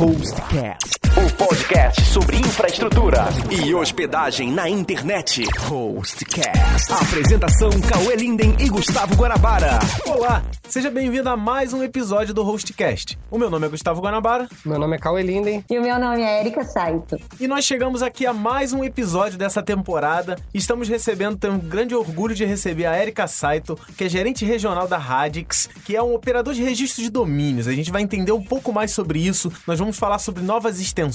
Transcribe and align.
Hostcast. 0.00 1.09
O 1.20 1.32
podcast 1.34 2.02
sobre 2.06 2.38
infraestrutura 2.38 3.28
e 3.50 3.74
hospedagem 3.74 4.50
na 4.50 4.70
internet. 4.70 5.44
Hostcast. 5.58 6.90
Apresentação 6.90 7.68
Cauê 7.80 8.16
Linden 8.16 8.56
e 8.58 8.70
Gustavo 8.70 9.14
Guanabara. 9.16 9.78
Olá, 10.06 10.42
seja 10.66 10.90
bem-vindo 10.90 11.28
a 11.28 11.36
mais 11.36 11.74
um 11.74 11.82
episódio 11.82 12.32
do 12.32 12.42
Hostcast. 12.42 13.18
O 13.30 13.36
meu 13.36 13.50
nome 13.50 13.66
é 13.66 13.68
Gustavo 13.68 14.00
Guanabara. 14.00 14.48
Meu 14.64 14.78
nome 14.78 14.96
é 14.96 14.98
Cauê 14.98 15.22
Linden. 15.22 15.62
E 15.68 15.78
o 15.78 15.82
meu 15.82 15.98
nome 15.98 16.22
é 16.22 16.40
Erika 16.40 16.64
Saito. 16.64 17.18
E 17.38 17.46
nós 17.46 17.66
chegamos 17.66 18.02
aqui 18.02 18.24
a 18.24 18.32
mais 18.32 18.72
um 18.72 18.82
episódio 18.82 19.36
dessa 19.36 19.62
temporada. 19.62 20.38
Estamos 20.54 20.88
recebendo, 20.88 21.36
tenho 21.36 21.52
um 21.52 21.58
grande 21.58 21.94
orgulho 21.94 22.34
de 22.34 22.46
receber 22.46 22.86
a 22.86 22.98
Erika 22.98 23.26
Saito, 23.26 23.78
que 23.94 24.04
é 24.04 24.08
gerente 24.08 24.46
regional 24.46 24.88
da 24.88 24.96
Radix, 24.96 25.68
que 25.84 25.94
é 25.94 26.02
um 26.02 26.14
operador 26.14 26.54
de 26.54 26.62
registro 26.62 27.02
de 27.02 27.10
domínios. 27.10 27.68
A 27.68 27.72
gente 27.72 27.90
vai 27.90 28.00
entender 28.00 28.32
um 28.32 28.42
pouco 28.42 28.72
mais 28.72 28.92
sobre 28.92 29.18
isso. 29.18 29.52
Nós 29.66 29.78
vamos 29.78 29.98
falar 29.98 30.18
sobre 30.18 30.42
novas 30.42 30.80
extensões. 30.80 31.09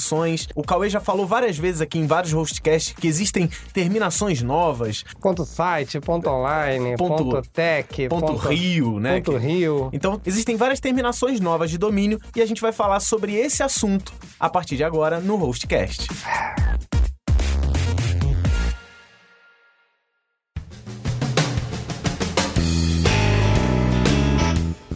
O 0.56 0.64
Cauê 0.64 0.90
já 0.90 1.00
falou 1.00 1.26
várias 1.26 1.58
vezes 1.58 1.82
aqui 1.82 1.98
em 2.00 2.08
vários 2.08 2.34
hostcasts 2.34 2.94
que 2.94 3.08
existem 3.08 3.50
terminações 3.74 4.42
novas. 4.42 5.04
Ponto 5.20 5.46
site, 5.46 6.00
ponto 6.00 6.30
online, 6.30 6.96
Ponto- 6.98 7.24
ponto, 7.26 7.50
tech, 7.50 8.08
Ponto, 8.10 8.34
Rio, 8.36 9.00
né? 9.00 9.22
Ponto 9.22 9.38
Rio. 9.38 9.90
Então, 9.94 10.20
existem 10.26 10.56
várias 10.56 10.80
terminações 10.80 11.40
novas 11.40 11.70
de 11.70 11.78
domínio 11.78 12.20
e 12.36 12.42
a 12.42 12.46
gente 12.46 12.62
vai 12.62 12.72
falar 12.72 13.00
sobre 13.00 13.36
esse 13.36 13.64
assunto 13.64 14.14
a 14.40 14.50
partir 14.50 14.76
de 14.78 14.84
agora 14.84 15.20
no 15.20 15.36
Hostcast. 15.36 16.08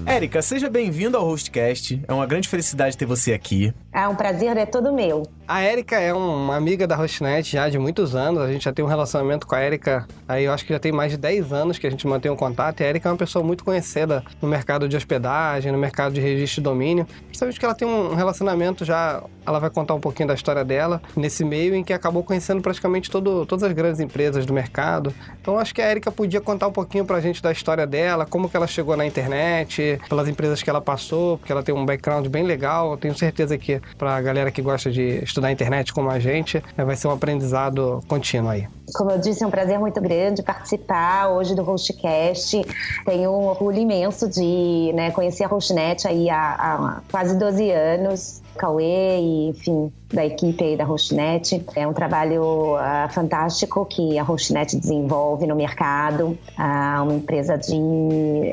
Érica, 0.09 0.41
seja 0.41 0.71
bem-vinda 0.71 1.19
ao 1.19 1.23
Hostcast. 1.23 2.01
É 2.07 2.11
uma 2.11 2.25
grande 2.25 2.49
felicidade 2.49 2.97
ter 2.97 3.05
você 3.05 3.31
aqui. 3.31 3.71
Ah, 3.93 4.09
um 4.09 4.15
prazer 4.15 4.57
é 4.57 4.65
todo 4.65 4.91
meu. 4.91 5.21
A 5.47 5.63
Erika 5.63 5.99
é 5.99 6.11
uma 6.13 6.55
amiga 6.55 6.87
da 6.87 6.95
Hostnet 6.95 7.51
já 7.51 7.69
de 7.69 7.77
muitos 7.77 8.15
anos. 8.15 8.41
A 8.41 8.51
gente 8.51 8.65
já 8.65 8.73
tem 8.73 8.83
um 8.83 8.87
relacionamento 8.87 9.45
com 9.45 9.53
a 9.53 9.63
Erika. 9.63 10.07
Aí 10.27 10.45
eu 10.45 10.53
acho 10.53 10.65
que 10.65 10.73
já 10.73 10.79
tem 10.79 10.91
mais 10.91 11.11
de 11.11 11.17
10 11.17 11.53
anos 11.53 11.77
que 11.77 11.85
a 11.85 11.91
gente 11.91 12.07
mantém 12.07 12.31
um 12.31 12.35
contato. 12.35 12.81
E 12.81 12.83
a 12.83 12.89
Erika 12.89 13.07
é 13.07 13.11
uma 13.11 13.17
pessoa 13.17 13.43
muito 13.43 13.63
conhecida 13.63 14.23
no 14.41 14.47
mercado 14.47 14.89
de 14.89 14.97
hospedagem, 14.97 15.71
no 15.71 15.77
mercado 15.77 16.13
de 16.13 16.21
registro 16.21 16.61
de 16.61 16.65
domínio. 16.65 17.07
Principalmente 17.25 17.59
que 17.59 17.65
ela 17.65 17.75
tem 17.75 17.87
um 17.87 18.15
relacionamento 18.15 18.83
já. 18.83 19.23
Ela 19.45 19.59
vai 19.59 19.69
contar 19.71 19.95
um 19.95 19.99
pouquinho 19.99 20.27
da 20.27 20.35
história 20.35 20.63
dela 20.63 21.01
nesse 21.15 21.43
meio 21.43 21.73
em 21.73 21.83
que 21.83 21.93
acabou 21.93 22.23
conhecendo 22.23 22.61
praticamente 22.61 23.09
todo, 23.09 23.45
todas 23.47 23.63
as 23.63 23.73
grandes 23.73 23.99
empresas 23.99 24.45
do 24.45 24.53
mercado. 24.53 25.11
Então 25.41 25.57
acho 25.57 25.73
que 25.73 25.81
a 25.81 25.89
Erika 25.89 26.11
podia 26.11 26.41
contar 26.41 26.67
um 26.67 26.71
pouquinho 26.71 27.05
pra 27.05 27.19
gente 27.19 27.41
da 27.41 27.51
história 27.51 27.87
dela, 27.87 28.27
como 28.27 28.47
que 28.47 28.55
ela 28.55 28.67
chegou 28.67 28.95
na 28.95 29.05
internet, 29.05 29.98
pelas 30.07 30.27
empresas 30.27 30.61
que 30.61 30.69
ela 30.69 30.81
passou, 30.81 31.37
porque 31.37 31.51
ela 31.51 31.63
tem 31.63 31.73
um 31.73 31.85
background 31.85 32.27
bem 32.27 32.43
legal. 32.43 32.91
Eu 32.91 32.97
tenho 32.97 33.17
certeza 33.17 33.57
que 33.57 33.81
pra 33.97 34.21
galera 34.21 34.51
que 34.51 34.61
gosta 34.61 34.91
de 34.91 35.23
estudar 35.23 35.49
a 35.49 35.51
internet 35.51 35.93
como 35.93 36.09
a 36.09 36.19
gente, 36.19 36.63
eh, 36.77 36.83
vai 36.83 36.95
ser 36.95 37.07
um 37.07 37.11
aprendizado 37.11 38.03
contínuo 38.07 38.49
aí. 38.49 38.67
Como 38.93 39.11
eu 39.11 39.19
disse, 39.19 39.43
é 39.43 39.47
um 39.47 39.51
prazer 39.51 39.79
muito 39.79 40.01
grande 40.01 40.41
participar 40.41 41.29
hoje 41.29 41.55
do 41.55 41.63
Hostcast. 41.63 42.61
Tenho 43.05 43.31
um 43.31 43.45
orgulho 43.45 43.77
imenso 43.77 44.27
de 44.27 44.91
né, 44.93 45.11
conhecer 45.11 45.43
a 45.43 45.47
Hostnet 45.47 46.07
aí 46.07 46.29
há, 46.29 46.53
há 46.53 47.01
quase 47.11 47.37
12 47.37 47.69
anos. 47.71 48.41
Cauê 48.59 49.19
e, 49.21 49.47
enfim, 49.47 49.89
da 50.13 50.25
equipe 50.25 50.61
aí 50.61 50.75
da 50.75 50.83
Hostnet. 50.83 51.65
É 51.75 51.87
um 51.87 51.93
trabalho 51.93 52.75
ah, 52.75 53.07
fantástico 53.09 53.85
que 53.85 54.19
a 54.19 54.23
Hostnet 54.23 54.75
desenvolve 54.75 55.47
no 55.47 55.55
mercado. 55.55 56.37
Ah, 56.57 56.99
uma 57.03 57.13
empresa 57.13 57.57
de 57.57 57.73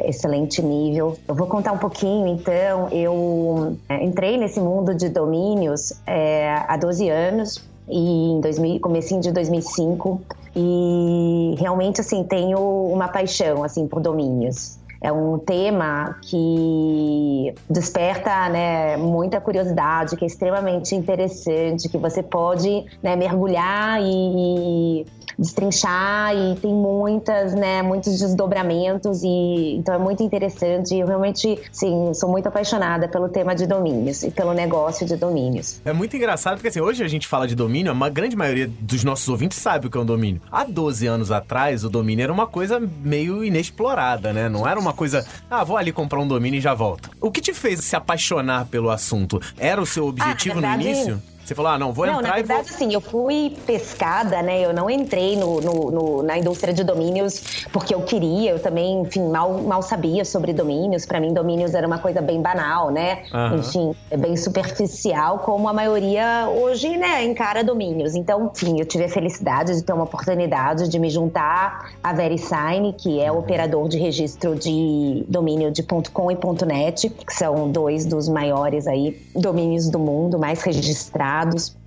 excelente 0.05 0.63
nível. 0.63 1.19
Eu 1.27 1.35
vou 1.35 1.49
contar 1.49 1.73
um 1.73 1.79
pouquinho, 1.79 2.29
então. 2.29 2.89
Eu 2.91 3.77
eh, 3.89 4.05
entrei 4.05 4.39
nesse 4.39 4.61
mundo 4.61 4.95
de 4.95 5.09
domínios 5.09 5.93
eh, 6.07 6.55
há 6.69 6.77
12 6.77 7.09
anos 7.09 7.65
e 7.89 8.31
em 8.31 8.41
2000, 8.41 8.81
comecinho 8.81 9.21
de 9.21 9.33
2005 9.33 10.21
e 10.55 11.55
realmente 11.59 12.01
assim 12.01 12.23
tenho 12.25 12.59
uma 12.93 13.09
paixão 13.09 13.65
assim 13.65 13.87
por 13.89 14.01
domínios. 14.01 14.79
É 15.07 15.13
um 15.13 15.39
tema 15.39 16.17
que 16.21 17.55
desperta 17.71 18.49
né, 18.49 18.97
muita 18.97 19.41
curiosidade, 19.41 20.17
que 20.17 20.25
é 20.25 20.27
extremamente 20.27 20.97
interessante, 20.97 21.89
que 21.89 21.97
você 21.97 22.25
pode 22.25 22.85
né, 23.01 23.15
mergulhar 23.15 24.03
e, 24.03 25.03
e 25.03 25.07
destrinchar 25.39 26.35
e 26.35 26.57
tem 26.57 26.73
muitas, 26.73 27.55
né, 27.55 27.83
muitos 27.83 28.19
desdobramentos 28.19 29.23
e 29.23 29.77
então 29.77 29.95
é 29.95 29.99
muito 29.99 30.23
interessante. 30.23 30.97
Eu 30.97 31.07
realmente, 31.07 31.59
sim, 31.71 32.13
sou 32.15 32.31
muito 32.31 32.49
apaixonada 32.49 33.09
pelo 33.09 33.29
tema 33.29 33.55
de 33.55 33.67
domínios 33.67 34.23
e 34.23 34.31
pelo 34.31 34.53
negócio 34.53 35.07
de 35.07 35.17
domínios. 35.17 35.81
É 35.85 35.93
muito 35.93 36.17
engraçado 36.17 36.57
porque 36.57 36.69
assim, 36.69 36.81
hoje 36.81 37.05
a 37.05 37.09
gente 37.09 37.27
fala 37.27 37.47
de 37.47 37.55
domínio, 37.55 37.93
a 37.93 38.09
grande 38.09 38.37
maioria 38.37 38.71
dos 38.81 39.05
nossos 39.05 39.29
ouvintes 39.29 39.59
sabe 39.59 39.87
o 39.87 39.91
que 39.91 39.99
é 39.99 40.01
um 40.01 40.07
domínio. 40.07 40.41
Há 40.51 40.65
12 40.65 41.07
anos 41.07 41.31
atrás, 41.31 41.85
o 41.85 41.91
domínio 41.91 42.23
era 42.23 42.33
uma 42.33 42.47
coisa 42.47 42.81
meio 42.81 43.45
inexplorada, 43.45 44.33
né? 44.33 44.49
Não 44.49 44.67
era 44.67 44.79
uma 44.79 44.93
coisa, 44.97 45.25
ah, 45.51 45.63
vou 45.63 45.77
ali 45.77 45.93
comprar 45.93 46.19
um 46.21 46.27
domínio 46.27 46.59
e 46.59 46.61
já 46.61 46.75
volto. 46.75 47.11
O 47.21 47.31
que 47.31 47.41
te 47.41 47.55
fez 47.55 47.85
se 47.85 47.95
apaixonar 47.95 48.67
pelo 48.67 48.91
assunto? 48.91 49.41
Era 49.59 49.81
o 49.81 49.87
seu 49.87 50.07
objetivo 50.09 50.59
Ah, 50.59 50.77
no 50.77 50.83
início? 50.83 51.23
Você 51.47 51.55
falou, 51.55 51.71
ah, 51.71 51.79
não, 51.79 51.93
vou 51.93 52.05
não, 52.07 52.19
entrar 52.19 52.31
na 52.33 52.39
e 52.41 52.43
vou... 52.43 52.49
verdade, 52.49 52.75
assim, 52.75 52.93
eu 52.93 53.01
fui 53.01 53.57
pescada, 53.65 54.43
né? 54.43 54.61
Eu 54.63 54.73
não 54.75 54.91
entrei 54.91 55.37
no, 55.37 55.61
no- 55.61 55.91
no- 55.93 56.23
na 56.25 56.37
indústria 56.37 56.75
de 56.75 56.83
domínios 56.83 57.41
porque 57.73 57.95
eu 57.95 58.03
queria. 58.03 58.51
Eu 58.51 58.59
também, 58.59 59.03
enfim, 59.03 59.29
mal, 59.29 59.53
mal 59.63 59.81
sabia 59.81 60.25
sobre 60.25 60.53
domínios. 60.53 61.07
Pra 61.07 61.21
mim, 61.21 61.33
domínios 61.33 61.73
era 61.73 61.87
uma 61.87 61.99
coisa 61.99 62.21
bem 62.21 62.43
banal, 62.43 62.91
né? 62.91 63.23
Aham. 63.33 63.59
Enfim, 63.59 63.95
é 64.11 64.17
bem 64.17 64.37
superficial, 64.37 65.39
como 65.39 65.69
a 65.69 65.73
maioria 65.73 66.49
hoje, 66.49 66.97
né, 66.97 67.25
encara 67.25 67.63
domínios. 67.63 68.17
Então, 68.17 68.51
enfim, 68.53 68.81
eu 68.81 68.85
tive 68.85 69.05
a 69.05 69.09
felicidade 69.09 69.73
de 69.77 69.83
ter 69.83 69.93
uma 69.93 70.03
oportunidade 70.05 70.89
de 70.89 70.99
me 70.99 71.09
juntar 71.11 71.91
à 72.03 72.13
VeriSign, 72.13 72.93
que 72.95 73.21
é 73.21 73.31
o 73.31 73.39
operador 73.39 73.89
de 73.89 73.99
registro 73.99 74.57
de 74.57 75.25
domínio 75.29 75.71
de 75.71 75.85
.com 75.85 76.29
e 76.31 76.37
.net, 76.67 77.09
que 77.09 77.33
são 77.33 77.71
dois 77.71 78.05
dos 78.05 78.29
maiores 78.29 78.89
aí 78.89 79.17
domínios 79.33 79.89
do 79.89 79.99
mundo, 80.01 80.39
mais 80.41 80.61
registrados, 80.63 81.36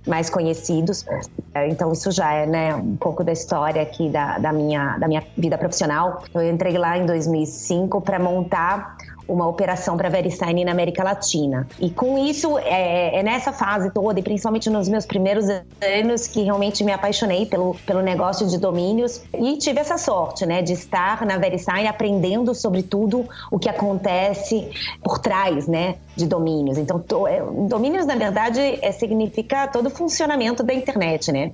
mais 0.06 0.30
conhecidos. 0.30 1.04
É, 1.54 1.68
Então, 1.68 1.92
isso 1.92 2.10
já 2.10 2.32
é, 2.32 2.46
né, 2.46 2.74
um 2.74 2.96
pouco 2.96 3.24
da 3.24 3.32
história 3.32 3.82
aqui 3.82 4.08
da, 4.08 4.38
da 4.38 4.52
minha, 4.52 4.96
da 4.98 5.08
minha 5.08 5.22
vida 5.36 5.58
profissional. 5.58 6.22
Eu 6.34 6.48
entrei 6.48 6.76
lá 6.78 6.96
em 6.96 7.06
2005 7.06 8.00
para 8.00 8.18
montar 8.18 8.96
uma 9.30 9.46
operação 9.46 9.96
para 9.96 10.08
VeriSign 10.08 10.64
na 10.64 10.72
América 10.72 11.04
Latina. 11.04 11.66
E 11.78 11.88
com 11.88 12.18
isso, 12.18 12.58
é, 12.58 13.16
é 13.18 13.22
nessa 13.22 13.52
fase 13.52 13.90
toda, 13.90 14.18
e 14.18 14.22
principalmente 14.22 14.68
nos 14.68 14.88
meus 14.88 15.06
primeiros 15.06 15.46
anos, 15.48 16.26
que 16.26 16.42
realmente 16.42 16.82
me 16.82 16.92
apaixonei 16.92 17.46
pelo, 17.46 17.76
pelo 17.86 18.02
negócio 18.02 18.46
de 18.48 18.58
domínios 18.58 19.22
e 19.32 19.56
tive 19.56 19.78
essa 19.78 19.96
sorte, 19.96 20.44
né, 20.44 20.62
de 20.62 20.72
estar 20.72 21.24
na 21.24 21.38
VeriSign 21.38 21.86
aprendendo 21.86 22.54
sobre 22.54 22.82
tudo 22.82 23.24
o 23.50 23.58
que 23.58 23.68
acontece 23.68 24.68
por 25.02 25.18
trás, 25.18 25.68
né, 25.68 25.94
de 26.16 26.26
domínios. 26.26 26.76
Então, 26.78 26.98
to- 26.98 27.26
é, 27.26 27.42
domínios, 27.68 28.04
na 28.06 28.14
verdade, 28.14 28.60
é, 28.82 28.92
significa 28.92 29.66
todo 29.68 29.86
o 29.86 29.90
funcionamento 29.90 30.62
da 30.62 30.74
internet, 30.74 31.30
né? 31.32 31.52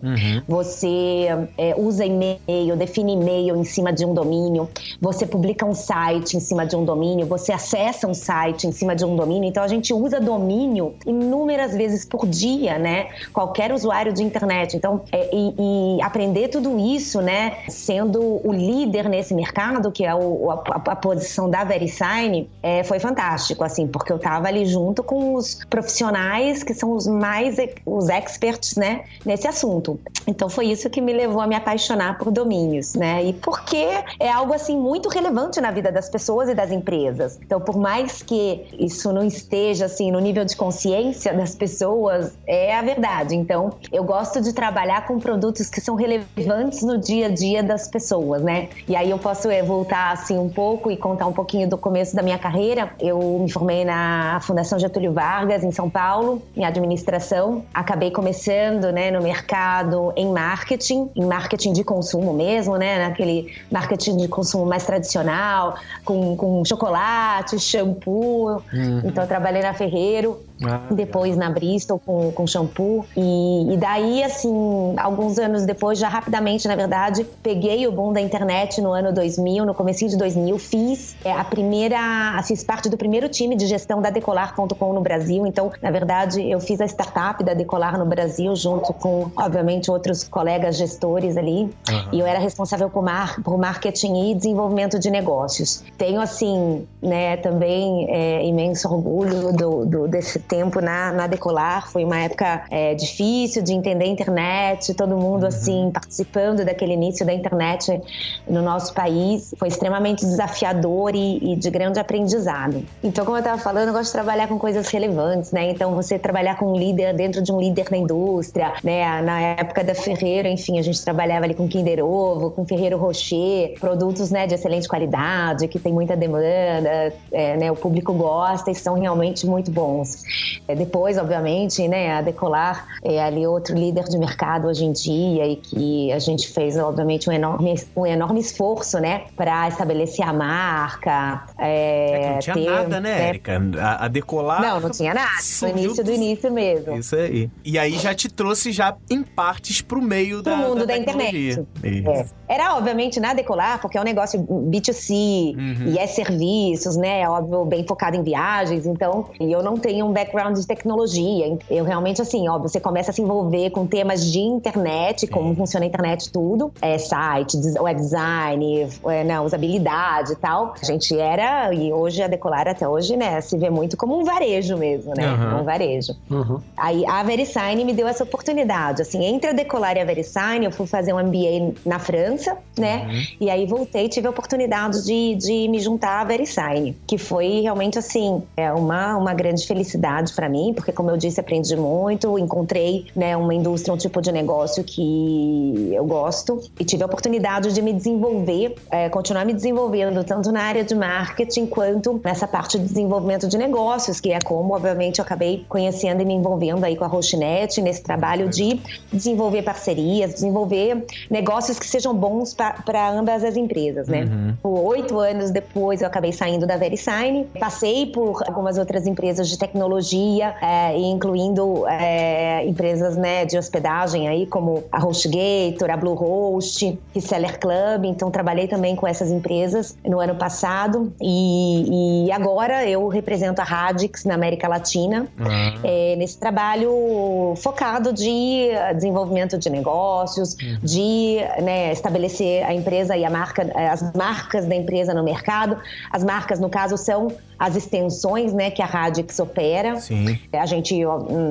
Você 0.48 1.26
é, 1.58 1.74
usa 1.76 2.04
e-mail, 2.04 2.76
define 2.76 3.12
e-mail 3.12 3.56
em 3.56 3.64
cima 3.64 3.92
de 3.92 4.04
um 4.04 4.14
domínio, 4.14 4.68
você 5.00 5.26
publica 5.26 5.64
um 5.66 5.74
site 5.74 6.36
em 6.36 6.40
cima 6.40 6.64
de 6.66 6.74
um 6.74 6.84
domínio, 6.84 7.26
você 7.26 7.52
acessa 7.52 8.06
um 8.06 8.14
site 8.14 8.66
em 8.66 8.72
cima 8.72 8.94
de 8.96 9.04
um 9.04 9.14
domínio. 9.14 9.48
Então 9.48 9.62
a 9.62 9.68
gente 9.68 9.92
usa 9.92 10.18
domínio 10.20 10.94
inúmeras 11.06 11.74
vezes 11.74 12.04
por 12.04 12.26
dia, 12.26 12.78
né? 12.78 13.08
Qualquer 13.32 13.72
usuário 13.72 14.12
de 14.12 14.22
internet. 14.22 14.76
Então, 14.76 15.02
é, 15.12 15.28
e, 15.34 15.96
e 15.98 16.02
aprender 16.02 16.48
tudo 16.48 16.78
isso, 16.78 17.20
né? 17.20 17.58
Sendo 17.68 18.40
o 18.46 18.52
líder 18.52 19.08
nesse 19.08 19.34
mercado, 19.34 19.92
que 19.92 20.04
é 20.04 20.14
o- 20.14 20.50
a, 20.50 20.54
a- 20.92 20.96
posição 20.96 21.48
da 21.50 21.62
VeriSign, 21.62 22.48
é, 22.62 22.82
foi 22.82 22.98
fantástico, 22.98 23.62
assim, 23.62 23.86
porque 23.86 24.10
eu 24.12 24.18
tava 24.18 24.48
ali 24.48 24.55
junto 24.64 25.02
com 25.02 25.34
os 25.34 25.64
profissionais 25.68 26.62
que 26.62 26.74
são 26.74 26.92
os 26.92 27.06
mais 27.06 27.56
os 27.84 28.08
experts, 28.08 28.76
né? 28.76 29.04
Nesse 29.24 29.46
assunto. 29.46 29.98
Então 30.26 30.48
foi 30.48 30.66
isso 30.66 30.88
que 30.88 31.00
me 31.00 31.12
levou 31.12 31.40
a 31.40 31.46
me 31.46 31.54
apaixonar 31.54 32.18
por 32.18 32.30
domínios, 32.30 32.94
né? 32.94 33.24
E 33.24 33.32
porque 33.32 33.86
é 34.18 34.30
algo 34.30 34.52
assim 34.52 34.76
muito 34.76 35.08
relevante 35.08 35.60
na 35.60 35.70
vida 35.70 35.90
das 35.92 36.08
pessoas 36.08 36.48
e 36.48 36.54
das 36.54 36.70
empresas. 36.70 37.38
Então, 37.44 37.60
por 37.60 37.76
mais 37.76 38.22
que 38.22 38.66
isso 38.78 39.12
não 39.12 39.24
esteja 39.24 39.86
assim 39.86 40.10
no 40.10 40.20
nível 40.20 40.44
de 40.44 40.56
consciência 40.56 41.32
das 41.32 41.54
pessoas, 41.54 42.36
é 42.46 42.74
a 42.76 42.82
verdade. 42.82 43.34
Então, 43.34 43.74
eu 43.92 44.04
gosto 44.04 44.40
de 44.40 44.52
trabalhar 44.52 45.06
com 45.06 45.18
produtos 45.18 45.68
que 45.68 45.80
são 45.80 45.94
relevantes 45.94 46.82
no 46.82 46.98
dia 46.98 47.26
a 47.26 47.28
dia 47.28 47.62
das 47.62 47.88
pessoas, 47.88 48.42
né? 48.42 48.68
E 48.88 48.94
aí 48.94 49.10
eu 49.10 49.18
posso 49.18 49.48
é, 49.48 49.62
voltar 49.62 50.12
assim 50.12 50.38
um 50.38 50.48
pouco 50.48 50.90
e 50.90 50.96
contar 50.96 51.26
um 51.26 51.32
pouquinho 51.32 51.68
do 51.68 51.78
começo 51.78 52.14
da 52.14 52.22
minha 52.22 52.38
carreira. 52.38 52.90
Eu 53.00 53.38
me 53.40 53.50
formei 53.50 53.84
na 53.84 54.35
Fundação 54.40 54.78
Getúlio 54.78 55.12
Vargas 55.12 55.64
em 55.64 55.70
São 55.70 55.88
Paulo, 55.88 56.42
em 56.56 56.64
administração. 56.64 57.64
Acabei 57.72 58.10
começando, 58.10 58.92
né, 58.92 59.10
no 59.10 59.22
mercado 59.22 60.12
em 60.16 60.30
marketing, 60.32 61.10
em 61.14 61.24
marketing 61.24 61.72
de 61.72 61.84
consumo 61.84 62.32
mesmo, 62.32 62.76
né, 62.76 63.06
naquele 63.06 63.52
marketing 63.70 64.16
de 64.16 64.28
consumo 64.28 64.66
mais 64.66 64.84
tradicional, 64.84 65.76
com, 66.04 66.36
com 66.36 66.64
chocolate, 66.64 67.58
shampoo. 67.58 68.62
Então 69.04 69.24
eu 69.24 69.28
trabalhei 69.28 69.62
na 69.62 69.74
Ferreiro 69.74 70.38
Ah, 70.64 70.80
depois 70.90 71.36
na 71.36 71.50
Bristol 71.50 71.98
com, 71.98 72.32
com 72.32 72.46
shampoo. 72.46 73.04
E, 73.16 73.74
e 73.74 73.76
daí, 73.76 74.22
assim, 74.22 74.94
alguns 74.96 75.38
anos 75.38 75.66
depois, 75.66 75.98
já 75.98 76.08
rapidamente, 76.08 76.66
na 76.66 76.74
verdade, 76.74 77.26
peguei 77.42 77.86
o 77.86 77.92
boom 77.92 78.12
da 78.12 78.20
internet 78.20 78.80
no 78.80 78.92
ano 78.92 79.12
2000, 79.12 79.64
no 79.64 79.74
começo 79.74 80.06
de 80.08 80.16
2000, 80.16 80.58
fiz 80.58 81.16
é, 81.24 81.32
a 81.32 81.44
primeira, 81.44 82.42
fiz 82.44 82.64
parte 82.64 82.88
do 82.88 82.96
primeiro 82.96 83.28
time 83.28 83.54
de 83.54 83.66
gestão 83.66 84.00
da 84.00 84.10
Decolar.com 84.10 84.92
no 84.92 85.00
Brasil. 85.00 85.46
Então, 85.46 85.70
na 85.82 85.90
verdade, 85.90 86.48
eu 86.48 86.60
fiz 86.60 86.80
a 86.80 86.86
startup 86.86 87.42
da 87.44 87.54
Decolar 87.54 87.98
no 87.98 88.06
Brasil, 88.06 88.54
junto 88.56 88.92
com, 88.94 89.30
obviamente, 89.36 89.90
outros 89.90 90.24
colegas 90.24 90.76
gestores 90.76 91.36
ali. 91.36 91.62
Uhum. 91.88 92.08
E 92.12 92.20
eu 92.20 92.26
era 92.26 92.38
responsável 92.38 92.88
por, 92.88 93.02
mar, 93.02 93.42
por 93.42 93.58
marketing 93.58 94.30
e 94.30 94.34
desenvolvimento 94.34 94.98
de 94.98 95.10
negócios. 95.10 95.84
Tenho, 95.98 96.20
assim, 96.20 96.86
né, 97.02 97.36
também 97.36 98.06
é, 98.10 98.44
imenso 98.46 98.88
orgulho 98.88 99.52
do, 99.52 99.84
do, 99.84 100.08
desse 100.08 100.45
tempo 100.46 100.80
na, 100.80 101.12
na 101.12 101.26
Decolar. 101.26 101.90
Foi 101.90 102.04
uma 102.04 102.18
época 102.18 102.64
é, 102.70 102.94
difícil 102.94 103.62
de 103.62 103.72
entender 103.72 104.04
a 104.04 104.08
internet, 104.08 104.94
todo 104.94 105.16
mundo, 105.16 105.42
uhum. 105.42 105.48
assim, 105.48 105.90
participando 105.92 106.64
daquele 106.64 106.92
início 106.94 107.24
da 107.24 107.32
internet 107.32 108.00
no 108.48 108.62
nosso 108.62 108.94
país. 108.94 109.54
Foi 109.58 109.68
extremamente 109.68 110.24
desafiador 110.24 111.14
e, 111.14 111.52
e 111.52 111.56
de 111.56 111.70
grande 111.70 111.98
aprendizado. 111.98 112.82
Então, 113.02 113.24
como 113.24 113.36
eu 113.36 113.40
estava 113.40 113.58
falando, 113.60 113.88
eu 113.88 113.92
gosto 113.92 114.06
de 114.06 114.12
trabalhar 114.12 114.48
com 114.48 114.58
coisas 114.58 114.88
relevantes, 114.88 115.52
né? 115.52 115.70
Então, 115.70 115.94
você 115.94 116.18
trabalhar 116.18 116.56
com 116.56 116.72
um 116.72 116.76
líder 116.76 117.14
dentro 117.14 117.42
de 117.42 117.52
um 117.52 117.60
líder 117.60 117.86
na 117.90 117.96
indústria, 117.96 118.72
né? 118.82 119.20
Na 119.22 119.40
época 119.40 119.82
da 119.82 119.94
Ferreira, 119.94 120.48
enfim, 120.48 120.78
a 120.78 120.82
gente 120.82 121.02
trabalhava 121.02 121.44
ali 121.44 121.54
com 121.54 121.68
Kinder 121.68 122.04
Ovo, 122.04 122.50
com 122.50 122.64
Ferreiro 122.64 122.96
Rocher, 122.98 123.78
produtos, 123.78 124.30
né, 124.30 124.46
de 124.46 124.54
excelente 124.54 124.88
qualidade, 124.88 125.68
que 125.68 125.78
tem 125.78 125.92
muita 125.92 126.16
demanda, 126.16 127.12
é, 127.32 127.56
né? 127.56 127.70
O 127.70 127.76
público 127.76 128.12
gosta 128.12 128.70
e 128.70 128.74
são 128.74 128.94
realmente 128.94 129.46
muito 129.46 129.70
bons. 129.70 130.22
É, 130.68 130.74
depois, 130.74 131.18
obviamente, 131.18 131.86
né, 131.88 132.12
a 132.12 132.20
Decolar 132.20 132.86
é 133.02 133.22
ali 133.22 133.46
outro 133.46 133.74
líder 133.74 134.04
de 134.04 134.18
mercado 134.18 134.68
hoje 134.68 134.84
em 134.84 134.92
dia 134.92 135.46
e 135.46 135.56
que 135.56 136.12
a 136.12 136.18
gente 136.18 136.48
fez, 136.48 136.76
obviamente, 136.76 137.28
um 137.28 137.32
enorme, 137.32 137.74
um 137.96 138.06
enorme 138.06 138.40
esforço, 138.40 138.98
né, 138.98 139.24
para 139.36 139.68
estabelecer 139.68 140.26
a 140.26 140.32
marca. 140.32 141.44
É, 141.58 142.10
é 142.10 142.30
não 142.32 142.38
tinha 142.38 142.54
ter, 142.54 142.64
nada, 142.64 143.00
né, 143.00 143.06
né, 143.06 143.28
Érica? 143.28 143.62
A, 143.80 144.04
a, 144.04 144.08
Decolar. 144.08 144.60
Não, 144.60 144.80
não 144.80 144.90
tinha 144.90 145.14
nada. 145.14 145.30
No 145.62 145.68
início 145.68 146.04
do 146.04 146.12
início 146.12 146.52
mesmo. 146.52 146.96
Isso 146.96 147.16
aí. 147.16 147.50
E 147.64 147.78
aí 147.78 147.92
já 147.98 148.14
te 148.14 148.28
trouxe 148.28 148.72
já 148.72 148.96
em 149.10 149.22
partes 149.22 149.80
pro 149.80 150.02
meio 150.02 150.42
pro 150.42 150.52
da, 150.52 150.56
mundo 150.56 150.80
da, 150.80 150.86
da 150.86 150.96
internet. 150.96 151.66
É. 151.82 152.26
Era, 152.48 152.76
obviamente, 152.76 153.18
na 153.18 153.34
Decolar, 153.34 153.80
porque 153.80 153.98
é 153.98 154.00
um 154.00 154.04
negócio 154.04 154.40
B2C 154.40 155.56
uhum. 155.56 155.92
e 155.92 155.98
é 155.98 156.06
serviços, 156.06 156.96
né? 156.96 157.22
É 157.22 157.28
óbvio, 157.28 157.64
bem 157.64 157.86
focado 157.86 158.16
em 158.16 158.22
viagens. 158.22 158.86
Então, 158.86 159.30
e 159.40 159.50
eu 159.50 159.62
não 159.62 159.76
tenho 159.76 160.06
um 160.06 160.12
background 160.12 160.25
de 160.54 160.66
tecnologia. 160.66 161.58
Eu 161.70 161.84
realmente, 161.84 162.20
assim, 162.20 162.48
óbvio, 162.48 162.68
você 162.68 162.80
começa 162.80 163.10
a 163.10 163.14
se 163.14 163.22
envolver 163.22 163.70
com 163.70 163.86
temas 163.86 164.24
de 164.24 164.40
internet, 164.40 165.20
Sim. 165.20 165.26
como 165.28 165.54
funciona 165.54 165.84
a 165.84 165.88
internet, 165.88 166.30
tudo. 166.30 166.72
É, 166.80 166.98
site, 166.98 167.56
web 167.78 168.00
design, 168.00 168.88
é, 169.06 169.24
não, 169.24 169.44
usabilidade 169.44 170.32
e 170.32 170.36
tal. 170.36 170.74
A 170.80 170.84
gente 170.84 171.18
era, 171.18 171.72
e 171.72 171.92
hoje 171.92 172.22
a 172.22 172.28
Decolar 172.28 172.68
até 172.68 172.88
hoje, 172.88 173.16
né, 173.16 173.40
se 173.40 173.56
vê 173.56 173.70
muito 173.70 173.96
como 173.96 174.18
um 174.18 174.24
varejo 174.24 174.76
mesmo, 174.76 175.12
né? 175.16 175.32
Uhum. 175.32 175.60
Um 175.60 175.64
varejo. 175.64 176.14
Uhum. 176.30 176.60
Aí 176.76 177.04
a 177.06 177.22
VeriSign 177.22 177.84
me 177.84 177.92
deu 177.92 178.06
essa 178.06 178.24
oportunidade. 178.24 179.02
Assim, 179.02 179.24
entre 179.24 179.50
a 179.50 179.52
Decolar 179.52 179.96
e 179.96 180.00
a 180.00 180.04
VeriSign, 180.04 180.64
eu 180.64 180.70
fui 180.70 180.86
fazer 180.86 181.12
um 181.12 181.18
MBA 181.18 181.74
na 181.84 181.98
França, 181.98 182.56
né? 182.78 183.06
Uhum. 183.06 183.22
E 183.40 183.50
aí 183.50 183.66
voltei, 183.66 184.08
tive 184.08 184.26
a 184.26 184.30
oportunidade 184.30 185.04
de, 185.04 185.34
de 185.36 185.68
me 185.68 185.78
juntar 185.78 186.20
à 186.20 186.24
VeriSign, 186.24 186.96
que 187.06 187.18
foi 187.18 187.60
realmente, 187.60 187.98
assim, 187.98 188.42
é 188.56 188.72
uma, 188.72 189.16
uma 189.16 189.34
grande 189.34 189.66
felicidade 189.66 190.15
para 190.34 190.48
mim, 190.48 190.72
porque, 190.74 190.92
como 190.92 191.10
eu 191.10 191.16
disse, 191.16 191.40
aprendi 191.40 191.76
muito, 191.76 192.38
encontrei 192.38 193.06
né, 193.14 193.36
uma 193.36 193.54
indústria, 193.54 193.92
um 193.92 193.96
tipo 193.96 194.20
de 194.20 194.32
negócio 194.32 194.82
que 194.84 195.90
eu 195.92 196.04
gosto 196.04 196.60
e 196.78 196.84
tive 196.84 197.02
a 197.02 197.06
oportunidade 197.06 197.72
de 197.72 197.82
me 197.82 197.92
desenvolver, 197.92 198.74
é, 198.90 199.08
continuar 199.08 199.44
me 199.44 199.52
desenvolvendo, 199.52 200.22
tanto 200.24 200.50
na 200.52 200.62
área 200.62 200.84
de 200.84 200.94
marketing 200.94 201.66
quanto 201.66 202.20
nessa 202.24 202.46
parte 202.46 202.78
de 202.78 202.86
desenvolvimento 202.86 203.48
de 203.48 203.58
negócios, 203.58 204.20
que 204.20 204.32
é 204.32 204.38
como, 204.40 204.74
obviamente, 204.74 205.18
eu 205.18 205.24
acabei 205.24 205.64
conhecendo 205.68 206.22
e 206.22 206.24
me 206.24 206.34
envolvendo 206.34 206.84
aí 206.84 206.96
com 206.96 207.04
a 207.04 207.08
Rochinet 207.08 207.80
nesse 207.80 208.02
trabalho 208.02 208.48
de 208.48 208.80
desenvolver 209.12 209.62
parcerias, 209.62 210.34
desenvolver 210.34 211.04
negócios 211.30 211.78
que 211.78 211.86
sejam 211.86 212.14
bons 212.14 212.54
para 212.54 213.10
ambas 213.10 213.44
as 213.44 213.56
empresas, 213.56 214.08
né? 214.08 214.28
Uhum. 214.62 214.86
Oito 214.86 215.18
anos 215.18 215.50
depois 215.50 216.00
eu 216.00 216.06
acabei 216.06 216.32
saindo 216.32 216.66
da 216.66 216.76
VeriSign, 216.76 217.46
passei 217.58 218.06
por 218.06 218.42
algumas 218.46 218.78
outras 218.78 219.06
empresas 219.06 219.48
de 219.48 219.58
tecnologia, 219.58 220.05
é, 220.12 220.96
incluindo 220.98 221.86
é, 221.88 222.66
empresas 222.66 223.16
né, 223.16 223.44
de 223.44 223.58
hospedagem 223.58 224.28
aí, 224.28 224.46
como 224.46 224.84
a 224.90 225.04
HostGator, 225.04 225.90
a 225.90 225.96
Bluehost, 225.96 226.98
Seller 227.20 227.58
Club, 227.58 228.04
então 228.04 228.30
trabalhei 228.30 228.68
também 228.68 228.94
com 228.94 229.06
essas 229.06 229.30
empresas 229.30 229.96
no 230.04 230.20
ano 230.20 230.34
passado 230.34 231.12
e, 231.20 232.26
e 232.26 232.32
agora 232.32 232.88
eu 232.88 233.08
represento 233.08 233.60
a 233.60 233.64
Radix 233.64 234.24
na 234.24 234.34
América 234.34 234.68
Latina, 234.68 235.26
uhum. 235.38 235.80
é, 235.82 236.16
nesse 236.16 236.38
trabalho 236.38 237.54
focado 237.56 238.12
de 238.12 238.70
desenvolvimento 238.94 239.58
de 239.58 239.70
negócios, 239.70 240.54
uhum. 240.54 240.78
de 240.82 241.38
né, 241.62 241.92
estabelecer 241.92 242.64
a 242.64 242.74
empresa 242.74 243.16
e 243.16 243.24
a 243.24 243.30
marca, 243.30 243.70
as 243.90 244.12
marcas 244.14 244.66
da 244.66 244.74
empresa 244.74 245.14
no 245.14 245.22
mercado. 245.22 245.78
As 246.10 246.22
marcas, 246.22 246.60
no 246.60 246.68
caso, 246.68 246.96
são 246.96 247.28
as 247.58 247.74
extensões 247.76 248.52
né, 248.52 248.70
que 248.70 248.82
a 248.82 248.86
Radix 248.86 249.38
opera. 249.38 249.95
Sim. 250.00 250.38
A 250.52 250.66
gente, 250.66 250.96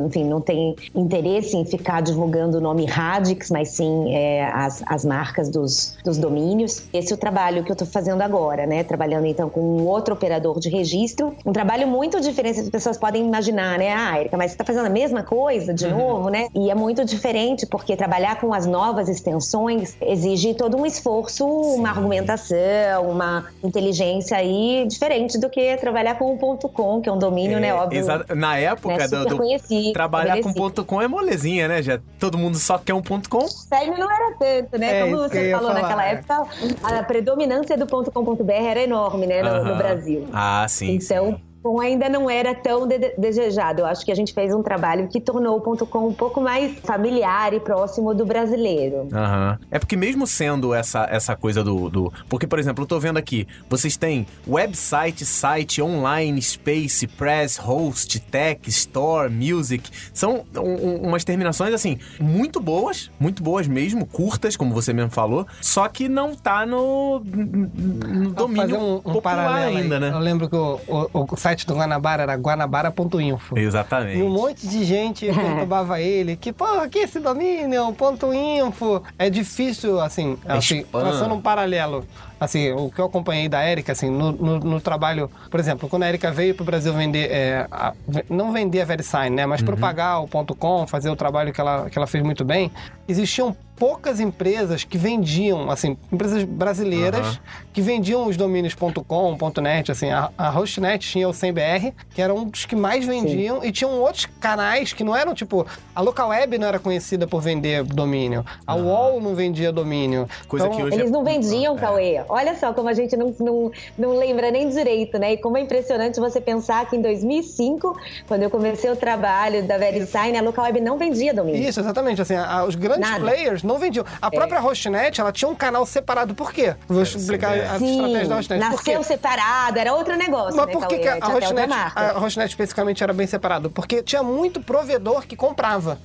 enfim, 0.05 0.23
não 0.23 0.41
tem 0.41 0.75
interesse 0.93 1.55
em 1.57 1.65
ficar 1.65 2.01
divulgando 2.01 2.57
o 2.57 2.61
nome 2.61 2.85
Radix, 2.85 3.49
mas 3.49 3.69
sim 3.69 4.13
é, 4.13 4.45
as, 4.45 4.83
as 4.85 5.05
marcas 5.05 5.49
dos, 5.49 5.97
dos 6.03 6.17
domínios. 6.17 6.83
Esse 6.93 7.11
é 7.11 7.15
o 7.15 7.17
trabalho 7.17 7.63
que 7.63 7.71
eu 7.71 7.73
estou 7.73 7.87
fazendo 7.87 8.21
agora, 8.21 8.65
né? 8.65 8.83
Trabalhando 8.83 9.25
então 9.25 9.49
com 9.49 9.61
um 9.61 9.85
outro 9.87 10.13
operador 10.13 10.59
de 10.59 10.69
registro. 10.69 11.33
Um 11.45 11.53
trabalho 11.53 11.87
muito 11.87 12.19
diferente, 12.19 12.59
as 12.59 12.69
pessoas 12.69 12.97
podem 12.97 13.25
imaginar, 13.25 13.77
né? 13.77 13.93
Ah, 13.93 14.19
Erika, 14.19 14.37
mas 14.37 14.51
você 14.51 14.55
está 14.55 14.63
fazendo 14.63 14.85
a 14.85 14.89
mesma 14.89 15.23
coisa 15.23 15.73
de 15.73 15.85
uhum. 15.85 15.97
novo, 15.97 16.29
né? 16.29 16.47
E 16.55 16.69
é 16.69 16.75
muito 16.75 17.03
diferente, 17.05 17.65
porque 17.65 17.95
trabalhar 17.95 18.39
com 18.39 18.53
as 18.53 18.65
novas 18.65 19.09
extensões 19.09 19.95
exige 20.01 20.53
todo 20.53 20.77
um 20.77 20.85
esforço, 20.85 21.45
sim. 21.45 21.79
uma 21.79 21.89
argumentação, 21.89 23.09
uma 23.09 23.45
inteligência 23.63 24.37
aí 24.37 24.85
diferente 24.87 25.37
do 25.37 25.49
que 25.49 25.75
trabalhar 25.77 26.17
com 26.17 26.33
o 26.33 26.37
ponto 26.37 26.69
.com, 26.69 27.01
que 27.01 27.09
é 27.09 27.11
um 27.11 27.17
domínio, 27.17 27.59
né, 27.59 27.67
é, 27.69 27.71
né, 27.71 27.75
óbvio. 27.75 28.05
Na 28.33 28.57
época 28.57 28.97
né, 28.97 29.07
do, 29.07 29.25
do 29.25 29.93
trabalhar 29.93 30.41
com 30.41 30.53
ponto 30.53 30.83
.com 30.85 31.01
é 31.01 31.07
molezinha, 31.07 31.67
né? 31.67 31.81
Já 31.81 31.99
todo 32.19 32.37
mundo 32.37 32.57
só 32.57 32.77
quer 32.77 32.93
um 32.93 33.01
ponto 33.01 33.29
.com. 33.29 33.47
Sério, 33.47 33.97
não 33.97 34.11
era 34.11 34.35
tanto, 34.37 34.77
né? 34.79 34.99
É, 34.99 35.03
Como 35.03 35.17
você 35.17 35.51
falou 35.51 35.73
naquela 35.73 36.05
época, 36.05 36.45
a 36.83 37.03
predominância 37.03 37.77
do 37.77 37.85
ponto 37.85 38.11
.com.br 38.11 38.51
era 38.51 38.81
enorme, 38.81 39.27
né, 39.27 39.41
no, 39.41 39.49
uh 39.49 39.53
-huh. 39.53 39.63
no 39.63 39.75
Brasil. 39.75 40.27
Ah, 40.33 40.65
sim. 40.67 40.95
Então, 40.95 41.33
sim 41.33 41.44
.com 41.65 41.79
ainda 41.79 42.07
não 42.07 42.29
era 42.29 42.53
tão 42.53 42.87
de 42.87 42.97
desejado. 43.17 43.81
Eu 43.81 43.85
acho 43.85 44.05
que 44.05 44.11
a 44.11 44.15
gente 44.15 44.33
fez 44.33 44.53
um 44.53 44.61
trabalho 44.61 45.07
que 45.07 45.19
tornou 45.19 45.57
o 45.57 45.61
.com 45.85 46.07
um 46.07 46.13
pouco 46.13 46.39
mais 46.39 46.77
familiar 46.79 47.53
e 47.53 47.59
próximo 47.59 48.13
do 48.13 48.25
brasileiro. 48.25 49.07
Uhum. 49.11 49.57
É 49.71 49.79
porque 49.79 49.95
mesmo 49.95 50.27
sendo 50.27 50.73
essa, 50.73 51.07
essa 51.09 51.35
coisa 51.35 51.63
do, 51.63 51.89
do... 51.89 52.13
Porque, 52.29 52.45
por 52.45 52.59
exemplo, 52.59 52.83
eu 52.83 52.87
tô 52.87 52.99
vendo 52.99 53.17
aqui, 53.17 53.47
vocês 53.69 53.97
têm 53.97 54.27
website, 54.47 55.25
site, 55.25 55.81
online, 55.81 56.41
space, 56.41 57.07
press, 57.07 57.57
host, 57.57 58.19
tech, 58.19 58.69
store, 58.69 59.31
music. 59.31 59.89
São 60.13 60.45
um, 60.55 61.07
umas 61.07 61.23
terminações, 61.23 61.73
assim, 61.73 61.97
muito 62.19 62.59
boas, 62.59 63.09
muito 63.19 63.41
boas 63.41 63.67
mesmo, 63.67 64.05
curtas, 64.05 64.55
como 64.55 64.73
você 64.73 64.93
mesmo 64.93 65.11
falou, 65.11 65.47
só 65.61 65.87
que 65.87 66.07
não 66.07 66.35
tá 66.35 66.65
no, 66.65 67.19
no 67.19 68.31
domínio 68.31 68.79
um, 68.79 68.95
um 68.97 69.01
popular 69.01 69.67
ainda, 69.67 69.95
aí. 69.95 70.01
né? 70.01 70.09
Eu 70.09 70.19
lembro 70.19 70.49
que 70.49 70.55
o, 70.55 70.79
o, 70.87 71.25
o 71.31 71.37
site 71.37 71.54
site 71.55 71.65
do 71.65 71.75
Guanabara 71.75 72.23
era 72.23 72.35
guanabara.info. 72.35 73.57
Exatamente. 73.57 74.19
E 74.19 74.23
um 74.23 74.29
monte 74.29 74.67
de 74.67 74.83
gente 74.83 75.25
perturbava 75.33 75.99
ele, 76.01 76.35
que, 76.35 76.51
pô, 76.51 76.65
aqui 76.65 76.99
esse 76.99 77.19
domínio, 77.19 77.91
ponto 77.93 78.33
.info. 78.33 79.01
É 79.17 79.29
difícil, 79.29 79.99
assim, 79.99 80.37
é 80.45 80.53
assim 80.53 80.83
traçando 80.91 81.33
um 81.33 81.41
paralelo 81.41 82.05
assim, 82.37 82.71
o 82.73 82.91
que 82.91 82.99
eu 82.99 83.05
acompanhei 83.05 83.47
da 83.47 83.61
Érica, 83.61 83.93
assim, 83.93 84.09
no, 84.09 84.31
no, 84.31 84.59
no, 84.59 84.81
trabalho, 84.81 85.31
por 85.49 85.59
exemplo, 85.59 85.87
quando 85.87 86.03
a 86.03 86.07
Érica 86.07 86.31
veio 86.31 86.53
para 86.53 86.63
o 86.63 86.65
Brasil 86.65 86.93
vender, 86.93 87.31
é, 87.31 87.65
a, 87.71 87.93
não 88.29 88.51
vender 88.51 88.81
a 88.81 88.85
VeriSign, 88.85 89.29
né, 89.29 89.45
mas 89.45 89.61
uhum. 89.61 89.67
propagar 89.67 90.21
o 90.21 90.27
ponto 90.27 90.53
.com, 90.53 90.85
fazer 90.85 91.09
o 91.09 91.15
trabalho 91.15 91.53
que 91.53 91.61
ela, 91.61 91.89
que 91.89 91.97
ela 91.97 92.05
fez 92.05 92.23
muito 92.23 92.43
bem, 92.43 92.69
existiam 93.07 93.55
poucas 93.75 94.19
empresas 94.19 94.83
que 94.83 94.97
vendiam, 94.97 95.69
assim, 95.69 95.97
empresas 96.11 96.43
brasileiras 96.43 97.39
que 97.73 97.81
vendiam 97.81 98.25
os 98.27 98.37
domínios 98.37 98.73
.com, 98.73 99.37
.net, 99.61 99.91
assim, 99.91 100.09
a, 100.09 100.29
a 100.37 100.49
Hostnet 100.49 101.05
tinha 101.07 101.27
o 101.27 101.31
100BR, 101.31 101.93
que 102.13 102.21
era 102.21 102.33
um 102.33 102.45
dos 102.45 102.65
que 102.65 102.75
mais 102.75 103.05
vendiam, 103.05 103.63
e 103.63 103.71
tinham 103.71 103.99
outros 103.99 104.25
canais 104.39 104.93
que 104.93 105.03
não 105.03 105.15
eram, 105.15 105.33
tipo, 105.33 105.65
a 105.93 106.01
Local 106.01 106.29
Web 106.29 106.57
não 106.57 106.67
era 106.67 106.79
conhecida 106.79 107.27
por 107.27 107.41
vender 107.41 107.83
domínio, 107.83 108.45
a 108.65 108.75
UOL 108.75 109.19
não 109.19 109.35
vendia 109.35 109.71
domínio. 109.71 110.27
Coisa 110.47 110.65
Então, 110.67 110.77
que 110.77 110.83
hoje 110.83 110.95
Eles 110.95 111.11
não 111.11 111.21
é- 111.21 111.25
vendiam, 111.25 111.75
é. 111.75 111.79
Cauê. 111.79 112.23
Olha 112.29 112.55
só 112.55 112.73
como 112.73 112.87
a 112.87 112.93
gente 112.93 113.17
não, 113.17 113.35
não, 113.39 113.71
não 113.97 114.17
lembra 114.17 114.49
nem 114.51 114.69
direito, 114.69 115.17
né? 115.19 115.33
E 115.33 115.37
como 115.37 115.57
é 115.57 115.61
impressionante 115.61 116.19
você 116.19 116.39
pensar 116.39 116.89
que 116.89 116.95
em 116.95 117.01
2005, 117.01 117.95
quando 118.27 118.43
eu 118.43 118.49
comecei 118.49 118.89
o 118.89 118.95
trabalho 118.95 119.67
da 119.67 119.77
VeriSign, 119.77 120.37
a 120.37 120.41
Local 120.41 120.63
Web 120.65 120.79
não 120.81 120.97
vendia 120.97 121.33
domínio. 121.33 121.61
Isso, 121.67 121.79
exatamente. 121.79 122.21
Assim, 122.21 122.35
a- 122.35 122.63
os 122.63 122.75
grandes 122.75 123.09
Nada. 123.09 123.19
players 123.19 123.63
não 123.65 123.77
vendiam. 123.77 124.05
A 124.21 124.29
própria 124.29 124.59
Hostnet, 124.59 125.19
ela 125.19 125.31
tinha 125.31 125.49
um 125.49 125.55
canal 125.55 125.85
separado. 125.85 126.33
Por 126.35 126.51
quê? 126.53 126.75
Vou 126.87 127.01
explicar 127.01 127.53
as 127.57 127.79
Sim, 127.79 127.91
estratégias 127.91 128.27
da 128.29 128.35
Hostnet. 128.37 128.69
Por 128.71 128.83
quê? 128.83 128.91
nasceu 128.95 129.03
separado, 129.03 129.79
era 129.79 129.93
outro 129.93 130.15
negócio, 130.15 130.55
Mas 130.55 130.67
né, 130.67 130.73
por 130.73 130.87
que, 130.87 130.97
que 130.99 131.07
a, 131.07 131.15
Hostnet, 131.27 131.73
a 131.95 132.19
Hostnet 132.19 132.49
especificamente 132.49 133.03
era 133.03 133.13
bem 133.13 133.27
separado? 133.27 133.69
Porque 133.69 134.01
tinha 134.03 134.23
muito 134.23 134.61
provedor 134.61 135.25
que 135.27 135.35
comprava. 135.35 135.99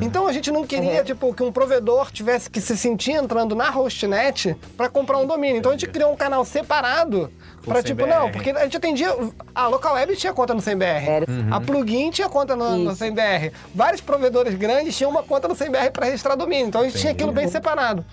Então 0.00 0.26
a 0.26 0.32
gente 0.32 0.50
não 0.50 0.64
queria, 0.66 0.98
Uhum. 1.00 1.04
tipo, 1.04 1.34
que 1.34 1.42
um 1.42 1.50
provedor 1.52 2.10
tivesse 2.12 2.48
que 2.48 2.60
se 2.60 2.76
sentir 2.76 3.12
entrando 3.12 3.54
na 3.54 3.68
Hostnet 3.70 4.56
para 4.76 4.88
comprar 4.88 5.18
um 5.18 5.26
domínio. 5.26 5.58
Então 5.58 5.72
a 5.72 5.74
gente 5.74 5.88
criou 5.88 6.12
um 6.12 6.16
canal 6.16 6.44
separado 6.44 7.30
Para 7.66 7.82
tipo, 7.82 8.02
100BR. 8.04 8.08
não, 8.08 8.30
porque 8.30 8.50
a 8.50 8.62
gente 8.64 8.76
atendia. 8.76 9.14
A 9.54 9.66
Local 9.68 9.94
Web 9.94 10.16
tinha 10.16 10.32
conta 10.32 10.54
no 10.54 10.60
100BR. 10.60 10.82
Era. 11.08 11.26
A 11.50 11.60
Plugin 11.60 12.10
tinha 12.10 12.28
conta 12.28 12.54
no, 12.56 12.76
no. 12.78 12.90
100BR. 12.92 13.52
Vários 13.74 14.00
provedores 14.00 14.54
grandes 14.54 14.96
tinham 14.96 15.10
uma 15.10 15.22
conta 15.22 15.48
no 15.48 15.54
100BR 15.54 15.90
para 15.90 16.06
registrar 16.06 16.34
domínio. 16.36 16.66
Então 16.68 16.80
a 16.80 16.84
gente 16.84 16.98
tinha 16.98 17.12
aquilo 17.12 17.32
bem 17.32 17.48
separado. 17.48 18.04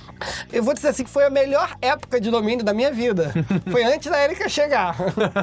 Eu 0.51 0.63
vou 0.63 0.73
dizer 0.73 0.89
assim 0.89 1.03
que 1.03 1.09
foi 1.09 1.25
a 1.25 1.29
melhor 1.29 1.75
época 1.81 2.19
de 2.19 2.29
domínio 2.31 2.63
da 2.65 2.73
minha 2.73 2.91
vida. 2.91 3.31
Foi 3.71 3.83
antes 3.83 4.09
da 4.11 4.23
Erika 4.23 4.47
chegar. 4.49 4.95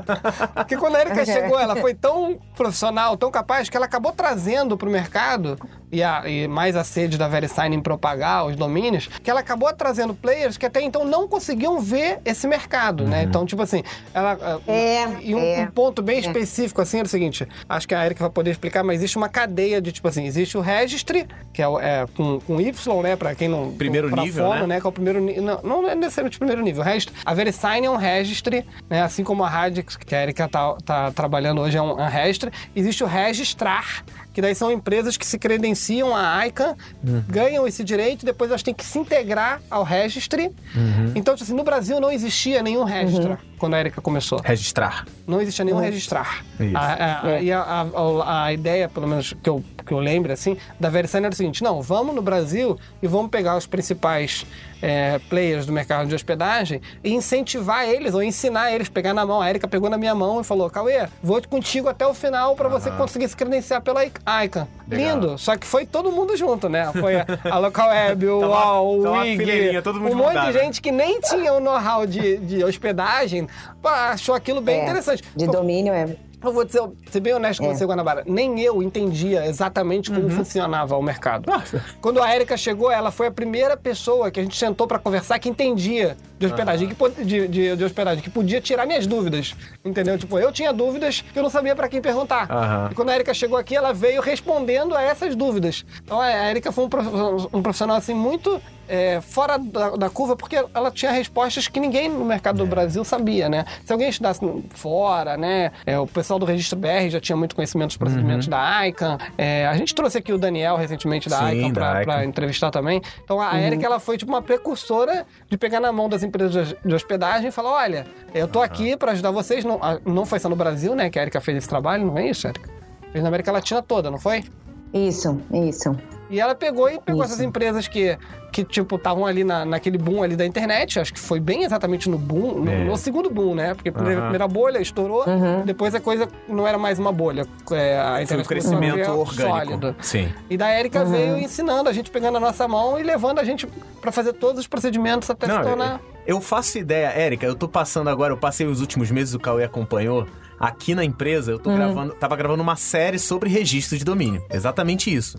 Porque 0.54 0.76
quando 0.76 0.96
a 0.96 1.00
Erika 1.00 1.24
chegou, 1.24 1.58
ela 1.58 1.76
foi 1.76 1.94
tão 1.94 2.38
profissional, 2.56 3.16
tão 3.16 3.30
capaz, 3.30 3.68
que 3.68 3.76
ela 3.76 3.86
acabou 3.86 4.12
trazendo 4.12 4.76
pro 4.76 4.90
mercado, 4.90 5.58
e, 5.90 6.02
a- 6.02 6.22
e 6.28 6.46
mais 6.46 6.76
a 6.76 6.84
sede 6.84 7.16
da 7.18 7.26
VeriSign 7.28 7.74
em 7.76 7.80
propagar 7.80 8.46
os 8.46 8.56
domínios, 8.56 9.08
que 9.22 9.30
ela 9.30 9.40
acabou 9.40 9.72
trazendo 9.72 10.14
players 10.14 10.56
que 10.56 10.66
até 10.66 10.80
então 10.82 11.04
não 11.04 11.26
conseguiam 11.28 11.80
ver 11.80 12.20
esse 12.24 12.46
mercado, 12.46 13.04
né? 13.06 13.22
Então, 13.22 13.44
tipo 13.44 13.62
assim, 13.62 13.82
ela... 14.12 14.60
É, 14.66 15.06
e 15.22 15.34
um, 15.34 15.38
é. 15.38 15.62
um 15.62 15.66
ponto 15.70 16.02
bem 16.02 16.18
específico, 16.18 16.80
assim, 16.80 17.00
é 17.00 17.02
o 17.02 17.08
seguinte, 17.08 17.46
acho 17.68 17.88
que 17.88 17.94
a 17.94 18.04
Erika 18.04 18.20
vai 18.20 18.30
poder 18.30 18.50
explicar, 18.50 18.82
mas 18.82 18.96
existe 18.96 19.16
uma 19.16 19.28
cadeia 19.28 19.80
de, 19.80 19.92
tipo 19.92 20.06
assim, 20.08 20.26
existe 20.26 20.56
o 20.56 20.60
registry, 20.60 21.26
que 21.52 21.62
é, 21.62 21.66
é 21.66 22.06
com, 22.16 22.40
com 22.40 22.60
Y, 22.60 23.02
né, 23.02 23.16
pra 23.16 23.34
quem 23.34 23.48
não... 23.48 23.72
Primeiro 23.72 24.10
pra 24.10 24.22
nível, 24.22 24.46
fono, 24.46 24.66
né? 24.66 24.80
Que 24.80 24.86
é 24.86 24.88
o 24.88 24.92
primeiro 24.92 25.20
nível, 25.20 25.42
não, 25.42 25.62
não 25.62 25.88
é 25.88 25.94
necessariamente 25.94 26.36
o 26.36 26.40
primeiro 26.40 26.62
nível, 26.62 26.82
o 26.82 26.84
registry. 26.84 27.14
A 27.24 27.34
VeriSign 27.34 27.86
é 27.86 27.90
um 27.90 27.96
registry, 27.96 28.66
né, 28.88 29.02
assim 29.02 29.24
como 29.24 29.44
a 29.44 29.48
Radix, 29.48 29.96
que 29.96 30.14
a 30.14 30.22
Erika 30.22 30.48
tá, 30.48 30.76
tá 30.84 31.10
trabalhando 31.12 31.60
hoje, 31.60 31.76
é 31.76 31.82
um, 31.82 31.92
um 31.92 32.06
registry. 32.06 32.50
Existe 32.74 33.04
o 33.04 33.06
registrar, 33.06 34.04
que 34.32 34.40
daí 34.40 34.54
são 34.54 34.70
empresas 34.70 35.16
que 35.16 35.26
se 35.26 35.38
credenciam 35.38 36.14
à 36.14 36.46
ICANN, 36.46 36.74
Uhum. 37.04 37.22
ganham 37.28 37.66
esse 37.66 37.82
direito, 37.82 38.24
depois 38.24 38.50
elas 38.50 38.62
têm 38.62 38.72
que 38.72 38.84
se 38.84 38.98
integrar 38.98 39.60
ao 39.70 39.82
registry. 39.82 40.50
Uhum. 40.74 41.12
Então, 41.14 41.34
tipo 41.34 41.44
assim, 41.44 41.54
no 41.54 41.64
Brasil 41.64 42.00
não 42.00 42.10
existia 42.10 42.62
nenhum 42.62 42.84
registrar 42.84 43.38
quando 43.58 43.74
a 43.74 43.80
Erika 43.80 44.00
começou. 44.00 44.40
Registrar. 44.42 45.04
Não 45.26 45.40
existia 45.40 45.64
nenhum 45.64 45.78
registrar. 45.78 46.44
Isso. 46.58 46.76
A, 46.76 46.80
a- 46.80 47.26
a- 47.26 47.40
E 47.42 47.52
a, 47.52 47.60
a- 47.60 48.44
a 48.44 48.52
ideia, 48.52 48.88
pelo 48.88 49.06
menos 49.08 49.34
que 49.42 49.48
eu, 49.50 49.62
que 49.90 49.94
eu 49.94 49.98
lembro, 49.98 50.32
assim, 50.32 50.56
da 50.78 50.88
VeriSign 50.88 51.24
era 51.26 51.32
o 51.32 51.36
seguinte: 51.36 51.64
não, 51.64 51.82
vamos 51.82 52.14
no 52.14 52.22
Brasil 52.22 52.78
e 53.02 53.08
vamos 53.08 53.28
pegar 53.28 53.56
os 53.56 53.66
principais 53.66 54.46
é, 54.80 55.18
players 55.28 55.66
do 55.66 55.72
mercado 55.72 56.08
de 56.08 56.14
hospedagem 56.14 56.80
e 57.02 57.12
incentivar 57.12 57.88
eles, 57.88 58.14
ou 58.14 58.22
ensinar 58.22 58.72
eles, 58.72 58.88
pegar 58.88 59.12
na 59.12 59.26
mão. 59.26 59.42
A 59.42 59.50
Erika 59.50 59.66
pegou 59.66 59.90
na 59.90 59.98
minha 59.98 60.14
mão 60.14 60.40
e 60.40 60.44
falou: 60.44 60.70
Cauê, 60.70 61.08
vou 61.20 61.42
contigo 61.42 61.88
até 61.88 62.06
o 62.06 62.14
final 62.14 62.54
para 62.54 62.68
você 62.68 62.88
conseguir 62.92 63.28
se 63.28 63.36
credenciar 63.36 63.82
pela 63.82 64.04
ICANN. 64.04 64.68
Lindo. 64.88 65.36
Só 65.36 65.56
que 65.56 65.66
foi 65.66 65.84
todo 65.84 66.12
mundo 66.12 66.36
junto, 66.36 66.68
né? 66.68 66.92
Foi 66.92 67.16
a, 67.16 67.26
a 67.50 67.58
Local 67.58 67.88
Web, 67.88 68.26
o 68.28 68.38
UOL, 68.46 68.98
o 69.00 69.12
WIG, 69.18 69.36
fileirinha, 69.38 69.82
todo 69.82 70.00
mundo 70.00 70.12
um 70.12 70.16
monte 70.16 70.38
de 70.40 70.52
né? 70.52 70.52
gente 70.52 70.80
que 70.80 70.92
nem 70.92 71.20
tinha 71.20 71.52
o 71.52 71.58
know-how 71.58 72.06
de, 72.06 72.38
de 72.38 72.62
hospedagem, 72.62 73.48
achou 73.82 74.36
aquilo 74.36 74.60
bem 74.60 74.80
É, 74.80 74.82
interessante. 74.84 75.24
De 75.34 75.46
domínio 75.46 75.92
é. 75.92 76.08
Eu 76.42 76.52
vou 76.52 76.64
dizer, 76.64 76.82
ser 77.10 77.20
bem 77.20 77.34
honesto 77.34 77.60
com 77.62 77.70
É. 77.70 77.74
você, 77.74 77.84
Guanabara. 77.84 78.22
Nem 78.26 78.60
eu 78.60 78.82
entendia 78.82 79.46
exatamente 79.46 80.10
como 80.10 80.28
funcionava 80.30 80.96
o 80.96 81.02
mercado. 81.02 81.50
Ah. 81.52 81.62
Quando 82.00 82.22
a 82.22 82.34
Erika 82.34 82.56
chegou, 82.56 82.90
ela 82.90 83.10
foi 83.10 83.26
a 83.26 83.30
primeira 83.30 83.76
pessoa 83.76 84.30
que 84.30 84.40
a 84.40 84.42
gente 84.42 84.56
sentou 84.56 84.86
pra 84.86 84.98
conversar 84.98 85.38
que 85.38 85.48
entendia 85.48 86.16
de 86.40 86.46
hospedagem, 86.46 86.88
que, 86.88 86.94
pod- 86.94 87.22
de, 87.22 87.46
de- 87.46 87.76
de 87.76 87.84
hospedagem, 87.84 88.22
que 88.24 88.30
podia 88.30 88.60
tirar 88.62 88.86
minhas 88.86 89.06
dúvidas. 89.06 89.54
Entendeu? 89.84 90.16
Tipo, 90.18 90.38
eu 90.38 90.50
tinha 90.50 90.72
dúvidas 90.72 91.20
que 91.20 91.38
eu 91.38 91.42
não 91.42 91.50
sabia 91.50 91.76
pra 91.76 91.86
quem 91.88 92.00
perguntar. 92.00 92.50
Aham. 92.50 92.88
E 92.90 92.94
quando 92.94 93.10
a 93.10 93.14
Erika 93.14 93.34
chegou 93.34 93.58
aqui, 93.58 93.76
ela 93.76 93.92
veio 93.92 94.22
respondendo 94.22 94.96
a 94.96 95.02
essas 95.02 95.36
dúvidas. 95.36 95.84
Então 96.02 96.18
a 96.18 96.50
Erika 96.50 96.72
foi 96.72 96.84
um 96.84 96.88
prof- 96.88 97.48
um 97.52 97.62
profissional 97.62 97.96
assim 97.96 98.14
muito 98.14 98.60
é, 98.88 99.20
fora 99.20 99.56
da, 99.56 99.90
da 99.90 100.10
curva, 100.10 100.34
porque 100.34 100.56
ela 100.74 100.90
tinha 100.90 101.12
respostas 101.12 101.68
que 101.68 101.78
ninguém 101.78 102.08
no 102.08 102.24
mercado 102.24 102.56
É. 102.60 102.64
do 102.64 102.68
Brasil 102.68 103.04
sabia, 103.04 103.48
né? 103.48 103.64
Se 103.84 103.92
alguém 103.92 104.08
estudasse 104.08 104.40
fora, 104.70 105.36
né? 105.36 105.70
é, 105.86 105.96
o 105.96 106.08
pessoal 106.08 106.40
do 106.40 106.44
Registro 106.46 106.76
BR 106.76 107.08
já 107.08 107.20
tinha 107.20 107.36
muito 107.36 107.54
conhecimento 107.54 107.88
dos 107.90 107.96
procedimentos 107.96 108.48
da 108.48 108.88
ICANN. 108.88 109.16
É, 109.38 109.66
a 109.68 109.76
gente 109.76 109.94
trouxe 109.94 110.18
aqui 110.18 110.32
o 110.32 110.38
Daniel 110.38 110.76
recentemente 110.76 111.28
da 111.28 111.38
Sim, 111.50 111.66
ICANN 111.68 112.02
ICANN. 112.02 112.24
entrevistar 112.24 112.70
também. 112.72 113.00
Então 113.22 113.40
a 113.40 113.60
Erika, 113.60 113.86
ela 113.86 114.00
foi 114.00 114.16
tipo 114.18 114.32
uma 114.32 114.42
precursora 114.42 115.24
de 115.48 115.56
pegar 115.56 115.78
na 115.78 115.92
mão 115.92 116.08
das 116.08 116.24
empresas 116.30 116.74
de- 116.84 116.94
hospedagem 116.94 117.48
e 117.48 117.50
falar, 117.50 117.72
olha, 117.72 118.06
eu 118.34 118.48
tô 118.48 118.60
aqui 118.62 118.96
pra 118.96 119.12
ajudar 119.12 119.30
vocês. 119.30 119.64
Não, 119.64 119.78
a- 119.82 119.98
não 120.04 120.24
foi 120.24 120.38
só 120.38 120.48
no 120.48 120.56
Brasil, 120.56 120.94
né, 120.94 121.10
que 121.10 121.18
a 121.18 121.22
Erika 121.22 121.40
fez 121.40 121.58
esse 121.58 121.68
trabalho, 121.68 122.06
não 122.06 122.16
é 122.18 122.28
isso, 122.28 122.46
Erika? 122.46 122.70
Fez 123.12 123.22
na 123.22 123.28
América 123.28 123.52
Latina 123.52 123.82
toda, 123.82 124.10
não 124.10 124.18
foi? 124.18 124.44
Isso, 124.92 125.40
isso. 125.52 125.94
E 126.28 126.40
ela 126.40 126.54
pegou 126.54 126.88
e 126.88 126.98
pegou 127.00 127.22
Isso. 127.24 127.32
essas 127.32 127.44
empresas 127.44 127.88
que, 127.88 128.16
que 128.52 128.62
tipo, 128.64 128.94
estavam 128.96 129.26
ali 129.26 129.42
na, 129.42 129.64
naquele 129.64 129.98
boom 129.98 130.22
ali 130.22 130.36
da 130.36 130.46
internet. 130.46 130.98
Acho 131.00 131.12
que 131.12 131.18
foi 131.18 131.40
bem 131.40 131.64
exatamente 131.64 132.08
no 132.08 132.16
boom, 132.16 132.54
no, 132.60 132.70
É. 132.70 132.84
no 132.84 132.96
segundo 132.96 133.28
boom, 133.28 133.54
né? 133.54 133.74
Porque 133.74 133.88
a 133.88 133.92
primeira, 133.92 134.46
bolha 134.48 134.80
estourou, 134.80 135.24
depois 135.64 135.92
a 135.94 136.00
coisa 136.00 136.28
não 136.48 136.66
era 136.68 136.78
mais 136.78 136.98
uma 137.00 137.12
bolha. 137.12 137.44
É, 137.72 137.98
a 137.98 138.02
Foi 138.04 138.20
um 138.20 138.22
internet 138.22 138.28
começou 138.48 138.76
a 138.76 138.78
crescimento 138.78 139.10
orgânico. 139.10 139.34
sólida. 139.70 139.96
Sim. 140.00 140.32
E 140.48 140.56
da 140.56 140.72
Erika 140.78 141.04
veio 141.04 141.36
ensinando 141.38 141.88
a 141.88 141.92
gente, 141.92 142.10
pegando 142.12 142.36
a 142.36 142.40
nossa 142.40 142.66
mão 142.68 142.98
e 142.98 143.02
levando 143.02 143.38
a 143.40 143.44
gente 143.44 143.66
pra 144.00 144.10
fazer 144.12 144.32
todos 144.32 144.60
os 144.60 144.66
procedimentos 144.68 145.28
até 145.30 145.46
Não, 145.48 145.56
se 145.56 145.62
tornar. 145.62 145.94
eu, 145.94 146.00
eu 146.26 146.40
faço 146.40 146.78
ideia, 146.78 147.08
Érica, 147.08 147.46
eu 147.46 147.54
tô 147.54 147.68
passando 147.68 148.08
agora, 148.08 148.32
eu 148.32 148.36
passei 148.36 148.66
os 148.66 148.80
últimos 148.80 149.10
meses, 149.10 149.34
o 149.34 149.38
Cauê 149.38 149.64
acompanhou. 149.64 150.26
Aqui 150.60 150.94
na 150.94 151.02
empresa, 151.02 151.50
eu 151.52 151.58
tô 151.58 151.74
gravando, 151.74 152.12
tava 152.12 152.36
gravando 152.36 152.62
uma 152.62 152.76
série 152.76 153.18
sobre 153.18 153.48
registro 153.48 153.96
de 153.96 154.04
domínio. 154.04 154.44
Exatamente 154.50 155.12
isso. 155.12 155.38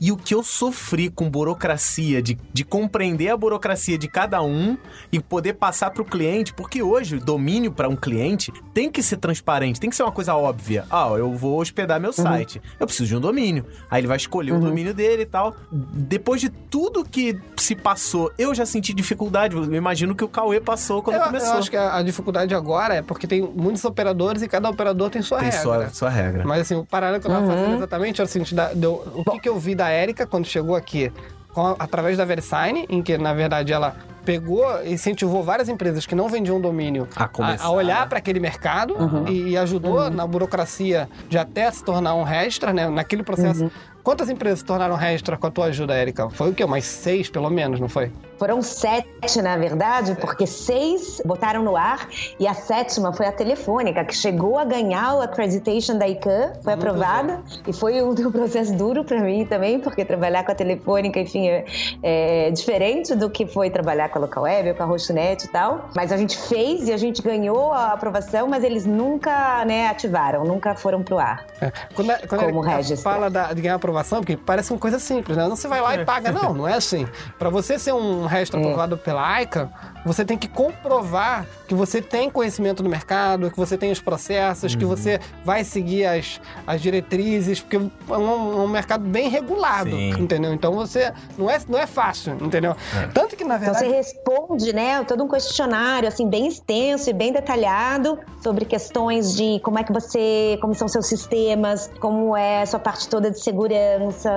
E 0.00 0.12
o 0.12 0.16
que 0.16 0.32
eu 0.32 0.44
sofri 0.44 1.10
com 1.10 1.28
burocracia, 1.28 2.22
de, 2.22 2.38
de 2.52 2.64
compreender 2.64 3.30
a 3.30 3.36
burocracia 3.36 3.98
de 3.98 4.06
cada 4.06 4.40
um 4.42 4.78
e 5.10 5.18
poder 5.18 5.54
passar 5.54 5.90
pro 5.90 6.04
cliente, 6.04 6.54
porque 6.54 6.82
hoje 6.84 7.16
o 7.16 7.20
domínio 7.20 7.72
para 7.72 7.88
um 7.88 7.96
cliente 7.96 8.52
tem 8.72 8.88
que 8.90 9.02
ser 9.02 9.16
transparente, 9.16 9.80
tem 9.80 9.90
que 9.90 9.96
ser 9.96 10.04
uma 10.04 10.12
coisa 10.12 10.36
óbvia. 10.36 10.84
Ah, 10.88 11.08
eu 11.18 11.32
vou 11.34 11.60
hospedar 11.60 12.00
meu 12.00 12.12
site, 12.12 12.62
eu 12.78 12.86
preciso 12.86 13.08
de 13.08 13.16
um 13.16 13.20
domínio. 13.20 13.66
Aí 13.90 14.00
ele 14.00 14.06
vai 14.06 14.16
escolher 14.18 14.52
o 14.52 14.60
domínio 14.60 14.94
dele 14.94 15.22
e 15.22 15.26
tal. 15.26 15.54
Depois 15.72 16.40
de 16.40 16.48
tudo 16.48 17.04
que 17.04 17.36
se 17.56 17.74
passou, 17.74 18.30
eu 18.38 18.54
já 18.54 18.64
senti 18.64 18.94
dificuldade. 18.94 19.56
Eu 19.56 19.74
imagino 19.74 20.14
que 20.14 20.22
o 20.22 20.28
Cauê 20.28 20.60
passou 20.60 21.02
quando 21.02 21.16
Eu, 21.16 21.22
começou. 21.24 21.54
eu 21.54 21.58
acho 21.58 21.70
que 21.70 21.76
a, 21.76 21.96
a 21.96 22.02
dificuldade 22.02 22.54
agora 22.54 22.94
é 22.94 23.02
porque 23.02 23.26
tem 23.26 23.42
muitos 23.42 23.84
operadores 23.84 24.42
e 24.42 24.48
cada 24.48 24.59
operador 24.68 25.10
tem 25.10 25.22
sua 25.22 25.38
Tem 25.38 25.46
regra. 25.48 25.62
sua, 25.62 25.88
sua 25.90 26.10
regra. 26.10 26.44
Mas 26.44 26.60
assim, 26.62 26.74
o 26.74 26.84
paralelo 26.84 27.20
que 27.20 27.26
eu 27.26 27.30
tava 27.32 27.46
fazendo 27.46 27.76
exatamente 27.76 28.20
era 28.20 28.26
o 28.28 28.30
seguinte: 28.30 28.54
da- 28.54 28.72
deu- 28.72 29.02
o 29.14 29.24
que, 29.30 29.40
que 29.40 29.48
eu 29.48 29.58
vi 29.58 29.74
da 29.74 29.92
Erika 29.92 30.26
quando 30.26 30.44
chegou 30.46 30.76
aqui, 30.76 31.12
com 31.52 31.66
a- 31.66 31.76
através 31.78 32.16
da 32.18 32.24
VeriSign, 32.24 32.86
em 32.88 33.02
que 33.02 33.16
na 33.16 33.32
verdade 33.32 33.72
ela 33.72 33.96
pegou 34.24 34.64
e 34.84 34.92
incentivou 34.92 35.42
várias 35.42 35.68
empresas 35.68 36.04
que 36.04 36.14
não 36.14 36.28
vendiam 36.28 36.60
domínio 36.60 37.08
A 37.16 37.26
começar, 37.26 37.64
a, 37.64 37.70
olhar 37.70 38.00
né? 38.02 38.06
para 38.06 38.18
aquele 38.18 38.38
mercado 38.38 38.94
e, 39.26 39.50
e 39.52 39.56
ajudou 39.56 40.10
na 40.10 40.26
burocracia 40.26 41.08
de 41.28 41.38
até 41.38 41.70
se 41.70 41.82
tornar 41.82 42.14
um 42.14 42.22
registra, 42.22 42.70
né? 42.72 42.88
Naquele 42.88 43.22
processo. 43.22 43.70
Quantas 44.02 44.30
empresas 44.30 44.60
se 44.60 44.64
tornaram 44.64 44.96
registra 44.96 45.36
com 45.36 45.46
a 45.46 45.50
tua 45.50 45.66
ajuda, 45.66 45.94
Erika? 45.96 46.30
Foi 46.30 46.50
o 46.50 46.54
quê? 46.54 46.64
Umas 46.64 46.84
seis, 46.84 47.28
pelo 47.28 47.50
menos, 47.50 47.78
não 47.78 47.88
foi? 47.88 48.10
Foram 48.38 48.62
sete, 48.62 49.42
na 49.42 49.58
verdade, 49.58 50.16
porque 50.18 50.46
seis 50.46 51.20
botaram 51.26 51.62
no 51.62 51.76
ar 51.76 52.08
e 52.38 52.46
a 52.48 52.54
sétima 52.54 53.12
foi 53.12 53.26
a 53.26 53.32
Telefônica, 53.32 54.02
que 54.02 54.14
chegou 54.16 54.58
a 54.58 54.64
ganhar 54.64 55.16
o 55.16 55.20
accreditation 55.20 55.98
da 55.98 56.08
ICANN, 56.08 56.52
foi 56.64 56.72
aprovada 56.72 57.42
e 57.68 57.72
foi 57.74 58.00
um, 58.02 58.12
um 58.12 58.32
processo 58.32 58.72
duro 58.74 59.04
para 59.04 59.20
mim 59.20 59.44
também, 59.44 59.78
porque 59.78 60.02
trabalhar 60.06 60.42
com 60.44 60.52
a 60.52 60.54
Telefônica, 60.54 61.20
enfim, 61.20 61.48
é, 61.48 61.64
é 62.02 62.50
diferente 62.50 63.14
do 63.14 63.28
que 63.28 63.46
foi 63.46 63.68
trabalhar 63.68 64.08
com 64.08 64.18
a 64.18 64.22
Local 64.22 64.44
Web, 64.44 64.72
com 64.72 64.82
a 64.82 64.86
Hostnet 64.86 65.44
e 65.44 65.48
tal. 65.48 65.90
Mas 65.94 66.10
a 66.10 66.16
gente 66.16 66.38
fez 66.38 66.88
e 66.88 66.92
a 66.94 66.96
gente 66.96 67.20
ganhou 67.20 67.70
a 67.74 67.92
aprovação, 67.92 68.48
mas 68.48 68.64
eles 68.64 68.86
nunca 68.86 69.62
né, 69.66 69.88
ativaram, 69.88 70.44
nunca 70.44 70.74
foram 70.74 71.02
pro 71.02 71.18
ar. 71.18 71.44
É. 71.60 71.70
Quando, 71.94 72.10
a- 72.10 72.18
quando 72.26 72.44
Como 72.46 72.62
a 72.64 72.76
registra. 72.76 73.12
fala 73.12 73.28
da- 73.28 73.52
de 73.52 73.60
ganhar 73.60 73.74
aprovação, 73.74 73.89
porque 74.20 74.36
parece 74.36 74.72
uma 74.72 74.78
coisa 74.78 74.98
simples, 74.98 75.36
né? 75.36 75.46
Não 75.46 75.56
você 75.56 75.68
vai 75.68 75.80
lá 75.80 75.94
e 75.94 76.04
paga. 76.04 76.32
Não, 76.32 76.54
não 76.54 76.68
é 76.68 76.74
assim. 76.74 77.06
Para 77.38 77.50
você 77.50 77.78
ser 77.78 77.92
um 77.92 78.26
registro 78.26 78.60
aprovado 78.60 78.96
pela 78.96 79.42
ICA, 79.42 79.70
você 80.04 80.24
tem 80.24 80.38
que 80.38 80.48
comprovar 80.48 81.46
que 81.68 81.74
você 81.74 82.00
tem 82.00 82.30
conhecimento 82.30 82.82
do 82.82 82.88
mercado, 82.88 83.50
que 83.50 83.56
você 83.56 83.76
tem 83.76 83.92
os 83.92 84.00
processos, 84.00 84.74
que 84.74 84.84
você 84.84 85.20
vai 85.44 85.62
seguir 85.64 86.06
as, 86.06 86.40
as 86.66 86.80
diretrizes, 86.80 87.60
porque 87.60 87.76
é 87.76 88.16
um, 88.16 88.64
um 88.64 88.68
mercado 88.68 89.04
bem 89.04 89.28
regulado, 89.28 89.90
Sim. 89.90 90.10
entendeu? 90.10 90.52
Então 90.52 90.72
você 90.72 91.12
não 91.36 91.50
é, 91.50 91.58
não 91.68 91.78
é 91.78 91.86
fácil, 91.86 92.36
entendeu? 92.40 92.76
Tanto 93.12 93.36
que, 93.36 93.44
na 93.44 93.56
Então, 93.56 93.72
verdade. 93.72 93.86
Você 93.86 93.94
responde, 93.94 94.72
né, 94.72 95.04
todo 95.04 95.22
um 95.24 95.28
questionário 95.28 96.08
assim 96.08 96.28
bem 96.28 96.46
extenso 96.46 97.10
e 97.10 97.12
bem 97.12 97.32
detalhado 97.32 98.18
sobre 98.42 98.64
questões 98.64 99.36
de 99.36 99.60
como 99.60 99.78
é 99.78 99.84
que 99.84 99.92
você, 99.92 100.58
como 100.60 100.74
são 100.74 100.88
seus 100.88 101.06
sistemas, 101.06 101.90
como 102.00 102.36
é 102.36 102.62
a 102.62 102.66
sua 102.66 102.80
parte 102.80 103.08
toda 103.08 103.30
de 103.30 103.40
segurança, 103.40 103.79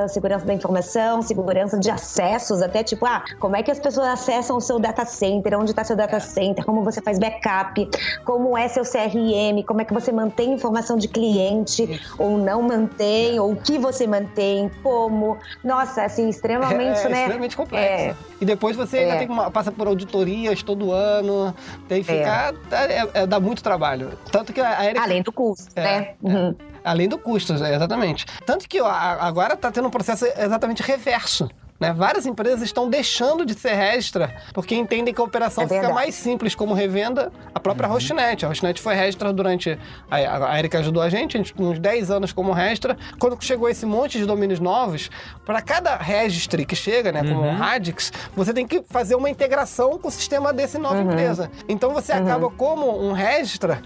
segurança 0.10 0.46
da 0.46 0.54
informação, 0.54 1.22
segurança 1.22 1.78
de 1.78 1.90
acessos, 1.90 2.62
até 2.62 2.84
tipo, 2.84 3.06
ah, 3.06 3.24
como 3.40 3.56
é 3.56 3.64
que 3.64 3.72
as 3.72 3.80
pessoas 3.80 4.08
acessam 4.08 4.58
o 4.58 4.62
seu 4.62 4.80
data 4.80 5.06
center, 5.06 5.58
onde 5.58 5.72
está 5.72 5.84
seu 5.84 5.96
data 5.96 6.20
center, 6.20 6.66
como 6.66 6.84
você 6.84 7.02
faz 7.02 7.20
backup, 7.20 7.90
como 8.26 8.58
é 8.58 8.68
seu 8.68 8.84
CRM, 8.84 9.64
como 9.66 9.82
é 9.82 9.86
que 9.86 9.94
você 9.94 10.12
mantém 10.12 10.54
informação 10.54 10.98
de 10.98 11.08
cliente 11.08 12.02
ou 12.18 12.38
não 12.38 12.62
mantém, 12.62 13.40
ou 13.40 13.52
o 13.52 13.56
que 13.56 13.78
você 13.78 14.08
mantém, 14.08 14.70
como. 14.82 15.38
Nossa, 15.64 16.04
assim, 16.04 16.30
extremamente, 16.30 17.00
é, 17.00 17.10
né? 17.10 17.22
extremamente 17.22 17.58
complexo. 17.58 18.20
É. 18.30 18.33
E 18.44 18.46
depois 18.46 18.76
você 18.76 18.98
ainda 18.98 19.14
É. 19.14 19.18
tem 19.20 19.28
que 19.28 19.32
uma- 19.32 19.50
passa 19.50 19.72
por 19.72 19.88
auditorias 19.88 20.62
todo 20.62 20.92
ano, 20.92 21.56
tem 21.88 22.04
que 22.04 22.12
ficar. 22.12 22.54
É. 22.72 23.22
é- 23.22 23.26
dá 23.26 23.40
muito 23.40 23.64
trabalho. 23.64 24.12
Tanto 24.30 24.52
que 24.52 24.60
a 24.60 24.84
Erika. 24.84 25.02
Além 25.02 25.22
do 25.24 25.32
custo, 25.32 25.70
É, 25.78 25.82
né? 25.82 26.10
Uhum. 26.22 26.54
Além 26.84 27.08
do 27.08 27.18
custo, 27.18 27.54
é, 27.54 27.74
exatamente. 27.74 28.26
Tanto 28.46 28.68
que 28.68 28.82
ó, 28.82 28.90
agora 28.90 29.54
está 29.54 29.72
tendo 29.72 29.88
um 29.88 29.92
processo 29.92 30.26
exatamente 30.38 30.84
reverso. 30.84 31.50
Né? 31.84 31.94
Várias 31.94 32.26
empresas 32.26 32.62
estão 32.62 32.90
deixando 32.90 33.46
de 33.46 33.54
ser 33.54 33.74
registra 33.74 34.34
porque 34.54 34.74
entendem 34.74 35.14
que 35.14 35.20
a 35.20 35.24
operação 35.24 35.64
É 35.66 35.68
fica 35.68 35.82
verdade. 35.82 35.94
mais 35.94 36.16
simples 36.16 36.56
como 36.56 36.74
revenda. 36.74 37.32
A 37.54 37.60
própria 37.60 37.90
Hostnet. 37.90 38.46
A 38.46 38.50
Hostnet 38.50 38.82
foi 38.82 38.96
registra 38.96 39.34
durante. 39.34 39.78
A, 40.10 40.16
a 40.52 40.60
Erika 40.60 40.80
ajudou 40.80 41.04
a 41.04 41.10
gente, 41.10 41.36
a 41.36 41.40
gente 41.40 41.54
uns 41.58 41.80
10 41.80 42.10
anos 42.10 42.32
como 42.32 42.54
registra. 42.54 42.98
Quando 43.20 43.38
chegou 43.44 43.68
esse 43.68 43.86
monte 43.86 44.18
de 44.18 44.26
domínios 44.26 44.60
novos, 44.60 45.10
para 45.46 45.62
cada 45.62 45.98
registry 45.98 46.66
que 46.66 46.76
chega, 46.76 47.12
né, 47.12 47.20
como 47.20 47.42
um 47.44 47.58
Radix, 47.58 48.12
você 48.36 48.54
tem 48.54 48.66
que 48.66 48.82
fazer 48.90 49.16
uma 49.16 49.30
integração 49.30 49.98
com 50.00 50.08
o 50.08 50.12
sistema 50.12 50.54
desse 50.54 50.78
nova 50.78 51.02
empresa. 51.02 51.52
Então 51.68 51.92
você 51.94 52.14
acaba, 52.14 52.50
como 52.50 52.98
um 53.02 53.12
registra, 53.12 53.82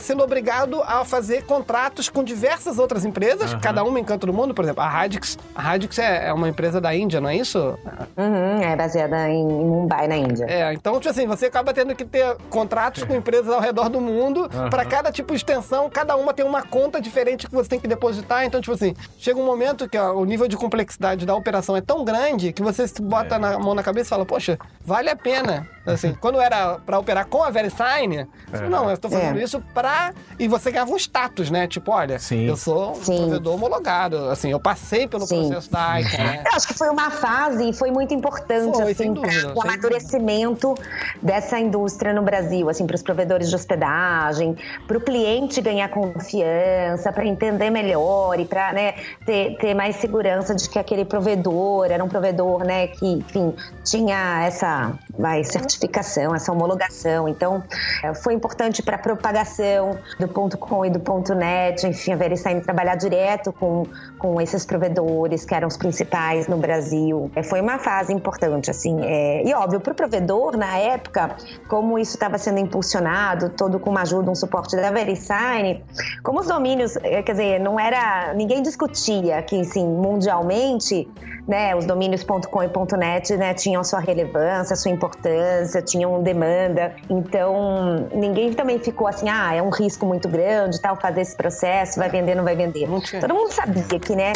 sendo 0.00 0.22
obrigado 0.22 0.80
a 0.82 1.04
fazer 1.04 1.44
contratos 1.44 2.08
com 2.08 2.22
diversas 2.22 2.78
outras 2.78 3.04
empresas, 3.04 3.54
cada 3.54 3.82
uma 3.82 3.98
em 3.98 4.04
canto 4.04 4.26
do 4.26 4.32
mundo. 4.32 4.54
Por 4.54 4.64
exemplo, 4.64 4.82
a 4.82 4.88
Radix. 4.88 5.38
A 5.54 5.62
Radix 5.62 5.98
é, 5.98 6.28
é 6.28 6.32
uma 6.32 6.48
empresa 6.48 6.80
da 6.80 6.94
Índia, 6.94 7.15
não 7.20 7.28
é 7.28 7.36
isso? 7.36 7.78
Uhum, 8.16 8.62
é 8.62 8.76
baseada 8.76 9.28
em 9.28 9.44
Mumbai, 9.44 10.08
na 10.08 10.16
Índia. 10.16 10.46
É, 10.48 10.72
então, 10.72 10.94
tipo 10.94 11.10
assim, 11.10 11.26
você 11.26 11.46
acaba 11.46 11.72
tendo 11.72 11.94
que 11.94 12.04
ter 12.04 12.36
contratos 12.50 13.04
com 13.04 13.14
empresas 13.14 13.52
ao 13.52 13.60
redor 13.60 13.88
do 13.88 14.00
mundo. 14.00 14.48
Pra 14.70 14.84
cada 14.84 15.10
tipo 15.10 15.32
de 15.32 15.36
extensão, 15.36 15.88
cada 15.90 16.16
uma 16.16 16.32
tem 16.32 16.44
uma 16.44 16.62
conta 16.62 17.00
diferente 17.00 17.46
que 17.46 17.54
você 17.54 17.68
tem 17.68 17.80
que 17.80 17.88
depositar. 17.88 18.44
Então, 18.44 18.60
tipo 18.60 18.74
assim, 18.74 18.94
chega 19.18 19.38
um 19.38 19.46
momento 19.46 19.88
que 19.88 19.98
ó, 19.98 20.12
o 20.12 20.24
nível 20.24 20.48
de 20.48 20.56
complexidade 20.56 21.26
da 21.26 21.34
operação 21.34 21.76
é 21.76 21.80
tão 21.80 22.04
grande 22.04 22.52
que 22.52 22.62
você 22.62 22.86
se 22.86 23.00
bota 23.00 23.38
na 23.38 23.58
mão 23.58 23.74
na 23.74 23.82
cabeça 23.82 24.08
e 24.08 24.10
fala, 24.10 24.26
poxa, 24.26 24.58
vale 24.84 25.10
a 25.10 25.16
pena. 25.16 25.68
Assim, 25.86 26.14
quando 26.20 26.40
era 26.40 26.78
pra 26.78 26.98
operar 26.98 27.26
com 27.26 27.42
a 27.42 27.50
VeriSign, 27.50 28.26
não, 28.68 28.90
eu 28.90 28.98
tô 28.98 29.08
fazendo 29.08 29.38
É. 29.38 29.42
isso 29.42 29.60
pra. 29.72 30.12
E 30.38 30.48
você 30.48 30.70
ganhava 30.70 30.90
um 30.92 30.96
status, 30.96 31.50
né? 31.50 31.66
Tipo, 31.66 31.92
olha, 31.92 32.18
Sim. 32.18 32.46
eu 32.46 32.56
sou 32.56 32.92
um 32.92 32.94
Sim. 33.04 33.16
provedor 33.16 33.54
homologado. 33.54 34.28
Assim, 34.28 34.50
eu 34.50 34.60
passei 34.60 35.06
pelo 35.06 35.26
Sim. 35.26 35.48
processo 35.48 35.70
da 35.70 36.00
ICA, 36.00 36.16
né? 36.18 36.42
Eu 36.46 36.56
acho 36.56 36.66
que 36.66 36.74
foi 36.74 36.88
uma 36.88 37.10
fase 37.10 37.68
e 37.68 37.72
foi 37.72 37.90
muito 37.90 38.12
importante 38.14 38.76
Foi, 38.76 38.92
assim, 38.92 39.12
dúvida, 39.12 39.48
para 39.52 39.58
o 39.58 39.62
amadurecimento 39.62 40.74
dessa 41.22 41.58
indústria 41.58 42.12
no 42.12 42.22
Brasil, 42.22 42.68
assim, 42.68 42.86
para 42.86 42.96
os 42.96 43.02
provedores 43.02 43.48
de 43.48 43.54
hospedagem, 43.54 44.56
para 44.86 44.96
o 44.98 45.00
cliente 45.00 45.60
ganhar 45.60 45.88
confiança, 45.88 47.12
para 47.12 47.24
entender 47.26 47.70
melhor 47.70 48.38
e 48.38 48.44
para 48.44 48.72
né, 48.72 48.94
ter, 49.24 49.56
ter 49.58 49.74
mais 49.74 49.96
segurança 49.96 50.54
de 50.54 50.68
que 50.68 50.78
aquele 50.78 51.04
provedor 51.04 51.90
era 51.90 52.02
um 52.02 52.08
provedor 52.08 52.64
né, 52.64 52.88
que, 52.88 53.06
enfim, 53.06 53.54
tinha 53.84 54.42
essa 54.44 54.92
vai, 55.18 55.44
certificação, 55.44 56.34
essa 56.34 56.52
homologação. 56.52 57.28
Então, 57.28 57.62
eh, 58.02 58.14
foi 58.14 58.34
importante 58.34 58.82
para 58.82 58.96
a 58.96 58.98
propagação 58.98 59.98
do 60.18 60.28
ponto 60.28 60.56
.com 60.58 60.84
e 60.84 60.90
do 60.90 61.00
ponto 61.00 61.34
.net, 61.34 61.86
enfim, 61.86 62.12
a 62.12 62.16
VeriSign 62.16 62.60
trabalhar 62.60 62.96
direto 62.96 63.52
com, 63.52 63.86
com 64.26 64.40
esses 64.40 64.66
provedores 64.66 65.44
que 65.44 65.54
eram 65.54 65.68
os 65.68 65.76
principais 65.76 66.48
no 66.48 66.56
Brasil. 66.56 67.30
Eh, 67.36 67.44
Foi 67.44 67.60
uma 67.60 67.78
fase 67.78 68.12
importante, 68.12 68.70
assim. 68.70 68.98
eh, 69.04 69.42
e 69.46 69.54
óbvio, 69.54 69.78
para 69.78 69.92
o 69.92 69.94
provedor, 69.94 70.56
na 70.56 70.76
época, 70.78 71.36
como 71.68 71.96
isso 71.96 72.14
estava 72.16 72.36
sendo 72.38 72.58
impulsionado, 72.58 73.50
todo 73.50 73.78
com 73.78 73.90
uma 73.90 74.02
ajuda, 74.02 74.28
um 74.28 74.34
suporte 74.34 74.74
da 74.74 74.90
VeriSign, 74.90 75.84
como 76.24 76.40
os 76.40 76.48
domínios, 76.48 76.96
eh, 76.96 77.22
quer 77.22 77.32
dizer, 77.32 77.60
não 77.60 77.78
era... 77.78 78.34
Ninguém 78.34 78.62
discutia 78.62 79.40
que, 79.42 79.60
assim, 79.60 79.86
mundialmente, 79.86 81.08
né, 81.46 81.76
os 81.76 81.86
domínios 81.86 82.24
.com 82.24 82.62
e 82.64 82.96
.net, 82.98 83.36
né, 83.36 83.54
tinham 83.54 83.84
sua 83.84 84.00
relevância, 84.00 84.74
sua 84.74 84.90
importância, 84.90 85.80
tinham 85.80 86.20
demanda. 86.20 86.92
Então, 87.08 88.08
ninguém 88.12 88.52
também 88.52 88.80
ficou 88.80 89.06
assim, 89.06 89.28
ah, 89.28 89.54
é 89.54 89.62
um 89.62 89.70
risco 89.70 90.04
muito 90.04 90.28
grande, 90.28 90.80
tal, 90.80 90.96
fazer 90.96 91.20
esse 91.20 91.36
processo, 91.36 92.00
vai 92.00 92.08
vender, 92.08 92.34
não 92.34 92.42
vai 92.42 92.56
vender. 92.56 92.88
Todo 93.20 93.32
mundo 93.32 93.52
sabia 93.52 93.84
que, 94.00 94.15
né, 94.16 94.32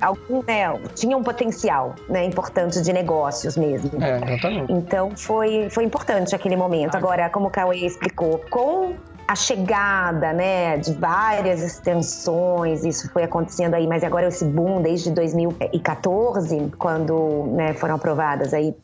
algum, 0.00 0.42
né, 0.46 0.72
tinha 0.94 1.16
um 1.16 1.22
potencial, 1.22 1.94
né, 2.08 2.24
importante 2.24 2.80
de 2.80 2.92
negócios 2.92 3.56
mesmo. 3.56 3.90
É, 4.02 4.16
exatamente. 4.16 4.72
Então 4.72 5.16
foi, 5.16 5.68
foi 5.70 5.84
importante 5.84 6.34
aquele 6.34 6.56
momento. 6.56 6.94
Agora, 6.94 7.28
como 7.30 7.48
o 7.48 7.50
Cauê 7.50 7.86
explicou, 7.86 8.38
com 8.50 8.94
a 9.26 9.34
chegada 9.34 10.32
né, 10.32 10.76
de 10.76 10.92
várias 10.92 11.62
extensões, 11.62 12.84
isso 12.84 13.10
foi 13.10 13.22
acontecendo 13.22 13.74
aí, 13.74 13.86
mas 13.86 14.04
agora 14.04 14.28
esse 14.28 14.44
boom 14.44 14.82
desde 14.82 15.10
2014, 15.10 16.70
quando 16.78 17.46
né, 17.54 17.72
foram 17.74 17.94
aprovadas 17.94 18.52
aí 18.52 18.74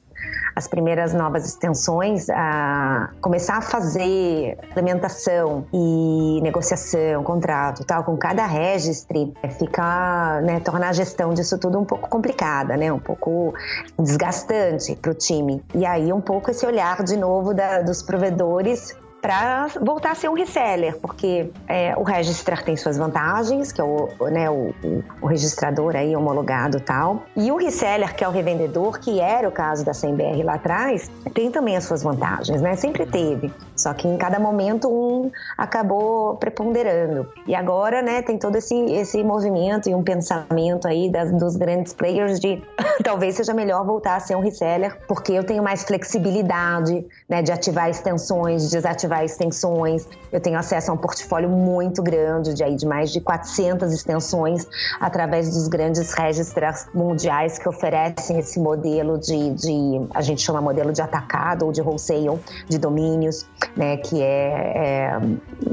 as 0.60 0.68
primeiras 0.68 1.14
novas 1.14 1.46
extensões, 1.46 2.28
a 2.28 3.08
começar 3.22 3.56
a 3.56 3.60
fazer 3.62 4.58
implementação 4.70 5.64
e 5.72 6.38
negociação, 6.42 7.24
contrato, 7.24 7.82
tal, 7.82 8.04
com 8.04 8.14
cada 8.16 8.44
registry, 8.44 9.32
é, 9.42 9.48
fica, 9.48 10.40
né, 10.42 10.60
tornar 10.60 10.90
a 10.90 10.92
gestão 10.92 11.32
disso 11.32 11.56
tudo 11.56 11.78
um 11.80 11.84
pouco 11.86 12.10
complicada, 12.10 12.76
né, 12.76 12.92
um 12.92 12.98
pouco 12.98 13.54
desgastante 13.98 14.94
para 14.96 15.10
o 15.10 15.14
time. 15.14 15.62
E 15.74 15.86
aí 15.86 16.12
um 16.12 16.20
pouco 16.20 16.50
esse 16.50 16.66
olhar 16.66 17.02
de 17.02 17.16
novo 17.16 17.54
da- 17.54 17.80
dos 17.80 18.02
provedores 18.02 18.94
para 19.20 19.66
voltar 19.80 20.12
a 20.12 20.14
ser 20.14 20.28
um 20.28 20.34
reseller, 20.34 20.96
porque 20.98 21.50
é, 21.68 21.94
o 21.96 22.02
registrar 22.02 22.62
tem 22.64 22.76
suas 22.76 22.96
vantagens, 22.96 23.70
que 23.72 23.80
é 23.80 23.84
o, 23.84 24.08
né, 24.30 24.48
o, 24.50 24.74
o- 25.20 25.26
registrador 25.26 25.94
aí 25.94 26.16
homologado 26.16 26.78
e 26.78 26.80
tal, 26.80 27.22
e 27.36 27.52
o 27.52 27.56
reseller, 27.56 28.14
que 28.14 28.24
é 28.24 28.28
o 28.28 28.30
revendedor, 28.30 28.98
que 28.98 29.20
era 29.20 29.48
o 29.48 29.52
caso 29.52 29.84
da 29.84 29.92
CMBR 29.92 30.42
lá 30.42 30.54
atrás, 30.54 31.10
tem 31.34 31.50
também 31.50 31.76
as 31.76 31.84
suas 31.84 32.02
vantagens, 32.02 32.60
né? 32.62 32.74
Sempre 32.76 33.06
teve. 33.06 33.52
Só 33.80 33.94
que 33.94 34.06
em 34.06 34.18
cada 34.18 34.38
momento 34.38 34.88
um 34.88 35.30
acabou 35.56 36.36
preponderando. 36.36 37.26
E 37.46 37.54
agora, 37.54 38.02
né, 38.02 38.20
tem 38.20 38.36
todo 38.36 38.56
esse, 38.56 38.74
esse 38.92 39.24
movimento 39.24 39.88
e 39.88 39.94
um 39.94 40.02
pensamento 40.02 40.86
aí 40.86 41.10
das, 41.10 41.32
dos 41.32 41.56
grandes 41.56 41.94
players 41.94 42.38
de 42.38 42.62
talvez 43.02 43.36
seja 43.36 43.54
melhor 43.54 43.86
voltar 43.86 44.16
a 44.16 44.20
ser 44.20 44.36
um 44.36 44.40
reseller, 44.40 44.98
porque 45.08 45.32
eu 45.32 45.44
tenho 45.44 45.62
mais 45.62 45.82
flexibilidade, 45.82 47.06
né, 47.26 47.40
de 47.40 47.50
ativar 47.50 47.88
extensões, 47.88 48.64
de 48.64 48.70
desativar 48.70 49.24
extensões. 49.24 50.06
Eu 50.30 50.40
tenho 50.40 50.58
acesso 50.58 50.90
a 50.90 50.94
um 50.94 50.98
portfólio 50.98 51.48
muito 51.48 52.02
grande, 52.02 52.52
de 52.52 52.62
aí 52.62 52.76
de 52.76 52.86
mais 52.86 53.10
de 53.10 53.20
400 53.20 53.92
extensões, 53.94 54.68
através 55.00 55.54
dos 55.54 55.68
grandes 55.68 56.12
registros 56.12 56.86
mundiais 56.94 57.58
que 57.58 57.68
oferecem 57.68 58.38
esse 58.38 58.60
modelo 58.60 59.18
de, 59.18 59.50
de 59.54 60.06
a 60.14 60.20
gente 60.20 60.42
chama 60.42 60.60
modelo 60.60 60.92
de 60.92 61.00
atacado 61.00 61.64
ou 61.64 61.72
de 61.72 61.80
wholesale 61.80 62.38
de 62.68 62.78
domínios, 62.78 63.46
né, 63.76 63.96
que 63.98 64.22
é, 64.22 65.12
é 65.12 65.18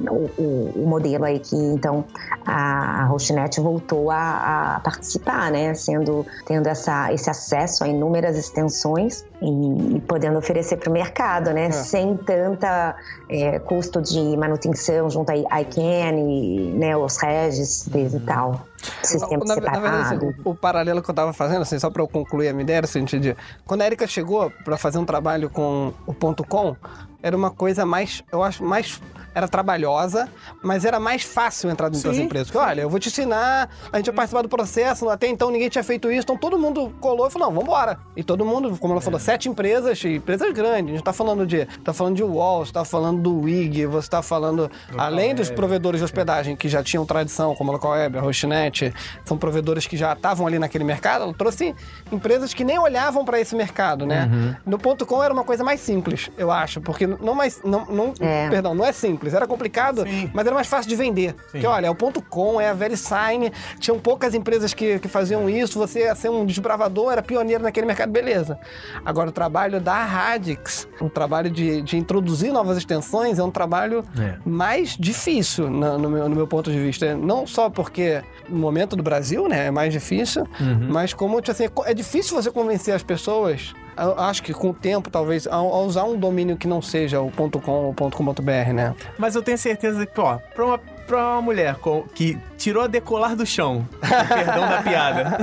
o, 0.09 0.29
o- 0.41 0.83
o 0.83 0.87
modelo 0.87 1.25
aí 1.25 1.39
que 1.39 1.55
então 1.55 2.05
a, 2.45 3.03
a 3.03 3.05
Hostnet 3.07 3.59
voltou 3.59 4.11
a, 4.11 4.75
a 4.75 4.79
participar, 4.81 5.51
né, 5.51 5.73
sendo 5.73 6.25
tendo 6.45 6.67
essa, 6.67 7.11
esse 7.13 7.29
acesso 7.29 7.83
a 7.83 7.87
inúmeras 7.87 8.37
extensões 8.37 9.25
e, 9.41 9.97
e 9.97 10.01
podendo 10.01 10.37
oferecer 10.37 10.77
para 10.77 10.89
o 10.89 10.93
mercado, 10.93 11.51
né, 11.51 11.71
sem 11.71 12.17
tanta 12.17 12.95
é, 13.29 13.59
custo 13.59 14.01
de 14.01 14.35
manutenção 14.37 15.09
junto 15.09 15.31
a 15.31 15.61
ICANN 15.61 16.17
e 16.17 16.73
né, 16.73 16.95
os 16.97 17.17
registros 17.17 18.13
e 18.13 18.19
tal, 18.21 18.65
sistema 19.03 19.43
na, 19.45 19.55
na 19.55 19.79
verdade, 19.79 20.15
assim, 20.15 20.35
o, 20.43 20.51
o 20.51 20.55
paralelo 20.55 21.01
que 21.01 21.09
eu 21.09 21.15
tava 21.15 21.33
fazendo, 21.33 21.61
assim, 21.61 21.77
só 21.79 21.89
pra 21.89 22.01
eu 22.01 22.07
concluir 22.07 22.49
a 22.49 22.53
minha 22.53 22.63
ideia, 22.63 22.77
era 22.77 22.85
o 22.85 22.89
seguinte, 22.89 23.19
de, 23.19 23.35
quando 23.65 23.81
a 23.81 23.85
Erika 23.85 24.07
chegou 24.07 24.51
pra 24.63 24.77
fazer 24.77 24.97
um 24.97 25.05
trabalho 25.05 25.49
com 25.49 25.93
o 26.05 26.13
ponto 26.13 26.43
.com, 26.43 26.75
era 27.21 27.35
uma 27.35 27.51
coisa 27.51 27.85
mais, 27.85 28.23
eu 28.31 28.43
acho, 28.43 28.63
mais 28.63 29.01
era 29.37 29.47
trabalhosa, 29.47 30.27
mas 30.63 30.83
era 30.83 30.99
mais 30.99 31.21
fácil 31.21 31.69
entrar 31.69 31.89
dentro 31.89 32.07
das 32.09 32.17
Sim. 32.17 32.23
empresas. 32.23 32.47
Porque, 32.49 32.57
olha, 32.57 32.81
eu 32.81 32.89
vou 32.89 32.99
te 32.99 33.09
ensinar, 33.09 33.69
a 33.93 33.97
gente 33.97 34.07
vai 34.07 34.15
participar 34.15 34.41
do 34.41 34.49
processo, 34.49 35.07
até 35.09 35.27
então 35.27 35.51
ninguém 35.51 35.69
tinha 35.69 35.83
feito 35.83 36.11
isso, 36.11 36.23
então 36.23 36.35
todo 36.35 36.57
mundo 36.57 36.91
colou 36.99 37.27
e 37.27 37.29
falou, 37.29 37.49
não, 37.51 37.59
vambora. 37.59 37.99
E 38.15 38.23
todo 38.23 38.43
mundo, 38.43 38.75
como 38.79 38.93
ela 38.95 39.01
falou, 39.01 39.19
sete 39.19 39.47
empresas, 39.47 40.03
empresas 40.03 40.51
grandes, 40.51 40.91
a 40.91 40.95
gente 40.97 41.03
tá 41.03 41.13
falando 41.13 41.45
de, 41.45 41.65
tá 41.83 41.93
falando 41.93 42.15
de 42.15 42.23
Wall, 42.23 42.65
você 42.65 42.73
tá 42.73 42.83
falando 42.83 43.21
do 43.21 43.41
Wig, 43.41 43.85
você 43.85 44.09
tá 44.09 44.23
falando, 44.23 44.71
além 44.97 45.35
dos 45.35 45.51
provedores 45.51 45.99
de 45.99 46.05
hospodagem 46.05 46.55
que 46.55 46.67
já 46.67 46.81
tinham 46.81 47.05
tradição, 47.05 47.53
como 47.53 47.69
a 47.69 47.73
Local 47.73 47.91
Web, 47.91 48.17
a 48.17 48.21
Hostnet, 48.21 48.91
são 49.23 49.37
provedores 49.37 49.85
que 49.85 49.95
já 49.95 50.13
estavam 50.13 50.47
ali 50.47 50.57
naquele 50.57 50.83
mercado, 50.83 51.23
ela 51.25 51.33
trouxe 51.33 51.75
empresas 52.11 52.55
que 52.55 52.63
nem 52.63 52.79
olhavam 52.79 53.23
para 53.23 53.39
esse 53.39 53.55
mercado, 53.55 54.03
né? 54.03 54.57
No 54.65 54.79
ponto 54.79 55.05
.com 55.05 55.23
era 55.23 55.31
uma 55.31 55.43
coisa 55.43 55.63
mais 55.63 55.79
simples, 55.79 56.31
eu 56.37 56.49
acho, 56.51 56.81
porque 56.81 57.05
não 57.05 57.35
mais, 57.35 57.61
não, 57.63 57.85
não 57.85 58.13
É. 58.19 58.49
perdão, 58.49 58.73
não 58.73 58.83
é 58.83 58.91
simples, 58.91 59.26
era 59.33 59.47
complicado, 59.47 60.03
Sim. 60.03 60.29
mas 60.33 60.45
era 60.45 60.55
mais 60.55 60.67
fácil 60.67 60.89
de 60.89 60.95
vender. 60.95 61.33
Porque, 61.51 61.65
olha, 61.65 61.87
é 61.87 61.89
o 61.89 61.95
ponto 61.95 62.21
.com, 62.21 62.59
é 62.59 62.69
a 62.69 62.73
VeriSign, 62.73 63.51
tinham 63.79 63.99
poucas 63.99 64.33
empresas 64.33 64.73
que, 64.73 64.99
que 64.99 65.07
faziam 65.07 65.49
isso, 65.49 65.77
você 65.79 66.01
ia 66.01 66.15
ser 66.15 66.29
um 66.29 66.45
desbravador, 66.45 67.11
era 67.11 67.21
pioneiro 67.21 67.63
naquele 67.63 67.85
mercado, 67.85 68.11
beleza. 68.11 68.59
Agora, 69.05 69.29
o 69.29 69.31
trabalho 69.31 69.79
da 69.79 70.03
Radix, 70.03 70.87
o 71.01 71.09
trabalho 71.09 71.49
de, 71.49 71.81
de 71.81 71.97
introduzir 71.97 72.51
novas 72.51 72.77
extensões, 72.77 73.39
é 73.39 73.43
um 73.43 73.51
trabalho 73.51 74.03
É. 74.19 74.37
mais 74.45 74.95
difícil, 74.97 75.69
na- 75.69 75.97
no, 75.97 76.09
meu, 76.09 76.29
no 76.29 76.35
meu 76.35 76.47
ponto 76.47 76.71
de 76.71 76.79
vista. 76.79 77.15
Não 77.15 77.45
só 77.47 77.69
porque 77.69 78.21
no 78.49 78.57
momento 78.57 78.95
do 78.95 79.03
Brasil, 79.03 79.47
né, 79.47 79.67
é 79.67 79.71
mais 79.71 79.91
difícil, 79.93 80.45
mas 80.89 81.13
como, 81.13 81.39
tipo 81.41 81.51
assim, 81.51 81.65
é 81.65 81.91
é 81.91 81.93
difícil 81.93 82.35
você 82.35 82.51
convencer 82.51 82.93
as 82.93 83.01
pessoas, 83.03 83.73
eu 83.97 84.19
acho 84.19 84.41
que 84.43 84.53
com 84.53 84.69
o 84.69 84.73
tempo, 84.73 85.09
talvez, 85.09 85.47
a, 85.47 85.55
a 85.55 85.61
usar 85.81 86.03
um 86.03 86.17
domínio 86.17 86.57
que 86.57 86.67
não 86.67 86.81
seja 86.81 87.19
o 87.21 87.31
.com 87.31 87.71
ou 87.71 87.93
.com.br, 87.93 88.73
né? 88.73 88.93
Mas 89.17 89.35
eu 89.35 89.41
tenho 89.41 89.57
certeza 89.57 90.05
que, 90.05 90.19
ó, 90.19 90.37
pra 90.55 90.65
uma, 90.65 90.77
pra 91.07 91.17
uma 91.17 91.41
mulher 91.41 91.75
com- 91.75 92.03
que 92.13 92.37
tirou 92.57 92.83
a 92.83 92.87
decolar 92.87 93.35
do 93.35 93.45
chão, 93.45 93.87
perdão 94.01 94.67
da 94.67 94.81
piada, 94.81 95.37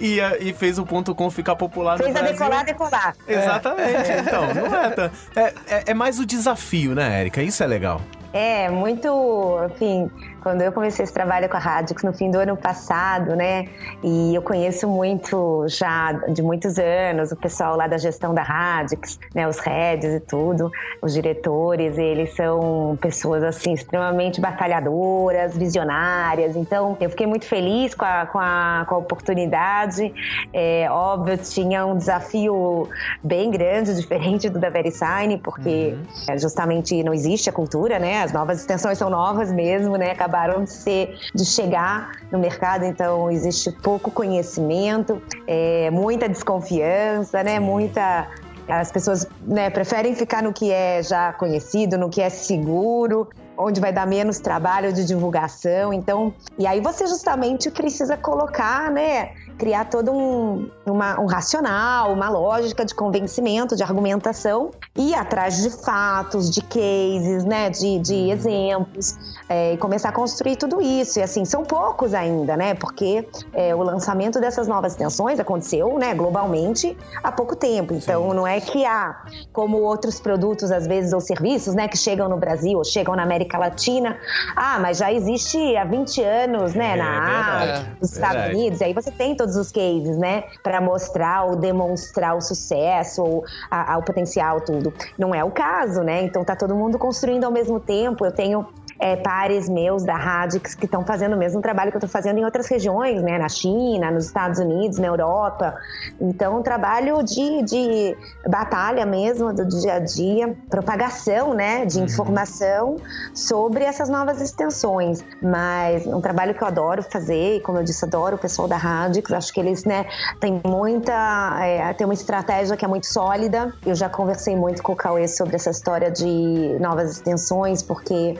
e, 0.00 0.18
e- 0.18 0.48
e 0.50 0.52
fez 0.54 0.78
o 0.78 0.84
ponto 0.86 1.14
.com 1.14 1.30
ficar 1.30 1.56
popular 1.56 1.96
Fez 1.98 2.10
no 2.10 2.16
a 2.18 2.20
Brasil... 2.22 2.38
decolar, 2.38 2.64
decolar. 2.64 3.16
Exatamente, 3.26 4.10
então, 4.20 4.54
não 4.54 4.74
é, 4.76 4.90
tão- 4.90 5.10
é, 5.36 5.54
é, 5.68 5.84
é 5.88 5.94
mais 5.94 6.18
o 6.18 6.26
desafio, 6.26 6.94
né, 6.94 7.20
Érica? 7.20 7.42
Isso 7.42 7.62
é 7.62 7.66
legal. 7.66 8.00
É, 8.32 8.68
muito, 8.68 9.58
enfim, 9.70 10.10
quando 10.44 10.60
eu 10.60 10.70
comecei 10.70 11.02
esse 11.02 11.12
trabalho 11.12 11.48
com 11.48 11.56
a 11.56 11.58
Radix 11.58 12.02
no 12.02 12.12
fim 12.12 12.30
do 12.30 12.38
ano 12.38 12.54
passado, 12.54 13.34
né? 13.34 13.66
E 14.02 14.34
eu 14.34 14.42
conheço 14.42 14.86
muito 14.86 15.64
já 15.68 16.12
de 16.12 16.42
muitos 16.42 16.78
anos 16.78 17.32
o 17.32 17.36
pessoal 17.36 17.74
lá 17.76 17.86
da 17.86 17.96
gestão 17.96 18.34
da 18.34 18.42
Radix, 18.42 19.18
né? 19.34 19.48
Os 19.48 19.58
heads 19.58 20.12
e 20.12 20.20
tudo, 20.20 20.70
os 21.00 21.14
diretores, 21.14 21.96
eles 21.96 22.36
são 22.36 22.98
pessoas 23.00 23.42
assim 23.42 23.72
extremamente 23.72 24.38
batalhadoras, 24.38 25.56
visionárias. 25.56 26.56
Então, 26.56 26.94
eu 27.00 27.08
fiquei 27.08 27.26
muito 27.26 27.46
feliz 27.46 27.94
com 27.94 28.04
a, 28.04 28.26
com 28.26 28.38
a, 28.38 28.84
com 28.86 28.96
a 28.96 28.98
oportunidade. 28.98 30.12
É, 30.52 30.86
óbvio, 30.90 31.38
tinha 31.38 31.86
um 31.86 31.96
desafio 31.96 32.86
bem 33.22 33.50
grande, 33.50 33.94
diferente 33.96 34.50
do 34.50 34.58
da 34.58 34.68
VeriSign, 34.68 35.38
porque 35.38 35.96
é, 36.28 36.36
justamente 36.36 37.02
não 37.02 37.14
existe 37.14 37.48
a 37.48 37.52
cultura, 37.52 37.98
né? 37.98 38.22
As 38.22 38.30
novas 38.30 38.60
extensões 38.60 38.98
são 38.98 39.08
novas 39.08 39.50
mesmo, 39.50 39.96
né? 39.96 40.14
Acabaram 40.34 40.64
de 40.64 40.72
ser, 40.72 41.16
de 41.32 41.44
chegar 41.44 42.10
no 42.32 42.40
mercado, 42.40 42.84
então 42.84 43.30
existe 43.30 43.70
pouco 43.70 44.10
conhecimento, 44.10 45.22
é, 45.46 45.88
muita 45.92 46.28
desconfiança, 46.28 47.44
né? 47.44 47.60
Muita 47.60 48.28
as 48.66 48.90
pessoas 48.90 49.28
né, 49.42 49.70
preferem 49.70 50.14
ficar 50.14 50.42
no 50.42 50.52
que 50.52 50.72
é 50.72 51.02
já 51.02 51.32
conhecido, 51.34 51.98
no 51.98 52.08
que 52.08 52.20
é 52.20 52.30
seguro, 52.30 53.28
onde 53.56 53.80
vai 53.80 53.92
dar 53.92 54.06
menos 54.06 54.38
trabalho 54.40 54.92
de 54.92 55.04
divulgação. 55.04 55.92
Então, 55.92 56.32
e 56.58 56.66
aí 56.66 56.80
você 56.80 57.06
justamente 57.06 57.70
precisa 57.70 58.16
colocar, 58.16 58.90
né? 58.90 59.30
Criar 59.56 59.84
todo 59.84 60.10
um, 60.12 60.68
uma- 60.84 61.20
um 61.20 61.26
racional, 61.26 62.12
uma 62.12 62.28
lógica 62.28 62.84
de 62.84 62.92
convencimento, 62.92 63.76
de 63.76 63.84
argumentação, 63.84 64.72
e 64.96 65.14
atrás 65.14 65.62
de 65.62 65.70
fatos, 65.70 66.50
de 66.50 66.60
cases, 66.60 67.44
né? 67.44 67.70
De, 67.70 68.00
de 68.00 68.30
exemplos, 68.30 69.16
é, 69.48 69.74
e 69.74 69.76
começar 69.76 70.08
a 70.08 70.12
construir 70.12 70.56
tudo 70.56 70.80
isso. 70.80 71.20
E 71.20 71.22
assim, 71.22 71.44
são 71.44 71.62
poucos 71.62 72.14
ainda, 72.14 72.56
né? 72.56 72.74
Porque 72.74 73.28
é, 73.52 73.72
o 73.74 73.82
lançamento 73.84 74.40
dessas 74.40 74.66
novas 74.66 74.92
extensões 74.92 75.38
aconteceu, 75.38 75.98
né, 75.98 76.14
globalmente 76.14 76.96
há 77.22 77.30
pouco 77.30 77.54
tempo. 77.54 77.94
Então, 77.94 78.34
não 78.34 78.46
é 78.46 78.60
que 78.60 78.84
há, 78.84 79.22
como 79.52 79.78
outros 79.78 80.18
produtos, 80.18 80.72
às 80.72 80.86
vezes, 80.86 81.12
ou 81.12 81.20
serviços, 81.20 81.74
né, 81.74 81.86
que 81.86 81.96
chegam 81.96 82.28
no 82.28 82.36
Brasil 82.36 82.76
ou 82.78 82.84
chegam 82.84 83.14
na 83.14 83.22
América 83.22 83.43
Latina. 83.58 84.18
Ah, 84.56 84.78
mas 84.80 84.98
já 84.98 85.12
existe 85.12 85.76
há 85.76 85.84
20 85.84 86.22
anos, 86.22 86.74
né, 86.74 86.92
É, 86.92 86.96
na 86.96 87.60
Ásia, 87.60 87.96
nos 88.00 88.12
Estados 88.12 88.36
verdade. 88.36 88.56
Unidos. 88.56 88.80
E 88.80 88.84
aí 88.84 88.94
você 88.94 89.10
tem 89.10 89.36
todos 89.36 89.56
os 89.56 89.70
cases, 89.70 90.16
né, 90.18 90.44
para 90.62 90.80
mostrar 90.80 91.44
ou 91.44 91.56
demonstrar 91.56 92.36
o 92.36 92.40
sucesso 92.40 93.22
ou 93.22 93.44
a- 93.70 93.94
a- 93.94 93.98
o 93.98 94.02
potencial, 94.02 94.60
tudo. 94.60 94.92
Não 95.18 95.34
é 95.34 95.42
o 95.44 95.50
caso, 95.50 96.02
né? 96.02 96.22
Então 96.22 96.44
tá 96.44 96.56
todo 96.56 96.74
mundo 96.74 96.98
construindo 96.98 97.44
ao 97.44 97.50
mesmo 97.52 97.78
tempo. 97.80 98.24
Eu 98.24 98.32
tenho 98.32 98.66
é, 98.98 99.16
pares 99.16 99.68
meus 99.68 100.04
da 100.04 100.16
Radix 100.16 100.74
que 100.74 100.86
estão 100.86 101.04
fazendo 101.04 101.34
o 101.34 101.38
mesmo 101.38 101.60
trabalho 101.60 101.90
que 101.90 101.96
eu 101.96 102.00
estou 102.00 102.10
fazendo 102.10 102.38
em 102.38 102.44
outras 102.44 102.66
regiões, 102.68 103.22
né? 103.22 103.38
Na 103.38 103.48
China, 103.48 104.10
nos 104.10 104.26
Estados 104.26 104.58
Unidos, 104.58 104.98
na 104.98 105.06
Europa. 105.06 105.74
Então, 106.20 106.58
um 106.58 106.62
trabalho 106.62 107.22
de, 107.22 107.62
de 107.62 108.16
batalha 108.48 109.04
mesmo, 109.04 109.52
do 109.52 109.66
dia 109.66 109.94
a 109.94 109.98
dia, 109.98 110.54
propagação, 110.68 111.54
né? 111.54 111.84
De 111.84 112.00
informação 112.00 112.96
sobre 113.34 113.84
essas 113.84 114.08
novas 114.08 114.40
extensões. 114.40 115.24
Mas 115.42 116.06
um 116.06 116.20
trabalho 116.20 116.54
que 116.54 116.62
eu 116.62 116.68
adoro 116.68 117.02
fazer, 117.02 117.60
como 117.62 117.78
eu 117.78 117.84
disse, 117.84 118.04
adoro 118.04 118.36
o 118.36 118.38
pessoal 118.38 118.68
da 118.68 118.76
Radix. 118.76 119.32
Acho 119.32 119.52
que 119.52 119.60
eles, 119.60 119.84
né, 119.84 120.06
têm 120.40 120.60
muita. 120.64 121.12
É, 121.60 121.92
tem 121.92 122.06
uma 122.06 122.14
estratégia 122.14 122.76
que 122.76 122.84
é 122.84 122.88
muito 122.88 123.06
sólida. 123.06 123.72
Eu 123.84 123.94
já 123.94 124.08
conversei 124.08 124.56
muito 124.56 124.82
com 124.82 124.92
o 124.92 124.96
Cauê 124.96 125.28
sobre 125.28 125.56
essa 125.56 125.70
história 125.70 126.10
de 126.10 126.76
novas 126.80 127.12
extensões, 127.12 127.82
porque 127.82 128.38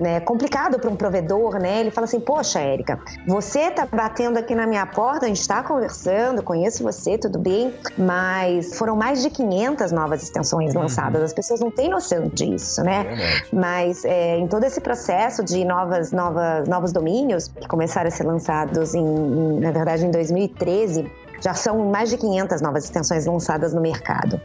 né, 0.00 0.18
complicado 0.20 0.78
para 0.78 0.90
um 0.90 0.96
provedor, 0.96 1.58
né? 1.58 1.80
Ele 1.80 1.90
fala 1.90 2.06
assim: 2.06 2.18
Poxa, 2.18 2.58
Érica, 2.58 2.98
você 3.26 3.70
tá 3.70 3.86
batendo 3.86 4.38
aqui 4.38 4.54
na 4.54 4.66
minha 4.66 4.86
porta, 4.86 5.26
a 5.26 5.28
gente 5.28 5.40
está 5.40 5.62
conversando, 5.62 6.42
conheço 6.42 6.82
você, 6.82 7.18
tudo 7.18 7.38
bem, 7.38 7.74
mas 7.98 8.76
foram 8.76 8.96
mais 8.96 9.22
de 9.22 9.28
500 9.28 9.92
novas 9.92 10.22
extensões 10.22 10.74
lançadas. 10.74 11.22
As 11.22 11.34
pessoas 11.34 11.60
não 11.60 11.70
têm 11.70 11.90
noção 11.90 12.28
disso, 12.28 12.82
né? 12.82 13.04
Mas 13.52 14.04
é, 14.04 14.38
em 14.38 14.48
todo 14.48 14.64
esse 14.64 14.80
processo 14.80 15.44
de 15.44 15.64
novas, 15.64 16.12
novas, 16.12 16.66
novos 16.66 16.92
domínios 16.92 17.48
que 17.48 17.68
começaram 17.68 18.08
a 18.08 18.10
ser 18.10 18.24
lançados, 18.24 18.94
em, 18.94 19.04
em, 19.04 19.60
na 19.60 19.70
verdade, 19.70 20.06
em 20.06 20.10
2013. 20.10 21.10
Já 21.42 21.54
são 21.54 21.90
mais 21.90 22.10
de 22.10 22.18
500 22.18 22.60
novas 22.60 22.84
extensões 22.84 23.24
lançadas 23.24 23.72
no 23.72 23.80
mercado. 23.80 24.38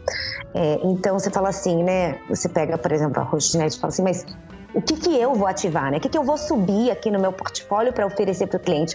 É, 0.54 0.80
então, 0.82 1.18
você 1.18 1.30
fala 1.30 1.50
assim, 1.50 1.82
né? 1.84 2.18
Você 2.28 2.48
pega, 2.48 2.78
por 2.78 2.90
exemplo, 2.90 3.20
a 3.20 3.24
Hostnet 3.24 3.76
e 3.76 3.78
fala 3.78 3.92
assim, 3.92 4.02
mas 4.02 4.24
o 4.76 4.82
que, 4.82 4.94
que 4.94 5.18
eu 5.18 5.34
vou 5.34 5.48
ativar, 5.48 5.90
né? 5.90 5.96
O 5.96 6.00
que, 6.00 6.08
que 6.10 6.18
eu 6.18 6.22
vou 6.22 6.36
subir 6.36 6.90
aqui 6.90 7.10
no 7.10 7.18
meu 7.18 7.32
portfólio 7.32 7.94
para 7.94 8.04
oferecer 8.04 8.46
para 8.46 8.58
o 8.58 8.60
cliente? 8.60 8.94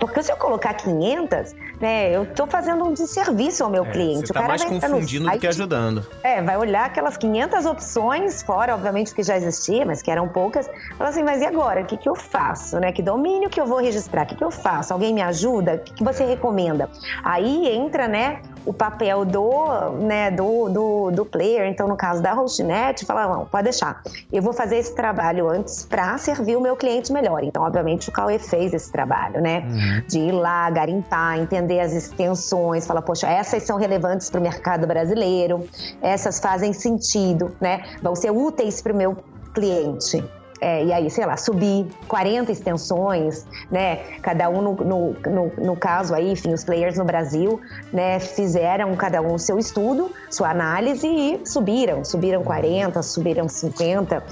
Porque 0.00 0.20
se 0.24 0.32
eu 0.32 0.36
colocar 0.36 0.74
500, 0.74 1.54
né, 1.80 2.10
eu 2.10 2.24
estou 2.24 2.48
fazendo 2.48 2.84
um 2.84 2.92
desserviço 2.92 3.62
ao 3.62 3.70
meu 3.70 3.84
É, 3.84 3.90
cliente. 3.92 4.26
Você 4.26 4.32
o 4.32 4.34
tá 4.34 4.40
cara 4.40 4.48
mais 4.48 4.62
vai 4.64 4.70
confundindo 4.80 5.30
do 5.30 5.38
que 5.38 5.46
ajudando. 5.46 6.04
É, 6.24 6.42
vai 6.42 6.56
olhar 6.56 6.84
aquelas 6.84 7.16
500 7.16 7.64
opções, 7.64 8.42
fora, 8.42 8.74
obviamente, 8.74 9.14
que 9.14 9.22
já 9.22 9.36
existia, 9.36 9.86
mas 9.86 10.02
que 10.02 10.10
eram 10.10 10.26
poucas. 10.26 10.68
Fala 10.98 11.10
assim, 11.10 11.22
mas 11.22 11.40
e 11.40 11.46
agora? 11.46 11.82
O 11.82 11.84
que, 11.84 11.96
que 11.96 12.08
eu 12.08 12.16
faço, 12.16 12.80
né? 12.80 12.90
Que 12.90 13.00
domínio 13.00 13.48
que 13.48 13.60
eu 13.60 13.66
vou 13.66 13.78
registrar? 13.78 14.24
O 14.24 14.26
que, 14.26 14.34
que 14.34 14.42
eu 14.42 14.50
faço? 14.50 14.92
Alguém 14.92 15.14
me 15.14 15.22
ajuda? 15.22 15.74
O 15.74 15.78
que, 15.78 15.94
que 15.94 16.02
você 16.02 16.24
recomenda? 16.24 16.90
Aí 17.22 17.68
entra, 17.68 18.08
né, 18.08 18.42
o 18.64 18.72
papel 18.72 19.24
do, 19.24 19.90
né, 20.00 20.30
do, 20.30 20.68
do, 20.68 21.10
do 21.10 21.24
player. 21.24 21.66
Então, 21.66 21.88
no 21.88 21.96
caso 21.96 22.22
da 22.22 22.32
Hostnet, 22.32 23.04
fala, 23.04 23.26
não, 23.26 23.46
pode 23.46 23.64
deixar. 23.64 24.02
Eu 24.32 24.42
vou 24.42 24.52
fazer 24.52 24.76
esse 24.76 24.94
trabalho 24.94 25.48
antes 25.48 25.84
para 25.84 26.16
servir 26.18 26.56
o 26.56 26.60
meu 26.60 26.76
cliente 26.76 27.12
melhor. 27.12 27.42
Então, 27.42 27.62
obviamente, 27.62 28.08
o 28.08 28.12
Cauê 28.12 28.38
fez 28.38 28.72
esse 28.72 28.90
trabalho, 28.90 29.40
né? 29.40 29.62
De 30.08 30.18
ir 30.18 30.32
lá, 30.32 30.68
garimpar, 30.70 31.38
entender 31.38 31.80
as 31.80 31.92
extensões, 31.92 32.86
falar, 32.86 33.02
poxa, 33.02 33.28
essas 33.28 33.62
são 33.62 33.78
relevantes 33.78 34.30
para 34.30 34.40
o 34.40 34.42
mercado 34.42 34.86
brasileiro, 34.86 35.66
essas 36.02 36.38
fazem 36.38 36.72
sentido, 36.72 37.54
né? 37.60 37.84
Vão 38.02 38.14
ser 38.14 38.30
úteis 38.30 38.80
para 38.80 38.92
o 38.92 38.96
meu 38.96 39.16
cliente. 39.54 40.22
É, 40.60 40.84
e 40.84 40.92
aí, 40.92 41.10
sei 41.10 41.24
lá, 41.24 41.36
subir 41.36 41.86
40 42.06 42.52
extensões, 42.52 43.46
né? 43.70 43.96
Cada 44.20 44.48
um 44.50 44.60
no, 44.60 44.74
no, 44.74 45.16
no, 45.26 45.52
no 45.64 45.76
caso 45.76 46.14
aí, 46.14 46.32
enfim, 46.32 46.52
os 46.52 46.64
players 46.64 46.98
no 46.98 47.04
Brasil, 47.04 47.60
né, 47.92 48.20
fizeram 48.20 48.94
cada 48.94 49.22
um 49.22 49.38
seu 49.38 49.58
estudo, 49.58 50.10
sua 50.30 50.50
análise 50.50 51.06
e 51.06 51.40
subiram. 51.46 52.04
Subiram 52.04 52.42
40, 52.42 53.02
subiram 53.02 53.48
50, 53.48 54.22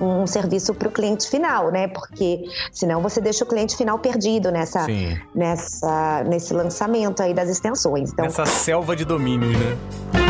um 0.00 0.26
serviço 0.26 0.72
para 0.74 0.88
o 0.88 0.90
cliente 0.90 1.28
final, 1.28 1.70
né? 1.70 1.88
Porque 1.88 2.44
senão 2.72 3.02
você 3.02 3.20
deixa 3.20 3.44
o 3.44 3.46
cliente 3.46 3.76
final 3.76 3.98
perdido 3.98 4.50
nessa, 4.50 4.84
Sim. 4.84 5.18
nessa, 5.34 6.24
nesse 6.24 6.54
lançamento 6.54 7.22
aí 7.22 7.34
das 7.34 7.48
extensões. 7.48 8.12
Então, 8.12 8.24
Nessa 8.24 8.46
selva 8.46 8.96
de 8.96 9.04
domínios, 9.04 9.52
né? 9.52 10.23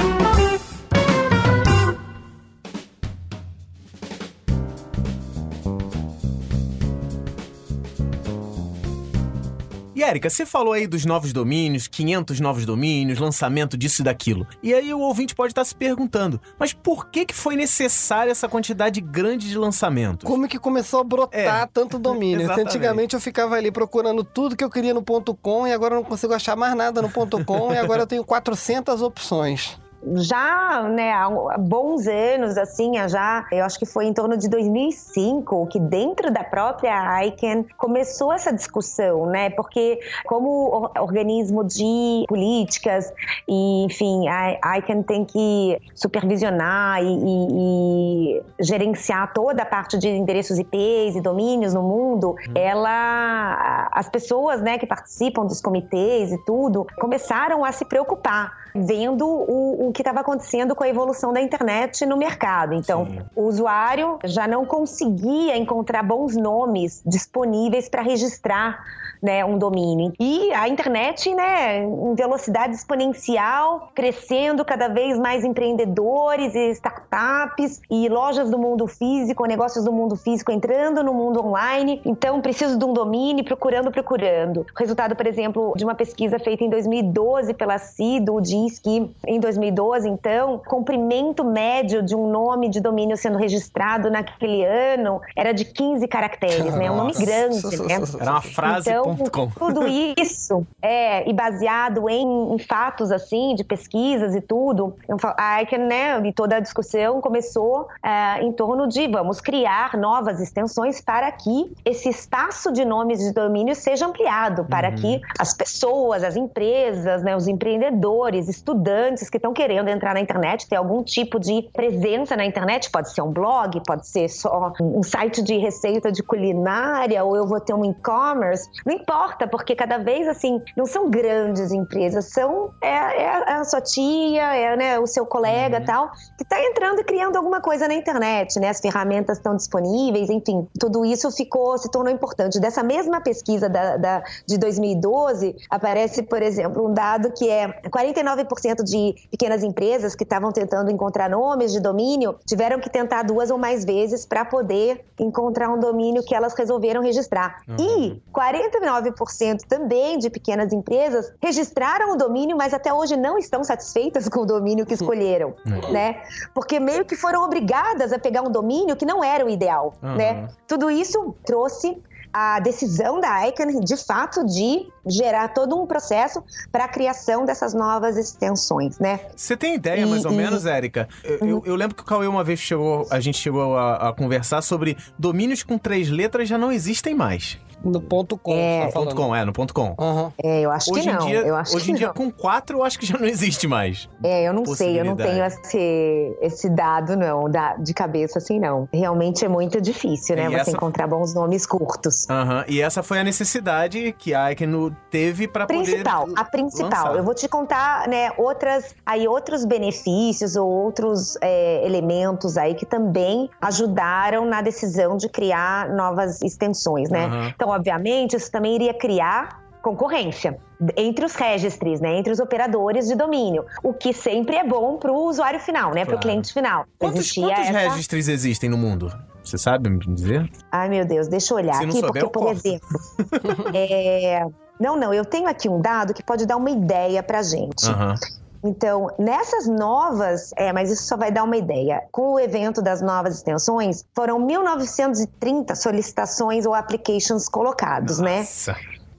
Érica, 10.04 10.28
você 10.28 10.44
falou 10.44 10.72
aí 10.72 10.86
dos 10.86 11.04
novos 11.04 11.32
domínios, 11.32 11.86
500 11.88 12.40
novos 12.40 12.66
domínios, 12.66 13.18
lançamento 13.18 13.76
disso 13.76 14.02
e 14.02 14.04
daquilo. 14.04 14.46
E 14.62 14.74
aí 14.74 14.92
o 14.92 15.00
ouvinte 15.00 15.34
pode 15.34 15.52
estar 15.52 15.64
se 15.64 15.74
perguntando, 15.74 16.40
mas 16.58 16.72
por 16.72 17.08
que 17.08 17.24
que 17.24 17.34
foi 17.34 17.56
necessária 17.56 18.30
essa 18.30 18.48
quantidade 18.48 19.00
grande 19.00 19.48
de 19.48 19.56
lançamentos? 19.56 20.26
Como 20.26 20.46
que 20.46 20.58
começou 20.58 21.00
a 21.00 21.04
brotar 21.04 21.62
É, 21.62 21.66
tanto 21.72 21.98
domínio? 21.98 22.50
Antigamente 22.52 23.14
eu 23.14 23.20
ficava 23.20 23.54
ali 23.56 23.70
procurando 23.70 24.22
tudo 24.22 24.56
que 24.56 24.64
eu 24.64 24.70
queria 24.70 24.92
no 24.92 25.02
ponto 25.02 25.34
.com 25.34 25.66
e 25.66 25.72
agora 25.72 25.94
eu 25.94 26.00
não 26.00 26.04
consigo 26.04 26.34
achar 26.34 26.56
mais 26.56 26.74
nada 26.76 27.00
no 27.00 27.10
ponto 27.10 27.42
.com 27.44 27.72
e 27.72 27.78
agora 27.78 28.02
eu 28.02 28.06
tenho 28.06 28.24
400 28.24 29.02
opções. 29.02 29.78
Já, 30.16 30.82
né, 30.88 31.12
há 31.12 31.56
bons 31.58 32.06
anos, 32.06 32.56
assim, 32.58 32.92
já, 33.08 33.46
eu 33.50 33.64
acho 33.64 33.78
que 33.78 33.86
foi 33.86 34.06
em 34.06 34.12
torno 34.12 34.36
de 34.36 34.48
2005 34.48 35.66
que 35.68 35.80
dentro 35.80 36.30
da 36.30 36.44
própria 36.44 37.24
ICANN 37.26 37.64
começou 37.76 38.32
essa 38.32 38.52
discussão, 38.52 39.26
né, 39.26 39.50
porque 39.50 39.98
como 40.26 40.48
or- 40.70 40.90
organismo 41.00 41.64
de 41.64 42.24
políticas 42.28 43.12
e, 43.48 43.84
enfim, 43.84 44.28
a 44.28 44.78
ICANN 44.78 45.02
tem 45.02 45.24
que 45.24 45.80
supervisionar 45.94 47.02
e, 47.02 47.06
e- 47.06 48.38
e 48.38 48.42
gerenciar 48.64 49.32
toda 49.32 49.62
a 49.62 49.66
parte 49.66 49.98
de 49.98 50.08
endereços 50.08 50.58
IPs 50.58 51.16
e 51.16 51.20
domínios 51.20 51.72
no 51.74 51.82
mundo, 51.82 52.34
ela, 52.54 53.88
as 53.92 54.08
pessoas, 54.08 54.60
né, 54.60 54.78
que 54.78 54.86
participam 54.86 55.44
dos 55.46 55.60
comitês 55.60 56.32
e 56.32 56.38
tudo, 56.44 56.86
começaram 56.98 57.64
a 57.64 57.72
se 57.72 57.84
preocupar 57.84 58.63
vendo 58.74 59.26
o, 59.26 59.88
o 59.88 59.92
que 59.92 60.02
estava 60.02 60.20
acontecendo 60.20 60.74
com 60.74 60.82
a 60.82 60.88
evolução 60.88 61.32
da 61.32 61.40
internet 61.40 62.04
no 62.04 62.16
mercado. 62.16 62.74
Então, 62.74 63.06
Sim. 63.06 63.20
o 63.36 63.42
usuário 63.42 64.18
já 64.24 64.48
não 64.48 64.64
conseguia 64.64 65.56
encontrar 65.56 66.02
bons 66.02 66.36
nomes 66.36 67.02
disponíveis 67.06 67.88
para 67.88 68.02
registrar 68.02 68.82
né, 69.24 69.42
um 69.42 69.56
domínio. 69.56 70.12
E 70.20 70.52
a 70.52 70.68
internet, 70.68 71.34
né, 71.34 71.82
em 71.82 72.14
velocidade 72.14 72.74
exponencial, 72.74 73.90
crescendo 73.94 74.62
cada 74.66 74.88
vez 74.88 75.18
mais 75.18 75.42
empreendedores 75.44 76.54
e 76.54 76.70
startups 76.72 77.80
e 77.90 78.06
lojas 78.10 78.50
do 78.50 78.58
mundo 78.58 78.86
físico, 78.86 79.46
negócios 79.46 79.82
do 79.82 79.90
mundo 79.90 80.14
físico 80.14 80.52
entrando 80.52 81.02
no 81.02 81.14
mundo 81.14 81.42
online. 81.42 82.02
Então, 82.04 82.42
preciso 82.42 82.78
de 82.78 82.84
um 82.84 82.92
domínio, 82.92 83.42
procurando, 83.44 83.90
procurando. 83.90 84.66
Resultado, 84.76 85.16
por 85.16 85.26
exemplo, 85.26 85.72
de 85.74 85.84
uma 85.84 85.94
pesquisa 85.94 86.38
feita 86.38 86.62
em 86.62 86.68
2012 86.68 87.54
pela 87.54 87.78
CIDO 87.78 88.42
diz 88.64 88.78
que 88.78 89.10
em 89.26 89.40
2012, 89.40 90.08
então, 90.08 90.54
o 90.54 90.58
comprimento 90.58 91.44
médio 91.44 92.02
de 92.02 92.14
um 92.14 92.28
nome 92.28 92.68
de 92.68 92.80
domínio 92.80 93.16
sendo 93.16 93.38
registrado 93.38 94.10
naquele 94.10 94.64
ano 94.64 95.20
era 95.36 95.52
de 95.52 95.64
15 95.64 96.06
caracteres, 96.08 96.74
né? 96.74 96.90
Um 96.90 96.96
nome 96.96 97.12
grande, 97.12 97.62
né? 97.86 97.94
Era 98.20 98.30
uma 98.30 98.42
frase 98.42 98.90
Então, 98.90 99.16
com. 99.16 99.48
tudo 99.48 99.86
isso 99.86 100.66
é 100.82 101.28
e 101.28 101.32
baseado 101.32 102.08
em, 102.08 102.54
em 102.54 102.58
fatos 102.58 103.10
assim, 103.10 103.54
de 103.54 103.64
pesquisas 103.64 104.34
e 104.34 104.40
tudo. 104.40 104.96
A 105.36 105.62
ICANN, 105.62 105.86
né, 105.86 106.26
e 106.26 106.32
toda 106.32 106.56
a 106.56 106.60
discussão 106.60 107.20
começou 107.20 107.88
é, 108.02 108.42
em 108.42 108.52
torno 108.52 108.86
de 108.86 109.06
vamos 109.08 109.40
criar 109.40 109.96
novas 109.96 110.40
extensões 110.40 111.00
para 111.00 111.30
que 111.32 111.72
esse 111.84 112.08
espaço 112.08 112.72
de 112.72 112.84
nomes 112.84 113.18
de 113.18 113.32
domínio 113.32 113.74
seja 113.74 114.06
ampliado, 114.06 114.64
para 114.64 114.92
que 114.92 115.20
as 115.38 115.54
pessoas, 115.54 116.22
as 116.22 116.36
empresas, 116.36 117.22
né, 117.22 117.36
os 117.36 117.48
empreendedores, 117.48 118.48
estudantes 118.56 119.28
que 119.28 119.36
estão 119.36 119.52
querendo 119.52 119.88
entrar 119.88 120.14
na 120.14 120.20
internet, 120.20 120.68
ter 120.68 120.76
algum 120.76 121.02
tipo 121.02 121.38
de 121.38 121.68
presença 121.72 122.36
na 122.36 122.44
internet, 122.44 122.90
pode 122.90 123.12
ser 123.12 123.22
um 123.22 123.32
blog, 123.32 123.80
pode 123.86 124.06
ser 124.06 124.28
só 124.28 124.72
um 124.80 125.02
site 125.02 125.42
de 125.42 125.56
receita 125.58 126.10
de 126.10 126.22
culinária, 126.22 127.22
ou 127.24 127.36
eu 127.36 127.46
vou 127.46 127.60
ter 127.60 127.74
um 127.74 127.84
e-commerce, 127.84 128.68
não 128.86 128.94
importa, 128.94 129.46
porque 129.46 129.74
cada 129.74 129.98
vez 129.98 130.26
assim, 130.28 130.60
não 130.76 130.86
são 130.86 131.10
grandes 131.10 131.72
empresas, 131.72 132.30
são 132.32 132.70
é, 132.82 133.22
é 133.22 133.52
a 133.54 133.64
sua 133.64 133.80
tia, 133.80 134.54
é 134.54 134.76
né, 134.76 134.98
o 134.98 135.06
seu 135.06 135.26
colega 135.26 135.80
tal, 135.84 136.10
que 136.36 136.42
está 136.42 136.60
entrando 136.62 137.00
e 137.00 137.04
criando 137.04 137.36
alguma 137.36 137.60
coisa 137.60 137.88
na 137.88 137.94
internet, 137.94 138.58
né? 138.58 138.68
As 138.70 138.80
ferramentas 138.80 139.38
estão 139.38 139.56
disponíveis, 139.56 140.30
enfim, 140.30 140.66
tudo 140.78 141.04
isso 141.04 141.30
ficou, 141.30 141.76
se 141.78 141.90
tornou 141.90 142.12
importante. 142.12 142.60
Dessa 142.60 142.82
mesma 142.82 143.20
pesquisa 143.20 143.68
da, 143.68 143.96
da- 143.96 144.22
de 144.46 144.58
2012, 144.58 145.56
aparece, 145.70 146.22
por 146.22 146.42
exemplo, 146.42 146.88
um 146.88 146.92
dado 146.92 147.32
que 147.32 147.48
é 147.48 147.68
49% 147.90 148.43
de 148.84 149.14
pequenas 149.30 149.62
empresas 149.62 150.14
que 150.14 150.24
estavam 150.24 150.52
tentando 150.52 150.90
encontrar 150.90 151.28
nomes 151.30 151.72
de 151.72 151.80
domínio 151.80 152.36
tiveram 152.46 152.78
que 152.80 152.90
tentar 152.90 153.22
duas 153.22 153.50
ou 153.50 153.58
mais 153.58 153.84
vezes 153.84 154.24
para 154.26 154.44
poder 154.44 155.04
encontrar 155.18 155.70
um 155.70 155.78
domínio 155.78 156.22
que 156.24 156.34
elas 156.34 156.54
resolveram 156.54 157.02
registrar. 157.02 157.62
E 157.78 158.20
49% 158.32 159.60
também 159.68 160.18
de 160.18 160.30
pequenas 160.30 160.72
empresas 160.72 161.32
registraram 161.42 162.12
o 162.12 162.16
domínio, 162.16 162.56
mas 162.56 162.72
até 162.74 162.92
hoje 162.92 163.16
não 163.16 163.38
estão 163.38 163.62
satisfeitas 163.64 164.28
com 164.28 164.40
o 164.40 164.46
domínio 164.46 164.86
que 164.86 164.94
escolheram, 164.94 165.54
né? 165.92 166.22
Porque 166.54 166.78
meio 166.80 167.04
que 167.04 167.16
foram 167.16 167.42
obrigadas 167.44 168.12
a 168.12 168.18
pegar 168.18 168.42
um 168.42 168.50
domínio 168.50 168.96
que 168.96 169.06
não 169.06 169.22
era 169.22 169.44
o 169.44 169.48
ideal, 169.50 169.94
Uhum. 170.02 170.16
né? 170.16 170.48
Tudo 170.66 170.90
isso 170.90 171.34
trouxe 171.44 172.00
a 172.34 172.58
decisão 172.58 173.20
da 173.20 173.46
ICANN, 173.48 173.78
de 173.80 173.96
fato, 173.96 174.44
de 174.44 174.88
gerar 175.06 175.48
todo 175.54 175.80
um 175.80 175.86
processo 175.86 176.42
para 176.72 176.84
a 176.86 176.88
criação 176.88 177.44
dessas 177.44 177.72
novas 177.72 178.16
extensões, 178.16 178.98
né? 178.98 179.20
Você 179.36 179.56
tem 179.56 179.76
ideia, 179.76 180.00
E- 180.00 180.06
mais 180.06 180.24
ou 180.24 180.32
e- 180.32 180.36
menos, 180.36 180.66
Érica? 180.66 181.08
Eu, 181.22 181.38
eu- 181.46 181.62
eu 181.64 181.76
lembro 181.76 181.94
que 181.94 182.02
o 182.02 182.04
Cauê 182.04 182.26
uma 182.26 182.42
vez 182.42 182.58
chegou, 182.58 183.06
a 183.08 183.20
gente 183.20 183.38
chegou 183.38 183.76
a, 183.76 184.08
a 184.08 184.12
conversar 184.12 184.62
sobre 184.62 184.96
domínios 185.16 185.62
com 185.62 185.78
três 185.78 186.10
letras 186.10 186.48
já 186.48 186.58
não 186.58 186.72
existem 186.72 187.14
mais. 187.14 187.56
No 187.84 188.00
ponto 188.00 188.36
.com, 188.38 188.54
É. 188.54 188.88
tá. 188.90 189.14
.com, 189.14 189.34
é, 189.36 189.44
no 189.44 189.52
ponto 189.52 189.74
.com. 189.74 189.94
Aham. 189.98 190.32
É, 190.42 190.60
eu 190.62 190.70
acho 190.70 190.90
Hoje 190.92 191.02
que 191.02 191.08
em 191.10 191.12
não. 191.12 191.26
dia, 191.26 191.40
eu 191.40 191.54
acho 191.56 191.76
hoje 191.76 191.84
que 191.86 191.92
em 191.92 191.94
dia 191.94 192.06
não. 192.08 192.14
com 192.14 192.30
quatro, 192.30 192.78
eu 192.78 192.84
acho 192.84 192.98
que 192.98 193.04
já 193.06 193.18
não 193.18 193.26
existe 193.26 193.66
mais. 193.68 194.08
É, 194.22 194.44
eu 194.48 194.52
não 194.52 194.64
sei, 194.66 194.98
eu 195.00 195.04
não 195.04 195.16
tenho 195.16 195.44
esse, 195.44 196.36
esse 196.40 196.70
dado, 196.70 197.16
não, 197.16 197.50
da, 197.50 197.74
de 197.76 197.92
cabeça 197.92 198.38
assim, 198.38 198.58
não. 198.58 198.88
Realmente 198.92 199.44
é 199.44 199.48
muito 199.48 199.80
difícil, 199.80 200.36
né? 200.36 200.44
E 200.44 200.48
você 200.50 200.56
essa- 200.56 200.70
encontrar 200.70 201.06
bons 201.06 201.34
nomes 201.34 201.66
curtos. 201.66 202.28
Aham, 202.30 202.64
E 202.68 202.80
essa 202.80 203.02
foi 203.02 203.18
a 203.20 203.24
necessidade 203.24 204.14
que 204.18 204.34
a 204.34 204.50
Icon 204.52 204.90
teve 205.10 205.46
para 205.46 205.66
poder 205.66 205.78
Principal, 205.84 206.26
a 206.36 206.44
principal. 206.44 206.90
lançar. 206.90 207.16
Eu 207.16 207.24
vou 207.24 207.34
te 207.34 207.48
contar, 207.48 208.08
né, 208.08 208.30
outras, 208.38 208.94
aí 209.04 209.28
outros 209.28 209.64
benefícios 209.64 210.56
ou 210.56 210.68
outros 210.68 211.36
é, 211.42 211.84
elementos 211.86 212.56
aí 212.56 212.74
que 212.74 212.86
também 212.86 213.50
ajudaram 213.60 214.44
na 214.46 214.62
decisão 214.62 215.16
de 215.16 215.28
criar 215.28 215.88
novas 215.90 216.40
extensões, 216.42 217.10
né? 217.10 217.26
Aham. 217.26 217.52
Então, 217.54 217.73
obviamente, 217.74 218.36
isso 218.36 218.50
também 218.50 218.74
iria 218.74 218.94
criar 218.94 219.62
concorrência 219.82 220.56
entre 220.96 221.26
os 221.26 221.34
registries, 221.34 222.00
né, 222.00 222.16
entre 222.18 222.32
os 222.32 222.40
operadores 222.40 223.06
de 223.06 223.14
domínio, 223.14 223.64
o 223.82 223.92
que 223.92 224.12
sempre 224.14 224.56
é 224.56 224.64
bom 224.64 224.96
para 224.96 225.12
o 225.12 225.26
usuário 225.28 225.60
final, 225.60 225.90
né, 225.92 226.04
para 226.06 226.14
o 226.14 226.18
Claro. 226.18 226.20
cliente 226.20 226.52
final. 226.54 226.86
Quantos, 226.98 227.20
Existia 227.20 227.42
quantos 227.48 227.68
essa- 227.68 227.78
registries 227.90 228.28
existem 228.28 228.70
no 228.70 228.78
mundo? 228.78 229.12
Você 229.42 229.58
sabe 229.58 229.90
me 229.90 229.98
dizer? 229.98 230.50
Ai, 230.72 230.88
meu 230.88 231.04
Deus, 231.04 231.28
deixa 231.28 231.52
eu 231.52 231.58
olhar 231.58 231.76
aqui, 231.76 231.92
souber, 231.92 232.06
porque, 232.12 232.24
eu 232.24 232.30
por 232.30 232.50
exemplo, 232.50 232.88
é, 233.74 234.46
não, 234.80 234.96
não, 234.96 235.12
eu 235.12 235.24
tenho 235.24 235.46
aqui 235.46 235.68
um 235.68 235.80
dado 235.80 236.14
que 236.14 236.22
pode 236.22 236.46
dar 236.46 236.56
uma 236.56 236.70
ideia 236.70 237.22
pra 237.22 237.42
gente. 237.42 237.86
Aham. 237.86 238.14
Então, 238.64 239.08
nessas 239.18 239.66
novas, 239.66 240.50
é, 240.56 240.72
mas 240.72 240.90
isso 240.90 241.02
só 241.04 241.18
vai 241.18 241.30
dar 241.30 241.44
uma 241.44 241.56
ideia. 241.56 242.02
Com 242.10 242.32
o 242.32 242.40
evento 242.40 242.80
das 242.80 243.02
novas 243.02 243.36
extensões, 243.36 244.06
foram 244.14 244.38
1930 244.38 245.74
solicitações 245.74 246.64
ou 246.64 246.72
applications 246.72 247.46
colocados, 247.46 248.18
né? 248.18 248.38
Nossa. 248.38 248.74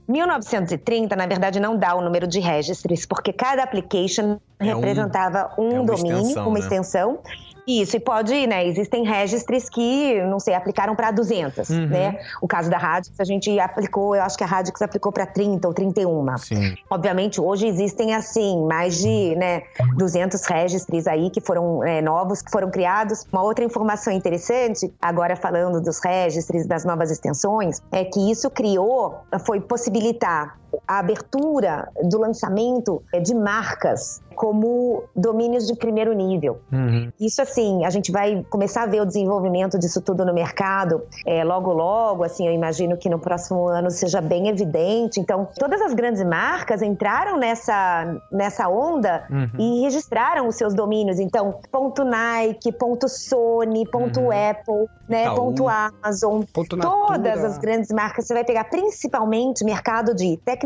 1930, 0.08 1.14
na 1.14 1.26
verdade, 1.26 1.60
não 1.60 1.76
dá 1.76 1.94
o 1.94 2.00
número 2.00 2.26
de 2.26 2.40
registries, 2.40 3.06
porque 3.06 3.32
cada 3.32 3.62
application 3.62 4.38
É 4.58 4.66
representava 4.66 5.52
um, 5.58 5.70
é 5.70 5.80
uma 5.80 5.86
domínio, 5.86 6.18
extensão, 6.18 6.48
uma 6.48 6.54
né? 6.54 6.60
extensão. 6.60 7.18
Isso, 7.66 7.96
e 7.96 8.00
pode, 8.00 8.46
né, 8.46 8.66
existem 8.66 9.04
registries 9.04 9.68
que, 9.68 10.22
não 10.22 10.38
sei, 10.38 10.54
aplicaram 10.54 10.94
para 10.94 11.10
200, 11.10 11.68
Uhum. 11.68 11.88
né? 11.88 12.18
O 12.40 12.46
caso 12.46 12.70
da 12.70 12.78
Radix, 12.78 13.18
a 13.18 13.24
gente 13.24 13.58
aplicou, 13.58 14.14
eu 14.14 14.22
acho 14.22 14.38
que 14.38 14.44
a 14.44 14.46
Radix 14.46 14.80
aplicou 14.80 15.10
para 15.10 15.26
30 15.26 15.66
ou 15.66 15.74
31. 15.74 16.38
Sim. 16.38 16.74
Obviamente, 16.88 17.40
hoje 17.40 17.66
existem, 17.66 18.14
assim, 18.14 18.64
mais 18.66 18.96
de 18.98 19.34
né, 19.36 19.62
200 19.96 20.44
registries 20.46 21.06
aí 21.06 21.28
que 21.30 21.40
foram 21.40 21.82
é, 21.82 22.00
novos, 22.00 22.40
que 22.40 22.50
foram 22.50 22.70
criados. 22.70 23.26
Uma 23.32 23.42
outra 23.42 23.64
informação 23.64 24.12
interessante, 24.12 24.92
agora 25.02 25.34
falando 25.34 25.80
dos 25.80 25.98
registries, 25.98 26.66
das 26.66 26.84
novas 26.84 27.10
extensões, 27.10 27.82
é 27.90 28.04
que 28.04 28.30
isso 28.30 28.48
criou, 28.50 29.16
foi 29.44 29.60
possibilitar 29.60 30.56
a 30.86 30.98
abertura 30.98 31.88
do 32.08 32.18
lançamento 32.18 33.02
é, 33.12 33.20
de 33.20 33.34
marcas 33.34 34.20
como 34.34 35.04
domínios 35.16 35.66
de 35.66 35.74
primeiro 35.74 36.12
nível. 36.12 36.60
Uhum. 36.70 37.10
Isso, 37.18 37.40
assim, 37.40 37.86
a 37.86 37.90
gente 37.90 38.12
vai 38.12 38.44
começar 38.50 38.82
a 38.82 38.86
ver 38.86 39.00
o 39.00 39.06
desenvolvimento 39.06 39.78
disso 39.78 40.02
tudo 40.02 40.26
no 40.26 40.34
mercado 40.34 41.02
é, 41.24 41.42
logo, 41.42 41.72
logo. 41.72 42.22
Assim, 42.22 42.46
eu 42.46 42.52
imagino 42.52 42.98
que 42.98 43.08
no 43.08 43.18
próximo 43.18 43.66
ano 43.66 43.90
seja 43.90 44.20
bem 44.20 44.48
evidente. 44.48 45.18
Então, 45.18 45.48
todas 45.58 45.80
as 45.80 45.94
grandes 45.94 46.22
marcas 46.22 46.82
entraram 46.82 47.38
nessa, 47.38 48.20
nessa 48.30 48.68
onda 48.68 49.24
Uhum. 49.30 49.48
e 49.58 49.80
registraram 49.82 50.46
os 50.46 50.56
seus 50.56 50.74
domínios. 50.74 51.18
Então, 51.18 51.58
ponto 51.72 52.04
Nike, 52.04 52.70
ponto 52.72 53.08
Sony, 53.08 53.88
ponto 53.90 54.20
Uhum. 54.20 54.30
Apple, 54.30 54.86
né, 55.08 55.22
Itaú. 55.22 55.34
ponto 55.36 55.68
Amazon. 55.68 56.42
Ponto 56.52 56.76
Todas 56.76 57.42
as 57.42 57.56
grandes 57.56 57.90
marcas, 57.90 58.26
você 58.26 58.34
vai 58.34 58.44
pegar 58.44 58.64
principalmente 58.64 59.64
mercado 59.64 60.14
de 60.14 60.36
tecnologia 60.44 60.65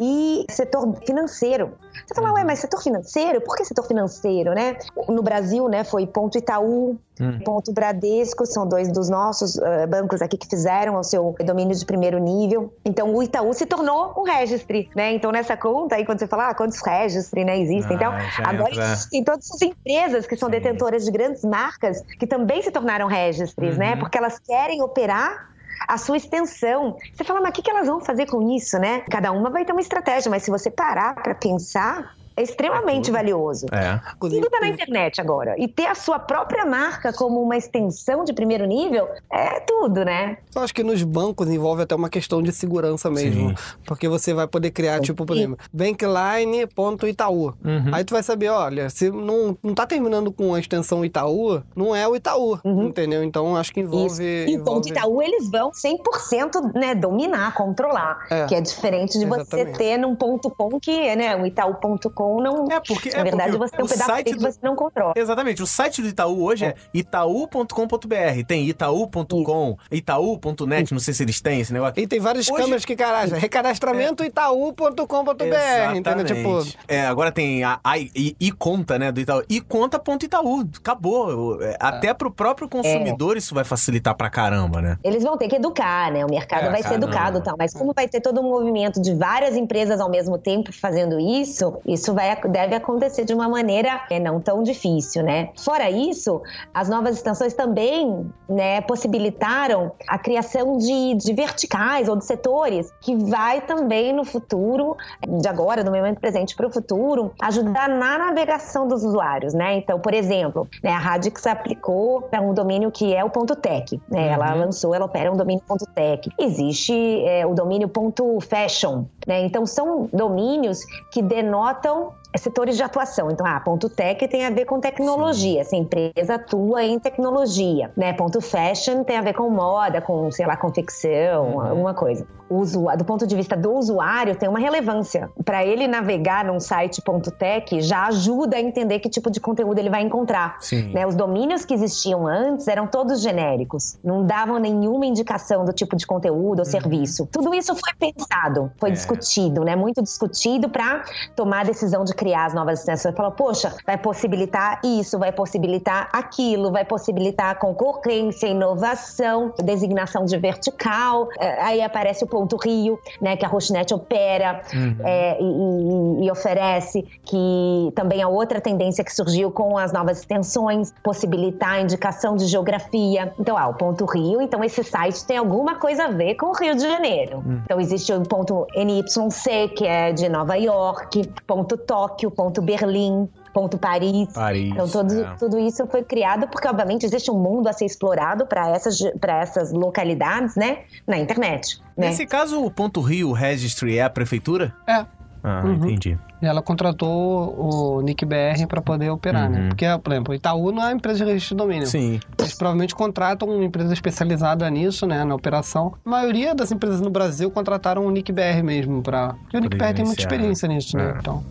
e 0.00 0.46
setor 0.50 0.96
financeiro. 1.06 1.74
Você 2.06 2.14
fala, 2.14 2.32
ué, 2.32 2.42
mas 2.42 2.60
setor 2.60 2.82
financeiro? 2.82 3.40
Por 3.42 3.54
que 3.54 3.64
setor 3.66 3.86
financeiro, 3.86 4.54
né? 4.54 4.78
No 5.08 5.22
Brasil, 5.22 5.68
né, 5.68 5.84
foi 5.84 6.06
Ponto 6.06 6.38
Itaú, 6.38 6.98
hum. 7.20 7.38
Ponto 7.44 7.70
Bradesco, 7.70 8.46
são 8.46 8.66
dois 8.66 8.90
dos 8.90 9.10
nossos 9.10 9.56
uh, 9.56 9.86
bancos 9.86 10.22
aqui 10.22 10.38
que 10.38 10.48
fizeram 10.48 10.96
o 10.96 11.04
seu 11.04 11.36
domínio 11.44 11.76
de 11.76 11.84
primeiro 11.84 12.18
nível. 12.18 12.72
Então, 12.82 13.14
o 13.14 13.22
Itaú 13.22 13.52
se 13.52 13.66
tornou 13.66 14.14
um 14.16 14.22
registry, 14.22 14.88
né? 14.96 15.12
Então, 15.12 15.30
nessa 15.30 15.56
conta 15.56 15.96
aí, 15.96 16.06
quando 16.06 16.18
você 16.18 16.26
fala, 16.26 16.48
ah, 16.48 16.54
quantos 16.54 16.80
registry, 16.80 17.44
né, 17.44 17.60
existem? 17.60 17.94
então, 17.94 18.10
ah, 18.10 18.48
agora 18.48 18.70
entra... 18.70 18.92
existem 18.92 19.22
todas 19.22 19.50
as 19.50 19.60
empresas 19.60 20.26
que 20.26 20.36
são 20.36 20.48
Sim. 20.48 20.52
detentoras 20.52 21.04
de 21.04 21.10
grandes 21.10 21.44
marcas 21.44 22.00
que 22.18 22.26
também 22.26 22.62
se 22.62 22.70
tornaram 22.70 23.06
registries, 23.06 23.76
né? 23.76 23.90
uhum. 23.90 23.94
né? 23.96 24.00
Porque 24.00 24.16
elas 24.16 24.38
querem 24.38 24.82
operar 24.82 25.50
a 25.86 25.98
sua 25.98 26.16
extensão. 26.16 26.96
Você 27.14 27.24
fala, 27.24 27.40
mas 27.40 27.50
o 27.50 27.52
que, 27.52 27.62
que 27.62 27.70
elas 27.70 27.86
vão 27.86 28.00
fazer 28.00 28.26
com 28.26 28.50
isso, 28.50 28.78
né? 28.78 29.00
Cada 29.10 29.32
uma 29.32 29.50
vai 29.50 29.64
ter 29.64 29.72
uma 29.72 29.80
estratégia, 29.80 30.30
mas 30.30 30.42
se 30.42 30.50
você 30.50 30.70
parar 30.70 31.14
para 31.14 31.34
pensar, 31.34 32.14
é 32.36 32.42
extremamente 32.42 33.10
é 33.10 33.12
valioso. 33.12 33.66
É. 33.72 34.00
Tudo 34.18 34.36
está 34.38 34.60
na 34.60 34.68
internet 34.68 35.20
agora. 35.20 35.54
E 35.58 35.68
ter 35.68 35.86
a 35.86 35.94
sua 35.94 36.18
própria 36.18 36.64
marca 36.64 37.12
como 37.12 37.42
uma 37.42 37.56
extensão 37.56 38.24
de 38.24 38.32
primeiro 38.32 38.64
nível 38.66 39.08
é 39.30 39.60
tudo, 39.60 40.04
né? 40.04 40.38
Eu 40.54 40.62
acho 40.62 40.74
que 40.74 40.82
nos 40.82 41.02
bancos 41.02 41.48
envolve 41.48 41.82
até 41.82 41.94
uma 41.94 42.08
questão 42.08 42.42
de 42.42 42.52
segurança 42.52 43.10
mesmo. 43.10 43.50
Sim. 43.50 43.54
Porque 43.84 44.08
você 44.08 44.32
vai 44.32 44.46
poder 44.46 44.70
criar, 44.70 45.00
tipo, 45.00 45.24
por 45.26 45.36
exemplo, 45.36 45.58
bankline.itaú. 45.72 47.54
Uhum. 47.64 47.90
Aí 47.92 48.04
tu 48.04 48.14
vai 48.14 48.22
saber, 48.22 48.48
olha, 48.48 48.88
se 48.90 49.10
não, 49.10 49.56
não 49.62 49.74
tá 49.74 49.86
terminando 49.86 50.32
com 50.32 50.54
a 50.54 50.60
extensão 50.60 51.04
Itaú, 51.04 51.62
não 51.74 51.94
é 51.94 52.06
o 52.06 52.16
Itaú, 52.16 52.58
uhum. 52.64 52.84
entendeu? 52.84 53.22
Então 53.22 53.56
acho 53.56 53.72
que 53.72 53.80
envolve... 53.80 54.06
Isso. 54.06 54.22
E 54.22 54.54
envolve... 54.54 54.60
o 54.60 54.64
ponto 54.64 54.88
Itaú 54.88 55.22
eles 55.22 55.50
vão 55.50 55.70
100% 55.70 56.74
né, 56.74 56.94
dominar, 56.94 57.54
controlar. 57.54 58.26
É. 58.30 58.46
Que 58.46 58.54
é 58.54 58.60
diferente 58.60 59.18
de 59.18 59.24
Exatamente. 59.24 59.50
você 59.50 59.78
ter 59.78 59.98
num 59.98 60.14
ponto 60.14 60.50
com 60.50 60.80
que, 60.80 61.16
né, 61.16 61.36
o 61.36 61.46
Itaú.com 61.46 62.19
não. 62.40 62.66
É 62.70 62.80
porque. 62.80 63.10
Na 63.10 63.18
é 63.18 63.24
verdade, 63.24 63.56
porque 63.56 63.70
você 63.70 63.76
tem 63.76 63.84
um 63.84 63.88
pedaço 63.88 64.24
do... 64.24 64.24
que 64.24 64.38
você 64.38 64.58
não 64.62 64.76
controla. 64.76 65.12
Exatamente. 65.16 65.62
O 65.62 65.66
site 65.66 66.02
do 66.02 66.08
Itaú 66.08 66.44
hoje 66.44 66.64
é, 66.64 66.68
é 66.68 66.74
itaú.com.br. 66.92 68.44
Tem 68.46 68.68
itaú.com, 68.68 69.76
itaú.net, 69.90 70.92
não 70.92 71.00
sei 71.00 71.14
se 71.14 71.22
eles 71.22 71.40
têm 71.40 71.60
esse 71.60 71.72
negócio. 71.72 71.94
E 71.98 72.06
tem 72.06 72.20
várias 72.20 72.48
hoje... 72.48 72.62
câmeras 72.62 72.84
que 72.84 72.96
cadastram. 72.96 73.38
Recadastramento 73.38 74.22
é. 74.22 74.26
itaú.com.br. 74.26 75.96
Entendeu? 75.96 76.24
Tipo. 76.24 76.66
É, 76.86 77.06
agora 77.06 77.32
tem 77.32 77.64
a, 77.64 77.80
a 77.82 77.98
e, 77.98 78.36
e, 78.38 78.52
conta, 78.52 78.98
né, 78.98 79.12
do 79.12 79.20
Itaú. 79.20 79.42
E 79.48 79.60
conta.itaú. 79.60 80.68
Acabou. 80.78 81.62
É, 81.62 81.76
até 81.80 82.12
pro 82.14 82.30
próprio 82.30 82.68
consumidor 82.68 83.36
isso 83.36 83.54
vai 83.54 83.64
facilitar 83.64 84.14
pra 84.14 84.30
caramba, 84.30 84.80
né? 84.80 84.98
Eles 85.02 85.22
vão 85.22 85.36
ter 85.36 85.48
que 85.48 85.56
educar, 85.56 86.10
né? 86.12 86.24
O 86.24 86.30
mercado 86.30 86.66
é, 86.66 86.70
vai 86.70 86.82
ser 86.82 86.94
educado 86.94 87.38
e 87.38 87.42
tal. 87.42 87.54
Mas 87.58 87.72
como 87.72 87.92
vai 87.92 88.08
ter 88.08 88.20
todo 88.20 88.40
um 88.40 88.48
movimento 88.48 89.00
de 89.00 89.14
várias 89.14 89.56
empresas 89.56 90.00
ao 90.00 90.10
mesmo 90.10 90.38
tempo 90.38 90.72
fazendo 90.72 91.18
isso, 91.18 91.80
isso 91.86 92.09
vai 92.14 92.20
vai, 92.20 92.50
deve 92.50 92.74
acontecer 92.74 93.24
de 93.24 93.32
uma 93.32 93.48
maneira 93.48 94.02
é, 94.10 94.18
não 94.18 94.40
tão 94.40 94.62
difícil, 94.62 95.22
né? 95.22 95.50
Fora 95.56 95.90
isso, 95.90 96.42
as 96.72 96.88
novas 96.88 97.16
extensões 97.16 97.54
também 97.54 98.30
né, 98.48 98.80
possibilitaram 98.82 99.92
a 100.06 100.18
criação 100.18 100.76
de, 100.76 101.14
de 101.14 101.32
verticais 101.32 102.08
ou 102.08 102.16
de 102.16 102.24
setores 102.24 102.92
que 103.00 103.16
vai 103.16 103.60
também 103.60 104.12
no 104.12 104.24
futuro, 104.24 104.96
de 105.26 105.48
agora, 105.48 105.82
do 105.82 105.90
momento 105.90 106.20
presente 106.20 106.54
para 106.54 106.66
o 106.66 106.70
futuro, 106.70 107.32
ajudar 107.40 107.88
na 107.88 108.18
navegação 108.18 108.86
dos 108.86 109.04
usuários, 109.04 109.54
né? 109.54 109.76
Então, 109.76 109.98
por 109.98 110.14
exemplo, 110.14 110.68
né, 110.82 110.90
a 110.90 110.98
Radix 110.98 111.46
aplicou 111.46 112.22
para 112.22 112.40
um 112.40 112.52
domínio 112.52 112.90
que 112.90 113.14
é 113.14 113.24
o 113.24 113.30
ponto 113.30 113.56
.tech, 113.56 114.00
né? 114.10 114.26
Uhum. 114.26 114.32
Ela 114.32 114.54
lançou, 114.54 114.94
ela 114.94 115.06
opera 115.06 115.32
um 115.32 115.36
domínio 115.36 115.62
ponto 115.66 115.86
.tech. 115.86 116.28
Existe 116.38 116.92
é, 117.24 117.46
o 117.46 117.54
domínio 117.54 117.88
ponto 117.88 118.38
.fashion, 118.40 119.04
né? 119.26 119.44
Então, 119.44 119.64
são 119.66 120.08
domínios 120.12 120.80
que 121.12 121.22
denotam 121.22 121.99
setores 122.36 122.76
de 122.76 122.82
atuação. 122.82 123.30
Então, 123.30 123.46
ah, 123.46 123.60
ponto 123.60 123.88
tech 123.88 124.26
tem 124.28 124.44
a 124.46 124.50
ver 124.50 124.64
com 124.64 124.80
tecnologia. 124.80 125.54
Sim. 125.54 125.60
Essa 125.60 125.76
empresa 125.76 126.34
atua 126.34 126.84
em 126.84 126.98
tecnologia, 126.98 127.90
né? 127.96 128.12
Ponto 128.12 128.40
fashion 128.40 129.04
tem 129.04 129.16
a 129.16 129.22
ver 129.22 129.34
com 129.34 129.48
moda, 129.50 130.00
com, 130.00 130.30
sei 130.30 130.46
lá, 130.46 130.56
confecção, 130.56 131.54
uhum. 131.54 131.60
alguma 131.60 131.94
coisa 131.94 132.26
usuário, 132.50 132.98
do 132.98 133.04
ponto 133.04 133.26
de 133.26 133.36
vista 133.36 133.56
do 133.56 133.72
usuário, 133.72 134.34
tem 134.34 134.48
uma 134.48 134.58
relevância. 134.58 135.30
Para 135.44 135.64
ele 135.64 135.86
navegar 135.86 136.44
num 136.44 136.58
site 136.58 137.00
.tech 137.38 137.80
já 137.80 138.06
ajuda 138.06 138.56
a 138.56 138.60
entender 138.60 138.98
que 138.98 139.08
tipo 139.08 139.30
de 139.30 139.40
conteúdo 139.40 139.78
ele 139.78 139.88
vai 139.88 140.02
encontrar. 140.02 140.58
Né? 140.92 141.06
Os 141.06 141.14
domínios 141.14 141.64
que 141.64 141.72
existiam 141.72 142.26
antes 142.26 142.66
eram 142.66 142.86
todos 142.86 143.22
genéricos, 143.22 143.96
não 144.02 144.26
davam 144.26 144.58
nenhuma 144.58 145.06
indicação 145.06 145.64
do 145.64 145.72
tipo 145.72 145.96
de 145.96 146.06
conteúdo 146.06 146.58
ou 146.58 146.64
uhum. 146.64 146.70
serviço. 146.70 147.28
Tudo 147.30 147.54
isso 147.54 147.74
foi 147.76 147.92
pensado, 147.94 148.72
foi 148.78 148.90
é. 148.90 148.92
discutido, 148.92 149.62
né? 149.62 149.76
Muito 149.76 150.02
discutido 150.02 150.68
para 150.68 151.04
tomar 151.36 151.60
a 151.60 151.64
decisão 151.64 152.04
de 152.04 152.14
criar 152.20 152.44
as 152.44 152.52
novas 152.52 152.80
extensões. 152.80 153.14
Falou, 153.14 153.32
poxa, 153.32 153.74
vai 153.86 153.96
possibilitar 153.96 154.78
isso, 154.84 155.18
vai 155.18 155.32
possibilitar 155.32 156.10
aquilo, 156.12 156.70
vai 156.70 156.84
possibilitar 156.84 157.58
concorrência, 157.58 158.46
inovação, 158.46 159.54
designação 159.64 160.26
de 160.26 160.36
vertical. 160.36 161.28
É, 161.38 161.62
aí 161.62 161.80
aparece 161.80 162.22
o 162.22 162.26
Ponto 162.26 162.58
Rio, 162.58 162.98
né, 163.22 163.38
que 163.38 163.44
a 163.46 163.48
Rochinet 163.48 163.94
opera 163.94 164.60
uhum. 164.74 164.96
é, 165.02 165.40
e, 165.40 166.26
e, 166.26 166.30
oferece, 166.30 167.02
que 167.24 167.90
também 167.94 168.20
é 168.20 168.26
outra 168.26 168.60
tendência 168.60 169.02
que 169.02 169.14
surgiu 169.14 169.50
com 169.50 169.78
as 169.78 169.90
novas 169.90 170.18
extensões, 170.18 170.92
possibilitar 171.02 171.76
a 171.76 171.80
indicação 171.80 172.36
de 172.36 172.44
geografia. 172.44 173.32
Então, 173.40 173.56
ah, 173.56 173.68
o 173.68 173.74
Ponto 173.74 174.04
Rio, 174.04 174.42
então 174.42 174.62
esse 174.62 174.84
site 174.84 175.24
tem 175.24 175.38
alguma 175.38 175.76
coisa 175.76 176.04
a 176.04 176.08
ver 176.08 176.34
com 176.34 176.46
o 176.46 176.52
Rio 176.52 176.74
de 176.74 176.82
Janeiro. 176.82 177.38
Uhum. 177.38 177.62
Então, 177.64 177.80
existe 177.80 178.12
o 178.12 178.20
ponto 178.20 178.66
NYC, 178.76 179.68
que 179.74 179.86
é 179.86 180.12
de 180.12 180.28
Nova 180.28 180.56
York, 180.56 181.26
ponto 181.46 181.78
Tóquio, 182.10 182.30
ponto 182.30 182.60
Berlim, 182.62 183.28
ponto 183.52 183.78
Paris. 183.78 184.32
Paris 184.32 184.70
então, 184.72 184.88
todo, 184.88 185.20
é. 185.20 185.34
tudo 185.38 185.58
isso 185.58 185.86
foi 185.86 186.02
criado 186.02 186.48
porque, 186.48 186.68
obviamente, 186.68 187.04
existe 187.04 187.30
um 187.30 187.38
mundo 187.38 187.68
a 187.68 187.72
ser 187.72 187.86
explorado 187.86 188.46
para 188.46 188.70
essas, 188.70 188.98
essas 189.22 189.72
localidades, 189.72 190.56
né? 190.56 190.80
Na 191.06 191.18
internet. 191.18 191.80
Né? 191.96 192.08
Nesse 192.08 192.26
caso, 192.26 192.64
o 192.64 192.70
ponto 192.70 193.00
Rio 193.00 193.32
Registry 193.32 193.98
é 193.98 194.04
a 194.04 194.10
prefeitura? 194.10 194.74
É. 194.86 195.04
Ah, 195.42 195.62
uhum. 195.64 195.88
entendi. 195.88 196.18
E 196.42 196.46
ela 196.46 196.60
contratou 196.60 197.54
o 197.58 198.02
Nick 198.02 198.26
BR 198.26 198.66
para 198.68 198.82
poder 198.82 199.08
operar, 199.08 199.48
né? 199.48 199.56
uhum. 199.56 199.62
né? 199.64 199.68
Porque, 199.70 199.86
por 200.02 200.12
exemplo, 200.12 200.32
o 200.32 200.34
Itaú 200.34 200.70
não 200.70 200.86
é 200.86 200.92
empresa 200.92 201.24
de 201.24 201.30
registro 201.30 201.56
de 201.56 201.62
domínio. 201.62 201.86
Sim. 201.86 202.20
Eles 202.38 202.54
provavelmente 202.54 202.94
contratam 202.94 203.48
uma 203.48 203.64
empresa 203.64 203.92
especializada 203.92 204.68
nisso, 204.68 205.06
né? 205.06 205.24
Na 205.24 205.34
operação. 205.34 205.94
A 206.04 206.10
maioria 206.10 206.54
das 206.54 206.70
empresas 206.70 207.00
no 207.00 207.08
Brasil 207.08 207.50
contrataram 207.50 208.04
o 208.04 208.10
Nick 208.10 208.32
BR 208.32 208.62
mesmo 208.62 209.02
para. 209.02 209.34
Porque 209.34 209.56
o 209.56 209.60
Nick 209.60 209.78
BR 209.78 209.94
tem 209.94 210.04
muita 210.04 210.20
experiência 210.20 210.68
nisso, 210.68 210.96
né? 210.96 211.14
É. 211.14 211.18
Então. 211.18 211.42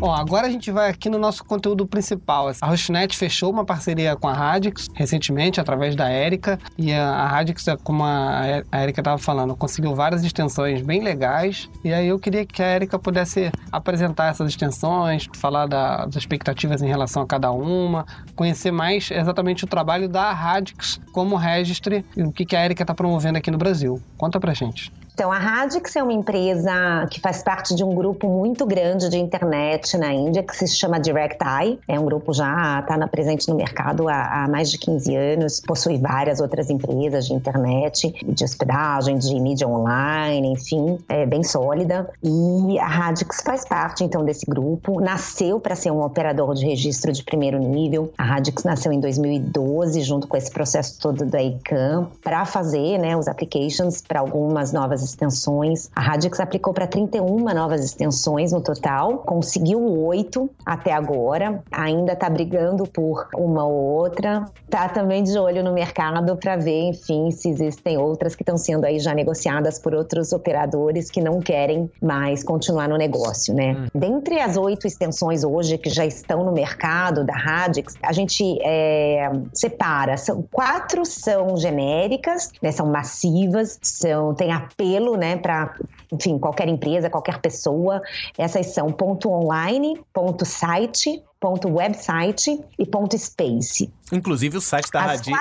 Bom, 0.00 0.14
agora 0.14 0.46
a 0.46 0.50
gente 0.50 0.70
vai 0.70 0.88
aqui 0.88 1.10
no 1.10 1.18
nosso 1.18 1.44
conteúdo 1.44 1.86
principal. 1.86 2.50
A 2.62 2.66
Rochinet 2.66 3.14
fechou 3.14 3.50
uma 3.50 3.66
parceria 3.66 4.16
com 4.16 4.28
a 4.28 4.32
Radix 4.32 4.88
recentemente, 4.94 5.60
através 5.60 5.94
da 5.94 6.10
Erika. 6.10 6.58
E 6.78 6.90
a 6.90 7.26
Radix, 7.26 7.66
como 7.84 8.02
a 8.02 8.62
Erika 8.82 9.02
estava 9.02 9.18
falando, 9.18 9.54
conseguiu 9.54 9.94
várias 9.94 10.24
extensões 10.24 10.80
bem 10.80 11.02
legais. 11.02 11.68
E 11.84 11.92
aí 11.92 12.08
eu 12.08 12.18
queria 12.18 12.46
que 12.46 12.62
a 12.62 12.76
Erika 12.76 12.98
pudesse 12.98 13.52
apresentar 13.70 14.28
essas 14.28 14.48
extensões, 14.48 15.28
falar 15.34 15.66
da, 15.66 16.06
das 16.06 16.16
expectativas 16.16 16.80
em 16.80 16.88
relação 16.88 17.22
a 17.22 17.26
cada 17.26 17.50
uma, 17.50 18.06
conhecer 18.34 18.70
mais 18.70 19.10
exatamente 19.10 19.64
o 19.64 19.66
trabalho 19.66 20.08
da 20.08 20.32
Radix 20.32 20.98
como 21.12 21.36
registry 21.36 22.06
e 22.16 22.22
o 22.22 22.32
que, 22.32 22.46
que 22.46 22.56
a 22.56 22.64
Erika 22.64 22.84
está 22.84 22.94
promovendo 22.94 23.36
aqui 23.36 23.50
no 23.50 23.58
Brasil. 23.58 24.00
Conta 24.16 24.40
pra 24.40 24.54
gente. 24.54 24.90
Então, 25.20 25.30
a 25.30 25.38
Radix 25.38 25.94
é 25.96 26.02
uma 26.02 26.14
empresa 26.14 27.06
que 27.10 27.20
faz 27.20 27.42
parte 27.42 27.74
de 27.74 27.84
um 27.84 27.94
grupo 27.94 28.26
muito 28.26 28.64
grande 28.64 29.10
de 29.10 29.18
internet 29.18 29.98
na 29.98 30.14
Índia 30.14 30.42
que 30.42 30.56
se 30.56 30.66
chama 30.68 30.98
DirectEye. 30.98 31.78
É 31.86 32.00
um 32.00 32.06
grupo 32.06 32.32
já 32.32 32.80
está 32.80 33.06
presente 33.06 33.46
no 33.46 33.54
mercado 33.54 34.08
há, 34.08 34.44
há, 34.44 34.48
mais 34.48 34.70
de 34.70 34.78
15 34.78 35.14
anos, 35.14 35.60
possui 35.60 35.98
várias 35.98 36.40
outras 36.40 36.70
empresas 36.70 37.26
de 37.26 37.34
internet, 37.34 38.14
de 38.26 38.42
hospedagem, 38.42 39.18
de 39.18 39.38
mídia 39.38 39.68
online, 39.68 40.52
enfim, 40.52 40.98
é 41.06 41.26
bem 41.26 41.42
sólida. 41.42 42.08
E 42.22 42.78
a 42.78 42.86
Radix 42.86 43.42
faz 43.44 43.68
parte, 43.68 44.02
então, 44.02 44.24
desse 44.24 44.46
grupo. 44.46 45.02
Nasceu 45.02 45.60
para 45.60 45.76
ser 45.76 45.90
um 45.90 46.02
operador 46.02 46.54
de 46.54 46.64
registro 46.64 47.12
de 47.12 47.22
primeiro 47.22 47.58
nível. 47.58 48.10
A 48.16 48.24
Radix 48.24 48.64
nasceu 48.64 48.90
em 48.90 49.00
2012, 49.00 50.00
junto 50.00 50.26
com 50.26 50.38
esse 50.38 50.50
processo 50.50 50.98
todo 50.98 51.26
da 51.26 51.42
ICANN, 51.42 52.06
para 52.24 52.46
fazer 52.46 52.96
né, 52.96 53.14
os 53.14 53.28
applications 53.28 54.00
para 54.00 54.20
algumas 54.20 54.72
novas 54.72 55.09
extensões. 55.10 55.90
A 55.94 56.00
Radix 56.00 56.40
aplicou 56.40 56.72
para 56.72 56.86
31 56.86 57.44
novas 57.54 57.84
extensões 57.84 58.52
no 58.52 58.60
total, 58.60 59.18
conseguiu 59.18 59.82
oito 60.04 60.50
até 60.64 60.92
agora, 60.92 61.62
ainda 61.70 62.12
está 62.12 62.28
brigando 62.28 62.84
por 62.86 63.28
uma 63.34 63.64
ou 63.64 63.74
outra. 63.74 64.44
Tá 64.68 64.88
também 64.88 65.22
de 65.22 65.38
olho 65.38 65.62
no 65.62 65.72
mercado 65.72 66.36
para 66.36 66.56
ver, 66.56 66.88
enfim, 66.88 67.30
se 67.30 67.48
existem 67.48 67.98
outras 67.98 68.34
que 68.34 68.42
estão 68.42 68.56
sendo 68.56 68.84
aí 68.84 68.98
já 68.98 69.14
negociadas 69.14 69.78
por 69.78 69.94
outros 69.94 70.32
operadores 70.32 71.10
que 71.10 71.20
não 71.20 71.40
querem 71.40 71.90
mais 72.00 72.42
continuar 72.42 72.88
no 72.88 72.96
negócio, 72.96 73.54
né? 73.54 73.72
Hum. 73.72 73.86
Dentre 73.94 74.40
as 74.40 74.56
oito 74.56 74.86
extensões 74.86 75.44
hoje 75.44 75.78
que 75.78 75.90
já 75.90 76.06
estão 76.06 76.44
no 76.44 76.52
mercado 76.52 77.24
da 77.24 77.34
Radix, 77.34 77.94
a 78.02 78.12
gente 78.12 78.58
é, 78.62 79.30
separa, 79.52 80.16
são 80.16 80.44
quatro 80.50 81.04
são 81.04 81.56
genéricas, 81.56 82.50
né? 82.62 82.72
São 82.72 82.86
massivas, 82.86 83.78
são 83.82 84.34
tem 84.34 84.52
apelo, 84.52 84.99
né? 85.16 85.36
Para 85.36 85.74
enfim, 86.12 86.38
qualquer 86.38 86.68
empresa, 86.68 87.08
qualquer 87.08 87.40
pessoa. 87.40 88.02
Essas 88.36 88.66
são 88.66 88.90
ponto 88.90 89.30
online, 89.30 90.00
ponto 90.12 90.44
site, 90.44 91.22
website 91.48 92.60
e 92.78 92.86
ponto 92.86 93.16
space. 93.16 93.90
Inclusive 94.12 94.58
o 94.58 94.60
site 94.60 94.90
da 94.90 95.00
Radix. 95.00 95.38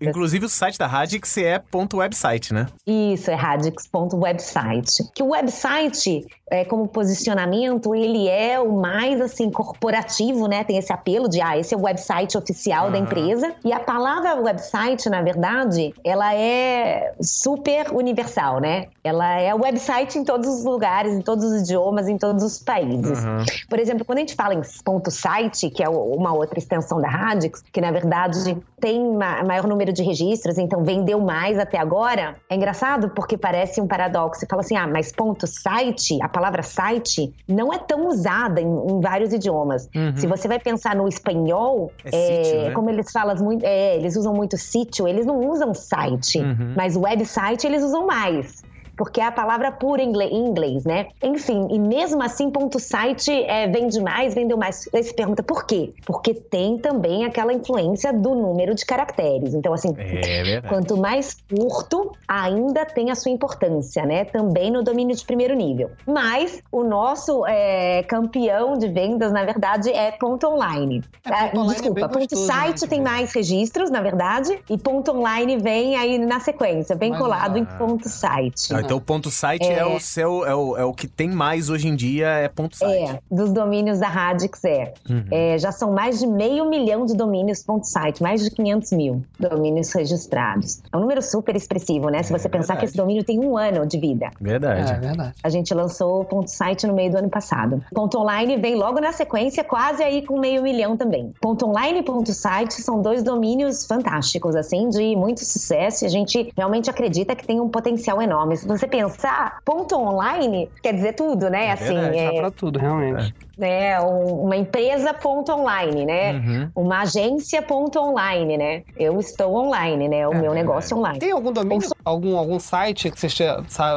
Inclusive 0.00 0.46
o 0.46 0.48
site 0.48 0.78
da 0.78 0.86
Radix 0.86 1.36
é 1.36 1.58
ponto 1.58 1.96
website, 1.96 2.54
né? 2.54 2.66
Isso, 2.86 3.30
é 3.30 3.34
radix.website. 3.34 5.10
Que 5.14 5.22
o 5.22 5.30
website, 5.30 6.24
é, 6.48 6.64
como 6.64 6.86
posicionamento, 6.86 7.94
ele 7.94 8.28
é 8.28 8.60
o 8.60 8.72
mais 8.72 9.20
assim 9.20 9.50
corporativo, 9.50 10.46
né? 10.46 10.62
Tem 10.62 10.78
esse 10.78 10.92
apelo 10.92 11.28
de 11.28 11.40
ah, 11.40 11.58
esse 11.58 11.74
é 11.74 11.76
o 11.76 11.82
website 11.82 12.38
oficial 12.38 12.90
da 12.90 12.98
empresa. 12.98 13.52
E 13.64 13.72
a 13.72 13.80
palavra 13.80 14.36
website, 14.36 15.08
na 15.08 15.22
verdade, 15.22 15.92
ela 16.04 16.34
é 16.34 17.14
super 17.20 17.92
universal, 17.92 18.60
né? 18.60 18.86
Ela 19.02 19.40
é 19.40 19.52
website 19.54 20.18
em 20.18 20.24
todos 20.24 20.48
os 20.48 20.64
lugares, 20.64 21.12
em 21.12 21.20
todos 21.20 21.44
os 21.44 21.62
idiomas, 21.62 22.08
em 22.08 22.16
todos 22.16 22.42
os 22.44 22.58
países. 22.60 23.24
Uhum. 23.24 23.44
Por 23.68 23.78
exemplo, 23.78 24.04
quando 24.04 24.18
a 24.18 24.20
gente 24.20 24.34
fala 24.34 24.54
em 24.54 24.62
ponto 24.84 25.10
site, 25.10 25.33
que 25.70 25.82
é 25.82 25.88
uma 25.88 26.32
outra 26.32 26.58
extensão 26.58 27.00
da 27.00 27.08
Radix, 27.08 27.62
que 27.72 27.80
na 27.80 27.90
verdade 27.90 28.56
tem 28.80 29.00
maior 29.16 29.66
número 29.66 29.92
de 29.92 30.02
registros, 30.02 30.58
então 30.58 30.82
vendeu 30.84 31.20
mais 31.20 31.58
até 31.58 31.78
agora, 31.78 32.36
é 32.50 32.54
engraçado 32.54 33.10
porque 33.10 33.38
parece 33.38 33.80
um 33.80 33.86
paradoxo. 33.86 34.40
Você 34.40 34.46
fala 34.46 34.60
assim, 34.60 34.76
ah, 34.76 34.86
mas 34.86 35.12
ponto 35.12 35.46
site, 35.46 36.18
a 36.22 36.28
palavra 36.28 36.62
site 36.62 37.32
não 37.48 37.72
é 37.72 37.78
tão 37.78 38.06
usada 38.08 38.60
em, 38.60 38.66
em 38.66 39.00
vários 39.00 39.32
idiomas. 39.32 39.88
Uhum. 39.94 40.16
Se 40.16 40.26
você 40.26 40.48
vai 40.48 40.58
pensar 40.58 40.94
no 40.94 41.08
espanhol, 41.08 41.90
é 42.04 42.14
é, 42.14 42.44
sítio, 42.44 42.62
né? 42.62 42.70
como 42.72 42.90
eles 42.90 43.10
falam 43.10 43.34
muito, 43.36 43.64
é, 43.64 43.96
eles 43.96 44.16
usam 44.16 44.32
muito 44.32 44.56
sítio, 44.56 45.06
eles 45.06 45.26
não 45.26 45.40
usam 45.48 45.74
site, 45.74 46.38
uhum. 46.38 46.74
mas 46.76 46.96
website 46.96 47.66
eles 47.66 47.82
usam 47.82 48.06
mais 48.06 48.63
porque 48.96 49.20
é 49.20 49.26
a 49.26 49.32
palavra 49.32 49.70
pura 49.72 50.02
em 50.02 50.12
inglês, 50.34 50.84
né? 50.84 51.06
Enfim, 51.22 51.68
e 51.70 51.78
mesmo 51.78 52.22
assim, 52.22 52.50
ponto 52.50 52.78
site 52.78 53.30
é, 53.30 53.66
vende 53.66 54.00
mais, 54.00 54.34
vendeu 54.34 54.56
mais. 54.56 54.88
Aí 54.94 55.02
se 55.02 55.14
pergunta 55.14 55.42
por 55.42 55.66
quê? 55.66 55.92
Porque 56.06 56.34
tem 56.34 56.78
também 56.78 57.24
aquela 57.24 57.52
influência 57.52 58.12
do 58.12 58.34
número 58.34 58.74
de 58.74 58.84
caracteres. 58.84 59.54
Então, 59.54 59.72
assim, 59.72 59.94
é 59.98 60.60
quanto 60.62 60.96
mais 60.96 61.36
curto, 61.48 62.12
ainda 62.26 62.84
tem 62.84 63.10
a 63.10 63.14
sua 63.14 63.30
importância, 63.30 64.04
né? 64.04 64.24
Também 64.24 64.70
no 64.70 64.82
domínio 64.82 65.14
de 65.16 65.24
primeiro 65.24 65.54
nível. 65.54 65.90
Mas 66.06 66.62
o 66.70 66.84
nosso 66.84 67.44
é, 67.46 68.02
campeão 68.04 68.76
de 68.76 68.88
vendas, 68.88 69.32
na 69.32 69.44
verdade, 69.44 69.90
é 69.90 70.12
ponto 70.12 70.46
online. 70.46 71.02
É, 71.24 71.48
ponto 71.48 71.60
online 71.60 71.74
Desculpa, 71.74 72.08
ponto 72.08 72.20
gostoso, 72.20 72.46
site 72.46 72.82
né? 72.82 72.88
tem 72.88 73.02
mais 73.02 73.32
registros, 73.32 73.90
na 73.90 74.00
verdade, 74.00 74.58
e 74.68 74.78
ponto 74.78 75.10
online 75.12 75.56
vem 75.56 75.96
aí 75.96 76.18
na 76.18 76.40
sequência, 76.40 76.94
bem 76.94 77.12
colado 77.14 77.58
em 77.58 77.64
ponto 77.64 78.08
site. 78.08 78.72
Ah, 78.84 78.86
então 78.86 78.96
o 78.96 79.00
ponto 79.00 79.30
site 79.30 79.66
é, 79.66 79.78
é 79.78 79.86
o 79.86 79.98
seu, 79.98 80.44
é 80.46 80.54
o, 80.54 80.76
é 80.76 80.84
o 80.84 80.92
que 80.92 81.06
tem 81.06 81.28
mais 81.28 81.70
hoje 81.70 81.88
em 81.88 81.96
dia, 81.96 82.28
é 82.28 82.48
ponto 82.48 82.76
site. 82.76 83.10
É, 83.10 83.20
dos 83.30 83.52
domínios 83.52 83.98
da 83.98 84.08
Radix 84.08 84.64
é. 84.64 84.94
Uhum. 85.08 85.24
é. 85.30 85.58
Já 85.58 85.72
são 85.72 85.92
mais 85.92 86.18
de 86.18 86.26
meio 86.26 86.68
milhão 86.68 87.04
de 87.06 87.14
domínios 87.14 87.62
ponto 87.62 87.86
site, 87.86 88.22
mais 88.22 88.42
de 88.42 88.50
500 88.50 88.92
mil 88.92 89.24
domínios 89.38 89.92
registrados. 89.92 90.82
É 90.92 90.96
um 90.96 91.00
número 91.00 91.22
super 91.22 91.56
expressivo, 91.56 92.08
né? 92.08 92.22
Se 92.22 92.32
você 92.32 92.46
é 92.46 92.50
pensar 92.50 92.74
verdade. 92.74 92.80
que 92.80 92.84
esse 92.86 92.96
domínio 92.96 93.24
tem 93.24 93.40
um 93.40 93.56
ano 93.56 93.86
de 93.86 93.98
vida. 93.98 94.30
Verdade. 94.40 94.92
É 94.92 94.98
verdade. 94.98 95.34
A 95.42 95.48
gente 95.48 95.72
lançou 95.74 96.20
o 96.20 96.24
ponto 96.24 96.50
site 96.50 96.86
no 96.86 96.94
meio 96.94 97.10
do 97.10 97.18
ano 97.18 97.30
passado. 97.30 97.82
Ponto 97.92 98.18
online 98.18 98.56
vem 98.56 98.74
logo 98.74 99.00
na 99.00 99.12
sequência, 99.12 99.64
quase 99.64 100.02
aí 100.02 100.22
com 100.22 100.38
meio 100.38 100.62
milhão 100.62 100.96
também. 100.96 101.32
Ponto 101.40 101.66
online 101.66 102.00
e 102.00 102.02
ponto 102.02 102.32
site 102.32 102.74
são 102.74 103.00
dois 103.00 103.22
domínios 103.22 103.86
fantásticos, 103.86 104.56
assim, 104.56 104.88
de 104.88 105.16
muito 105.16 105.44
sucesso 105.44 106.04
e 106.04 106.06
a 106.06 106.10
gente 106.10 106.52
realmente 106.56 106.90
acredita 106.90 107.34
que 107.34 107.46
tem 107.46 107.60
um 107.60 107.68
potencial 107.68 108.20
enorme. 108.20 108.56
Se 108.56 108.66
você 108.78 108.86
pensar, 108.86 109.58
ponto 109.64 109.96
online 109.96 110.70
quer 110.82 110.94
dizer 110.94 111.14
tudo, 111.14 111.48
né? 111.48 111.66
É 111.66 111.72
assim, 111.72 111.94
verdade, 111.94 112.18
é 112.18 112.40
pra 112.40 112.50
tudo, 112.50 112.78
realmente. 112.78 113.34
É, 113.60 114.00
uma 114.00 114.56
empresa 114.56 115.14
ponto 115.14 115.52
online, 115.52 116.04
né? 116.04 116.32
Uhum. 116.32 116.70
Uma 116.74 117.02
agência 117.02 117.62
ponto 117.62 118.00
online, 118.00 118.56
né? 118.56 118.82
Eu 118.96 119.18
estou 119.20 119.54
online, 119.54 120.08
né? 120.08 120.26
O 120.26 120.34
é, 120.34 120.40
meu 120.40 120.54
negócio 120.54 120.94
é. 120.94 120.98
online. 120.98 121.18
Tem 121.18 121.30
algum 121.30 121.52
domínio, 121.52 121.88
algum, 122.04 122.36
algum 122.36 122.58
site 122.58 123.10
que 123.10 123.20
você 123.20 123.28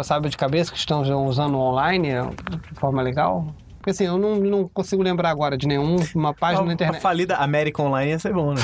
sabe 0.04 0.30
de 0.30 0.38
cabeça 0.38 0.72
que 0.72 0.78
estão 0.78 1.02
usando 1.26 1.58
online 1.58 2.10
de 2.72 2.80
forma 2.80 3.02
legal? 3.02 3.46
Porque 3.88 3.92
assim, 3.92 4.06
eu 4.06 4.18
não, 4.18 4.36
não 4.36 4.68
consigo 4.68 5.02
lembrar 5.02 5.30
agora 5.30 5.58
de 5.58 5.66
nenhuma 5.66 6.34
página 6.38 6.66
na 6.66 6.74
internet. 6.74 6.98
A 6.98 7.02
falida 7.02 7.36
América 7.38 7.82
Online 7.82 8.12
ia 8.12 8.20
ser 8.20 8.34
bom, 8.34 8.54
né? 8.54 8.62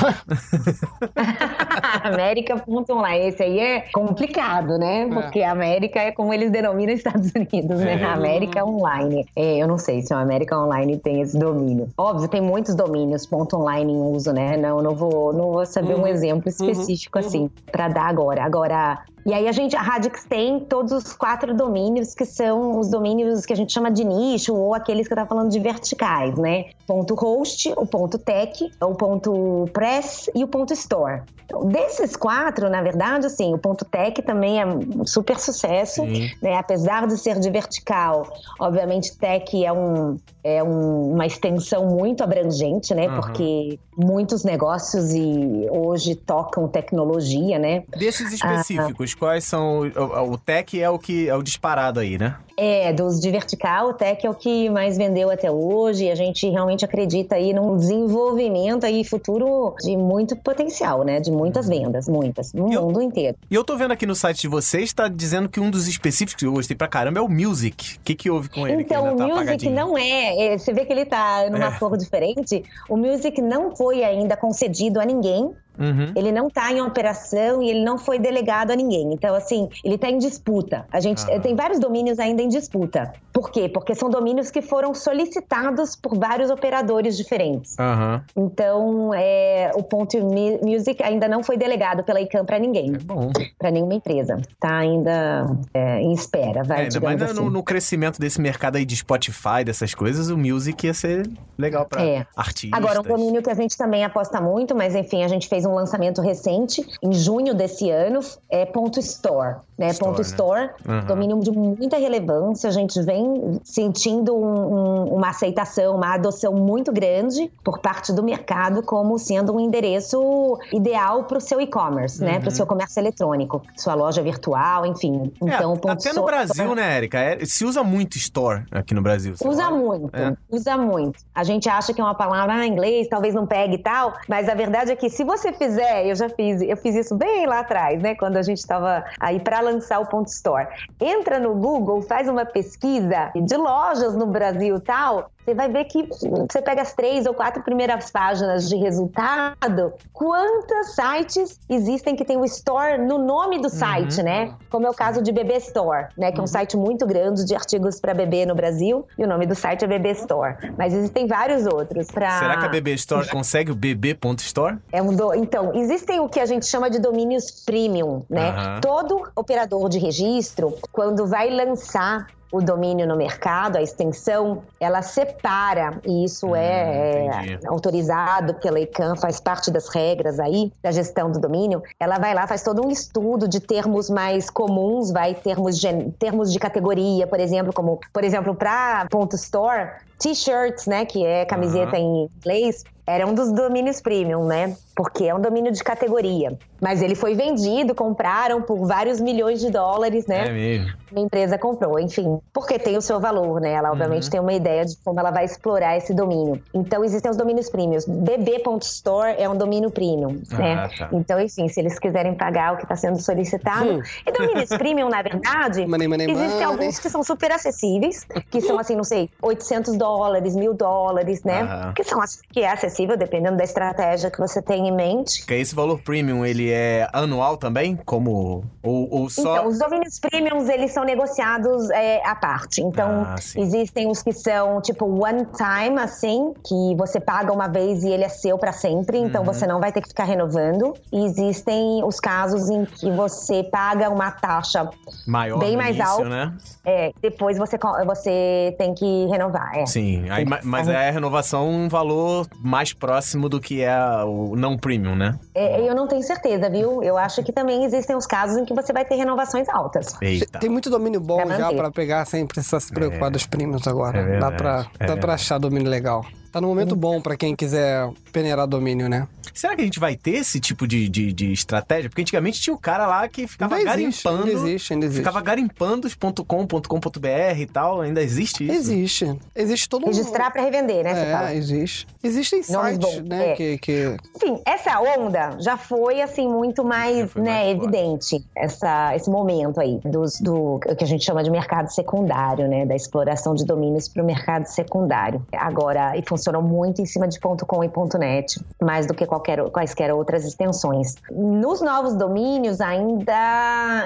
América.online. 2.04 3.28
Esse 3.28 3.42
aí 3.42 3.58
é 3.58 3.80
complicado, 3.90 4.76
né? 4.76 5.04
É. 5.04 5.08
Porque 5.08 5.42
a 5.42 5.52
América 5.52 5.98
é 5.98 6.12
como 6.12 6.34
eles 6.34 6.50
denominam 6.50 6.92
Estados 6.92 7.32
Unidos, 7.34 7.80
né? 7.80 8.02
É. 8.02 8.04
América 8.04 8.62
Online. 8.66 9.24
É, 9.34 9.56
eu 9.56 9.66
não 9.66 9.78
sei 9.78 10.02
se 10.02 10.12
o 10.12 10.16
América 10.18 10.58
Online 10.58 10.98
tem 10.98 11.22
esse 11.22 11.38
domínio. 11.38 11.88
Óbvio, 11.96 12.28
tem 12.28 12.42
muitos 12.42 12.74
domínios 12.74 13.24
ponto 13.24 13.56
.online 13.56 13.94
em 13.94 14.02
uso, 14.02 14.30
né? 14.30 14.58
Não, 14.58 14.82
não 14.82 14.94
vou, 14.94 15.32
não 15.32 15.52
vou 15.52 15.64
saber 15.64 15.94
uhum. 15.94 16.02
um 16.02 16.06
exemplo 16.06 16.50
específico 16.50 17.18
uhum. 17.18 17.26
assim 17.26 17.50
para 17.72 17.88
dar 17.88 18.08
agora. 18.08 18.44
Agora, 18.44 19.02
e 19.26 19.32
aí 19.32 19.48
a 19.48 19.52
gente, 19.52 19.74
a 19.74 19.80
Radix 19.80 20.24
tem 20.24 20.60
todos 20.60 20.92
os 20.92 21.12
quatro 21.14 21.54
domínios 21.54 22.14
que 22.14 22.26
são 22.26 22.78
os 22.78 22.90
domínios 22.90 23.46
que 23.46 23.52
a 23.52 23.56
gente 23.56 23.72
chama 23.72 23.90
de 23.90 24.04
nicho 24.04 24.54
ou 24.54 24.74
aqueles 24.74 25.06
que 25.06 25.14
eu 25.14 25.16
tava 25.16 25.28
falando 25.28 25.50
de 25.50 25.58
verticais, 25.58 26.36
né? 26.36 26.66
Ponto 26.86 27.14
host, 27.14 27.72
o 27.76 27.86
ponto 27.86 28.18
tech, 28.18 28.70
o 28.82 28.94
ponto 28.94 29.68
press 29.72 30.28
e 30.34 30.44
o 30.44 30.48
ponto 30.48 30.74
store. 30.74 31.22
Então, 31.46 31.66
desses 31.66 32.16
quatro, 32.16 32.68
na 32.68 32.82
verdade, 32.82 33.26
assim, 33.26 33.54
o 33.54 33.58
ponto 33.58 33.84
tech 33.84 34.20
também 34.22 34.60
é 34.60 34.66
um 34.66 35.06
super 35.06 35.38
sucesso, 35.38 36.02
Sim. 36.02 36.30
né? 36.42 36.58
Apesar 36.58 37.06
de 37.06 37.16
ser 37.16 37.38
de 37.38 37.50
vertical, 37.50 38.30
obviamente 38.60 39.16
tech 39.16 39.64
é 39.64 39.72
um 39.72 40.18
é 40.44 40.62
um, 40.62 41.12
uma 41.12 41.24
extensão 41.24 41.86
muito 41.86 42.22
abrangente, 42.22 42.94
né? 42.94 43.08
Uhum. 43.08 43.20
Porque 43.20 43.78
muitos 43.96 44.44
negócios 44.44 45.14
e 45.14 45.66
hoje 45.70 46.14
tocam 46.14 46.68
tecnologia, 46.68 47.58
né? 47.58 47.82
Desses 47.88 48.30
específicos, 48.30 49.14
ah, 49.14 49.18
quais 49.18 49.44
são 49.44 49.80
o, 49.80 50.32
o 50.32 50.38
tech 50.38 50.78
é 50.78 50.90
o 50.90 50.98
que 50.98 51.30
é 51.30 51.34
o 51.34 51.42
disparado 51.42 51.98
aí, 51.98 52.18
né? 52.18 52.36
É, 52.56 52.92
dos 52.92 53.20
de 53.20 53.30
vertical, 53.30 53.88
o 53.88 53.94
tech 53.94 54.24
é 54.24 54.30
o 54.30 54.34
que 54.34 54.70
mais 54.70 54.96
vendeu 54.96 55.30
até 55.30 55.50
hoje. 55.50 56.10
A 56.10 56.14
gente 56.14 56.48
realmente 56.48 56.84
acredita 56.84 57.34
aí 57.34 57.52
num 57.52 57.76
desenvolvimento 57.76 58.84
aí 58.84 59.04
futuro 59.04 59.74
de 59.80 59.96
muito 59.96 60.36
potencial, 60.36 61.04
né? 61.04 61.20
De 61.20 61.30
muitas 61.30 61.68
vendas, 61.68 62.08
muitas, 62.08 62.52
no 62.52 62.72
e 62.72 62.76
mundo 62.76 63.00
eu, 63.00 63.06
inteiro. 63.06 63.36
E 63.50 63.54
eu 63.54 63.64
tô 63.64 63.76
vendo 63.76 63.92
aqui 63.92 64.06
no 64.06 64.14
site 64.14 64.42
de 64.42 64.48
vocês, 64.48 64.92
tá 64.92 65.08
dizendo 65.08 65.48
que 65.48 65.58
um 65.58 65.70
dos 65.70 65.88
específicos 65.88 66.34
que 66.34 66.46
eu 66.46 66.52
gostei 66.52 66.76
pra 66.76 66.86
caramba 66.86 67.18
é 67.18 67.22
o 67.22 67.28
Music. 67.28 67.96
O 67.96 68.00
que 68.04 68.14
que 68.14 68.30
houve 68.30 68.48
com 68.48 68.68
ele? 68.68 68.82
Então, 68.82 69.14
o 69.14 69.16
tá 69.16 69.24
Music 69.24 69.32
apagadinho? 69.32 69.74
não 69.74 69.98
é, 69.98 70.46
é, 70.46 70.58
Você 70.58 70.72
vê 70.72 70.84
que 70.84 70.92
ele 70.92 71.04
tá 71.04 71.48
numa 71.50 71.74
é. 71.74 71.78
cor 71.78 71.96
diferente. 71.96 72.62
O 72.88 72.96
Music 72.96 73.40
não 73.42 73.74
foi 73.74 74.04
ainda 74.04 74.36
concedido 74.36 75.00
a 75.00 75.04
ninguém. 75.04 75.50
Uhum. 75.78 76.12
Ele 76.16 76.32
não 76.32 76.48
está 76.48 76.72
em 76.72 76.80
operação 76.80 77.62
e 77.62 77.70
ele 77.70 77.84
não 77.84 77.98
foi 77.98 78.18
delegado 78.18 78.70
a 78.70 78.76
ninguém. 78.76 79.12
Então, 79.12 79.34
assim, 79.34 79.68
ele 79.84 79.96
está 79.96 80.08
em 80.08 80.18
disputa. 80.18 80.86
A 80.90 81.00
gente 81.00 81.22
ah. 81.30 81.40
tem 81.40 81.54
vários 81.54 81.78
domínios 81.78 82.18
ainda 82.18 82.42
em 82.42 82.48
disputa. 82.48 83.12
Por 83.32 83.50
quê? 83.50 83.68
Porque 83.68 83.94
são 83.94 84.08
domínios 84.08 84.50
que 84.50 84.62
foram 84.62 84.94
solicitados 84.94 85.96
por 85.96 86.16
vários 86.16 86.50
operadores 86.50 87.16
diferentes. 87.16 87.76
Uhum. 87.78 88.20
Então, 88.36 89.14
é, 89.14 89.72
o 89.74 89.82
ponto 89.82 90.16
music 90.62 91.02
ainda 91.02 91.26
não 91.26 91.42
foi 91.42 91.56
delegado 91.56 92.04
pela 92.04 92.20
ICANN 92.20 92.44
para 92.44 92.58
ninguém. 92.58 92.92
É 92.94 93.44
para 93.58 93.70
nenhuma 93.70 93.94
empresa. 93.94 94.36
Está 94.36 94.78
ainda 94.78 95.46
é, 95.72 96.00
em 96.00 96.12
espera, 96.12 96.62
vai, 96.62 96.78
é, 96.78 96.82
ainda 96.82 97.00
mais 97.00 97.22
assim. 97.22 97.34
no, 97.34 97.50
no, 97.50 97.62
crescimento 97.62 98.20
desse 98.20 98.40
mercado 98.40 98.76
aí 98.76 98.84
de 98.84 98.96
Spotify, 98.96 99.64
dessas 99.64 99.94
coisas, 99.94 100.30
o 100.30 100.36
music 100.36 100.86
ia 100.86 100.94
ser 100.94 101.28
legal 101.58 101.86
para 101.86 102.04
é. 102.04 102.26
artistas. 102.36 102.78
Agora, 102.78 103.00
um 103.00 103.02
domínio 103.02 103.42
que 103.42 103.50
a 103.50 103.54
gente 103.54 103.76
também 103.76 104.04
aposta 104.04 104.40
muito, 104.40 104.74
mas 104.74 104.94
enfim, 104.94 105.22
a 105.22 105.28
gente 105.28 105.48
fez 105.48 105.63
fez 105.64 105.66
um 105.66 105.74
lançamento 105.74 106.20
recente, 106.20 106.86
em 107.02 107.12
junho 107.12 107.54
desse 107.54 107.90
ano, 107.90 108.20
é 108.50 108.66
ponto 108.66 109.00
.store. 109.00 109.56
Né? 109.76 109.88
Store, 109.88 110.10
ponto 110.10 110.22
né? 110.22 110.28
.store, 110.28 110.70
uhum. 110.86 111.06
domínio 111.06 111.40
de 111.40 111.50
muita 111.50 111.96
relevância, 111.96 112.68
a 112.68 112.72
gente 112.72 113.00
vem 113.02 113.60
sentindo 113.64 114.36
um, 114.36 114.74
um, 114.74 115.14
uma 115.14 115.30
aceitação, 115.30 115.96
uma 115.96 116.14
adoção 116.14 116.52
muito 116.52 116.92
grande 116.92 117.50
por 117.64 117.80
parte 117.80 118.12
do 118.12 118.22
mercado 118.22 118.82
como 118.82 119.18
sendo 119.18 119.54
um 119.54 119.60
endereço 119.60 120.58
ideal 120.72 121.24
para 121.24 121.38
o 121.38 121.40
seu 121.40 121.60
e-commerce, 121.60 122.20
né? 122.20 122.26
uhum. 122.26 122.32
né? 122.34 122.40
Para 122.40 122.48
o 122.48 122.52
seu 122.52 122.66
comércio 122.66 123.00
eletrônico, 123.00 123.62
sua 123.76 123.94
loja 123.94 124.22
virtual, 124.22 124.86
enfim. 124.86 125.32
É, 125.42 125.56
então, 125.56 125.78
até 125.88 126.12
no 126.12 126.24
Brasil, 126.24 126.74
né, 126.74 126.98
Erika? 126.98 127.18
É, 127.18 127.44
se 127.44 127.64
usa 127.64 127.82
muito 127.82 128.16
store 128.16 128.64
aqui 128.70 128.94
no 128.94 129.02
Brasil. 129.02 129.34
Usa 129.44 129.70
muito, 129.70 130.14
é. 130.14 130.36
usa 130.50 130.76
muito. 130.76 131.18
A 131.34 131.42
gente 131.42 131.68
acha 131.68 131.92
que 131.92 132.00
é 132.00 132.04
uma 132.04 132.14
palavra 132.14 132.64
em 132.64 132.70
inglês, 132.70 133.08
talvez 133.08 133.34
não 133.34 133.46
pegue 133.46 133.74
e 133.74 133.78
tal, 133.78 134.14
mas 134.28 134.48
a 134.48 134.54
verdade 134.54 134.92
é 134.92 134.96
que 134.96 135.08
se 135.08 135.24
você 135.24 135.52
fizer, 135.54 136.06
eu 136.06 136.14
já 136.14 136.28
fiz, 136.28 136.60
eu 136.62 136.76
fiz 136.76 136.94
isso 136.94 137.16
bem 137.16 137.46
lá 137.46 137.60
atrás, 137.60 138.02
né? 138.02 138.14
Quando 138.14 138.36
a 138.36 138.42
gente 138.42 138.58
estava 138.58 139.04
aí 139.20 139.40
para 139.40 139.60
lançar 139.60 140.00
o 140.00 140.06
ponto 140.06 140.28
store. 140.28 140.66
Entra 141.00 141.38
no 141.38 141.54
Google, 141.54 142.02
faz 142.02 142.28
uma 142.28 142.44
pesquisa 142.44 143.30
de 143.34 143.56
lojas 143.56 144.14
no 144.14 144.26
Brasil 144.26 144.80
tal, 144.80 145.30
você 145.44 145.54
vai 145.54 145.68
ver 145.68 145.84
que 145.84 146.08
você 146.48 146.62
pega 146.62 146.82
as 146.82 146.94
três 146.94 147.26
ou 147.26 147.34
quatro 147.34 147.62
primeiras 147.62 148.10
páginas 148.10 148.68
de 148.68 148.76
resultado, 148.76 149.92
quantos 150.12 150.94
sites 150.94 151.60
existem 151.68 152.16
que 152.16 152.24
tem 152.24 152.38
o 152.38 152.44
store 152.44 152.98
no 152.98 153.18
nome 153.18 153.60
do 153.60 153.68
site, 153.68 154.18
uhum. 154.18 154.24
né? 154.24 154.54
Como 154.70 154.86
é 154.86 154.90
o 154.90 154.94
caso 154.94 155.22
de 155.22 155.30
Bebê 155.30 155.58
Store, 155.58 156.08
né? 156.16 156.32
Que 156.32 156.38
é 156.38 156.40
um 156.40 156.42
uhum. 156.42 156.46
site 156.46 156.76
muito 156.76 157.06
grande 157.06 157.44
de 157.44 157.54
artigos 157.54 158.00
para 158.00 158.14
bebê 158.14 158.46
no 158.46 158.54
Brasil, 158.54 159.06
e 159.18 159.24
o 159.24 159.26
nome 159.26 159.46
do 159.46 159.54
site 159.54 159.84
é 159.84 159.86
Bebê 159.86 160.12
Store. 160.12 160.56
Mas 160.78 160.94
existem 160.94 161.26
vários 161.26 161.66
outros 161.66 162.10
para. 162.10 162.38
Será 162.38 162.56
que 162.56 162.66
a 162.66 162.68
Bebê 162.68 162.94
Store 162.94 163.28
consegue 163.28 163.70
o 163.70 163.74
bebê.store? 163.74 164.78
É 164.92 165.02
um 165.02 165.14
do... 165.14 165.34
Então, 165.34 165.74
existem 165.74 166.20
o 166.20 166.28
que 166.28 166.40
a 166.40 166.46
gente 166.46 166.66
chama 166.66 166.88
de 166.88 166.98
domínios 166.98 167.62
premium, 167.64 168.22
né? 168.30 168.50
Uhum. 168.50 168.80
Todo 168.80 169.22
operador 169.36 169.88
de 169.88 169.98
registro, 169.98 170.76
quando 170.90 171.26
vai 171.26 171.50
lançar 171.50 172.26
o 172.54 172.62
domínio 172.62 173.04
no 173.04 173.16
mercado, 173.16 173.76
a 173.76 173.82
extensão, 173.82 174.62
ela 174.78 175.02
separa, 175.02 176.00
e 176.06 176.24
isso 176.24 176.46
hum, 176.46 176.56
é, 176.56 177.26
é 177.26 177.58
autorizado 177.66 178.54
pela 178.54 178.78
ICANN, 178.78 179.16
faz 179.16 179.40
parte 179.40 179.72
das 179.72 179.88
regras 179.88 180.38
aí 180.38 180.72
da 180.80 180.92
gestão 180.92 181.32
do 181.32 181.40
domínio. 181.40 181.82
Ela 181.98 182.16
vai 182.16 182.32
lá, 182.32 182.46
faz 182.46 182.62
todo 182.62 182.86
um 182.86 182.90
estudo 182.90 183.48
de 183.48 183.58
termos 183.58 184.08
mais 184.08 184.48
comuns, 184.48 185.10
vai 185.10 185.34
termos 185.34 185.80
de, 185.80 186.12
termos 186.12 186.52
de 186.52 186.60
categoria, 186.60 187.26
por 187.26 187.40
exemplo, 187.40 187.72
como, 187.72 187.98
por 188.12 188.22
exemplo, 188.22 188.54
para 188.54 189.06
ponto 189.10 189.34
.store, 189.34 189.90
t-shirts, 190.20 190.86
né, 190.86 191.04
que 191.04 191.26
é 191.26 191.44
camiseta 191.44 191.96
uhum. 191.96 192.28
em 192.28 192.30
inglês, 192.38 192.84
era 193.06 193.26
um 193.26 193.34
dos 193.34 193.52
domínios 193.52 194.00
premium, 194.00 194.46
né? 194.46 194.76
Porque 194.96 195.24
é 195.24 195.34
um 195.34 195.40
domínio 195.40 195.72
de 195.72 195.82
categoria. 195.82 196.56
Mas 196.80 197.02
ele 197.02 197.14
foi 197.14 197.34
vendido, 197.34 197.94
compraram 197.94 198.62
por 198.62 198.86
vários 198.86 199.20
milhões 199.20 199.60
de 199.60 199.70
dólares, 199.70 200.26
né? 200.26 200.46
É 200.46 200.52
mesmo. 200.52 200.92
A 201.14 201.20
empresa 201.20 201.58
comprou, 201.58 201.98
enfim. 201.98 202.38
Porque 202.52 202.78
tem 202.78 202.96
o 202.96 203.00
seu 203.00 203.20
valor, 203.20 203.60
né? 203.60 203.72
Ela 203.72 203.90
obviamente 203.90 204.24
uhum. 204.24 204.30
tem 204.30 204.40
uma 204.40 204.52
ideia 204.52 204.84
de 204.84 204.96
como 205.04 205.18
ela 205.20 205.30
vai 205.30 205.44
explorar 205.44 205.96
esse 205.96 206.14
domínio. 206.14 206.60
Então 206.72 207.04
existem 207.04 207.30
os 207.30 207.36
domínios 207.36 207.68
premiums. 207.68 208.04
bb.store 208.06 209.34
é 209.38 209.48
um 209.48 209.56
domínio 209.56 209.90
premium, 209.90 210.40
ah, 210.52 210.56
né? 210.56 210.88
Tá. 210.96 211.08
Então, 211.12 211.40
enfim, 211.40 211.68
se 211.68 211.80
eles 211.80 211.98
quiserem 211.98 212.34
pagar 212.34 212.74
o 212.74 212.76
que 212.76 212.84
está 212.84 212.96
sendo 212.96 213.20
solicitado. 213.20 213.98
Hum. 213.98 214.02
E 214.26 214.32
domínios 214.32 214.70
premium, 214.78 215.08
na 215.08 215.22
verdade, 215.22 215.86
money, 215.86 216.08
money, 216.08 216.30
existem 216.30 216.50
money. 216.50 216.64
alguns 216.64 216.98
que 216.98 217.10
são 217.10 217.22
super 217.22 217.52
acessíveis, 217.52 218.26
que 218.50 218.60
são 218.60 218.78
assim, 218.78 218.96
não 218.96 219.04
sei, 219.04 219.28
800 219.42 219.96
dólares, 219.96 220.56
mil 220.56 220.72
dólares, 220.74 221.42
né? 221.44 221.62
Uhum. 221.62 221.92
Que 221.94 222.04
são 222.04 222.20
que 222.52 222.60
é 222.60 222.70
acessível 222.70 222.93
dependendo 223.16 223.56
da 223.56 223.64
estratégia 223.64 224.30
que 224.30 224.38
você 224.38 224.62
tem 224.62 224.88
em 224.88 224.92
mente. 224.92 225.44
Que 225.46 225.54
esse 225.54 225.74
valor 225.74 226.00
premium, 226.00 226.44
ele 226.44 226.70
é 226.70 227.08
anual 227.12 227.56
também? 227.56 227.96
Como 228.04 228.64
ou, 228.82 229.08
ou 229.10 229.30
só... 229.30 229.56
Então, 229.56 229.68
os 229.68 229.78
domínios 229.78 230.18
premiums, 230.18 230.68
eles 230.68 230.92
são 230.92 231.04
negociados 231.04 231.90
é, 231.90 232.20
à 232.26 232.34
parte. 232.34 232.82
Então, 232.82 233.24
ah, 233.26 233.36
existem 233.56 234.10
os 234.10 234.22
que 234.22 234.32
são 234.32 234.80
tipo 234.80 235.06
one 235.06 235.46
time, 235.56 235.98
assim, 235.98 236.52
que 236.64 236.94
você 236.96 237.18
paga 237.20 237.52
uma 237.52 237.68
vez 237.68 238.04
e 238.04 238.10
ele 238.10 238.24
é 238.24 238.28
seu 238.28 238.58
para 238.58 238.72
sempre, 238.72 239.18
então 239.18 239.40
uhum. 239.42 239.52
você 239.52 239.66
não 239.66 239.80
vai 239.80 239.92
ter 239.92 240.00
que 240.00 240.08
ficar 240.08 240.24
renovando. 240.24 240.94
E 241.12 241.24
existem 241.24 242.02
os 242.04 242.20
casos 242.20 242.68
em 242.68 242.84
que 242.84 243.10
você 243.10 243.62
paga 243.64 244.10
uma 244.10 244.30
taxa 244.30 244.88
Maior 245.26 245.58
bem 245.58 245.76
mais 245.76 245.96
início, 245.96 246.12
alta. 246.12 246.28
Né? 246.28 246.52
É, 246.84 247.12
depois 247.22 247.56
você, 247.56 247.78
você 248.06 248.74
tem 248.78 248.94
que 248.94 249.26
renovar. 249.26 249.78
É. 249.78 249.86
Sim, 249.86 250.28
aí, 250.30 250.44
mas 250.62 250.88
é 250.88 251.08
a 251.08 251.10
renovação 251.10 251.68
um 251.68 251.88
valor 251.88 252.46
mais 252.58 252.83
próximo 252.92 253.48
do 253.48 253.60
que 253.60 253.82
é 253.82 253.96
o 254.24 254.56
não 254.56 254.76
premium, 254.76 255.14
né? 255.14 255.38
É, 255.54 255.80
eu 255.88 255.94
não 255.94 256.06
tenho 256.06 256.22
certeza, 256.22 256.68
viu? 256.68 257.02
Eu 257.02 257.16
acho 257.16 257.42
que 257.42 257.52
também 257.52 257.84
existem 257.84 258.16
os 258.16 258.26
casos 258.26 258.56
em 258.58 258.64
que 258.64 258.74
você 258.74 258.92
vai 258.92 259.04
ter 259.04 259.14
renovações 259.14 259.68
altas. 259.68 260.16
Eita. 260.20 260.58
Tem 260.58 260.68
muito 260.68 260.90
domínio 260.90 261.20
bom 261.20 261.46
já 261.46 261.72
para 261.72 261.90
pegar 261.90 262.24
sem 262.24 262.46
precisar 262.46 262.80
se 262.80 262.92
preocupar 262.92 263.28
é. 263.28 263.32
dos 263.32 263.46
premiums 263.46 263.86
agora. 263.86 264.18
É 264.18 264.38
dá 264.38 264.50
para 264.50 264.86
é 264.98 265.06
dá 265.06 265.16
pra 265.16 265.34
achar 265.34 265.58
domínio 265.58 265.88
legal. 265.88 266.24
Tá 266.54 266.60
no 266.60 266.68
momento 266.68 266.94
bom 266.94 267.20
para 267.20 267.36
quem 267.36 267.56
quiser 267.56 268.08
peneirar 268.32 268.68
domínio, 268.68 269.08
né? 269.08 269.26
Será 269.52 269.74
que 269.74 269.82
a 269.82 269.84
gente 269.84 269.98
vai 269.98 270.16
ter 270.16 270.36
esse 270.36 270.60
tipo 270.60 270.86
de, 270.86 271.08
de, 271.08 271.32
de 271.32 271.52
estratégia? 271.52 272.08
Porque 272.08 272.22
antigamente 272.22 272.60
tinha 272.60 272.74
o 272.74 272.78
cara 272.78 273.06
lá 273.06 273.28
que 273.28 273.46
ficava 273.46 273.74
ainda 273.74 273.90
garimpando. 273.90 274.08
Existe, 274.08 274.28
ainda 274.28 274.52
existe, 274.52 274.92
ainda 274.92 275.06
existe. 275.06 275.20
Ficava 275.20 275.40
garimpando.com.com.br 275.40 277.58
e 277.58 277.66
tal. 277.66 278.00
Ainda 278.00 278.22
existe 278.22 278.64
isso? 278.64 278.72
Existe. 278.72 279.38
Existe 279.54 279.88
todo 279.88 280.06
Registrar 280.06 280.48
um... 280.48 280.52
para 280.52 280.62
revender, 280.62 281.04
né? 281.04 281.52
É, 281.52 281.56
existe. 281.56 282.06
Existem 282.22 282.62
sites, 282.62 283.20
né? 283.22 283.50
É. 283.50 283.54
Que, 283.54 283.78
que... 283.78 284.16
Sim, 284.40 284.60
essa 284.64 285.00
onda 285.00 285.56
já 285.60 285.76
foi, 285.76 286.20
assim, 286.20 286.48
muito 286.48 286.84
mais, 286.84 287.34
né, 287.34 287.50
mais 287.50 287.76
evidente. 287.76 288.44
Essa, 288.56 289.14
esse 289.14 289.30
momento 289.30 289.80
aí 289.80 290.00
dos, 290.04 290.40
do 290.40 290.80
que 290.98 291.04
a 291.04 291.06
gente 291.06 291.24
chama 291.24 291.44
de 291.44 291.50
mercado 291.50 291.92
secundário, 291.92 292.66
né? 292.66 292.86
Da 292.86 292.96
exploração 292.96 293.54
de 293.54 293.64
domínios 293.64 294.08
para 294.08 294.22
o 294.22 294.26
mercado 294.26 294.66
secundário. 294.66 295.44
Agora, 295.52 296.16
e 296.16 296.22
funcionam 296.44 296.62
muito 296.62 297.00
em 297.00 297.06
cima 297.06 297.26
de 297.26 297.38
.com 297.40 297.84
e 297.84 297.90
.net, 298.18 298.60
mais 298.80 299.06
do 299.06 299.14
que 299.14 299.24
qualquer 299.26 299.44
qualquer, 299.44 299.70
quaisquer 299.70 300.12
outras 300.12 300.44
extensões. 300.44 301.14
Nos 301.30 301.80
novos 301.80 302.14
domínios 302.14 302.80
ainda 302.80 303.32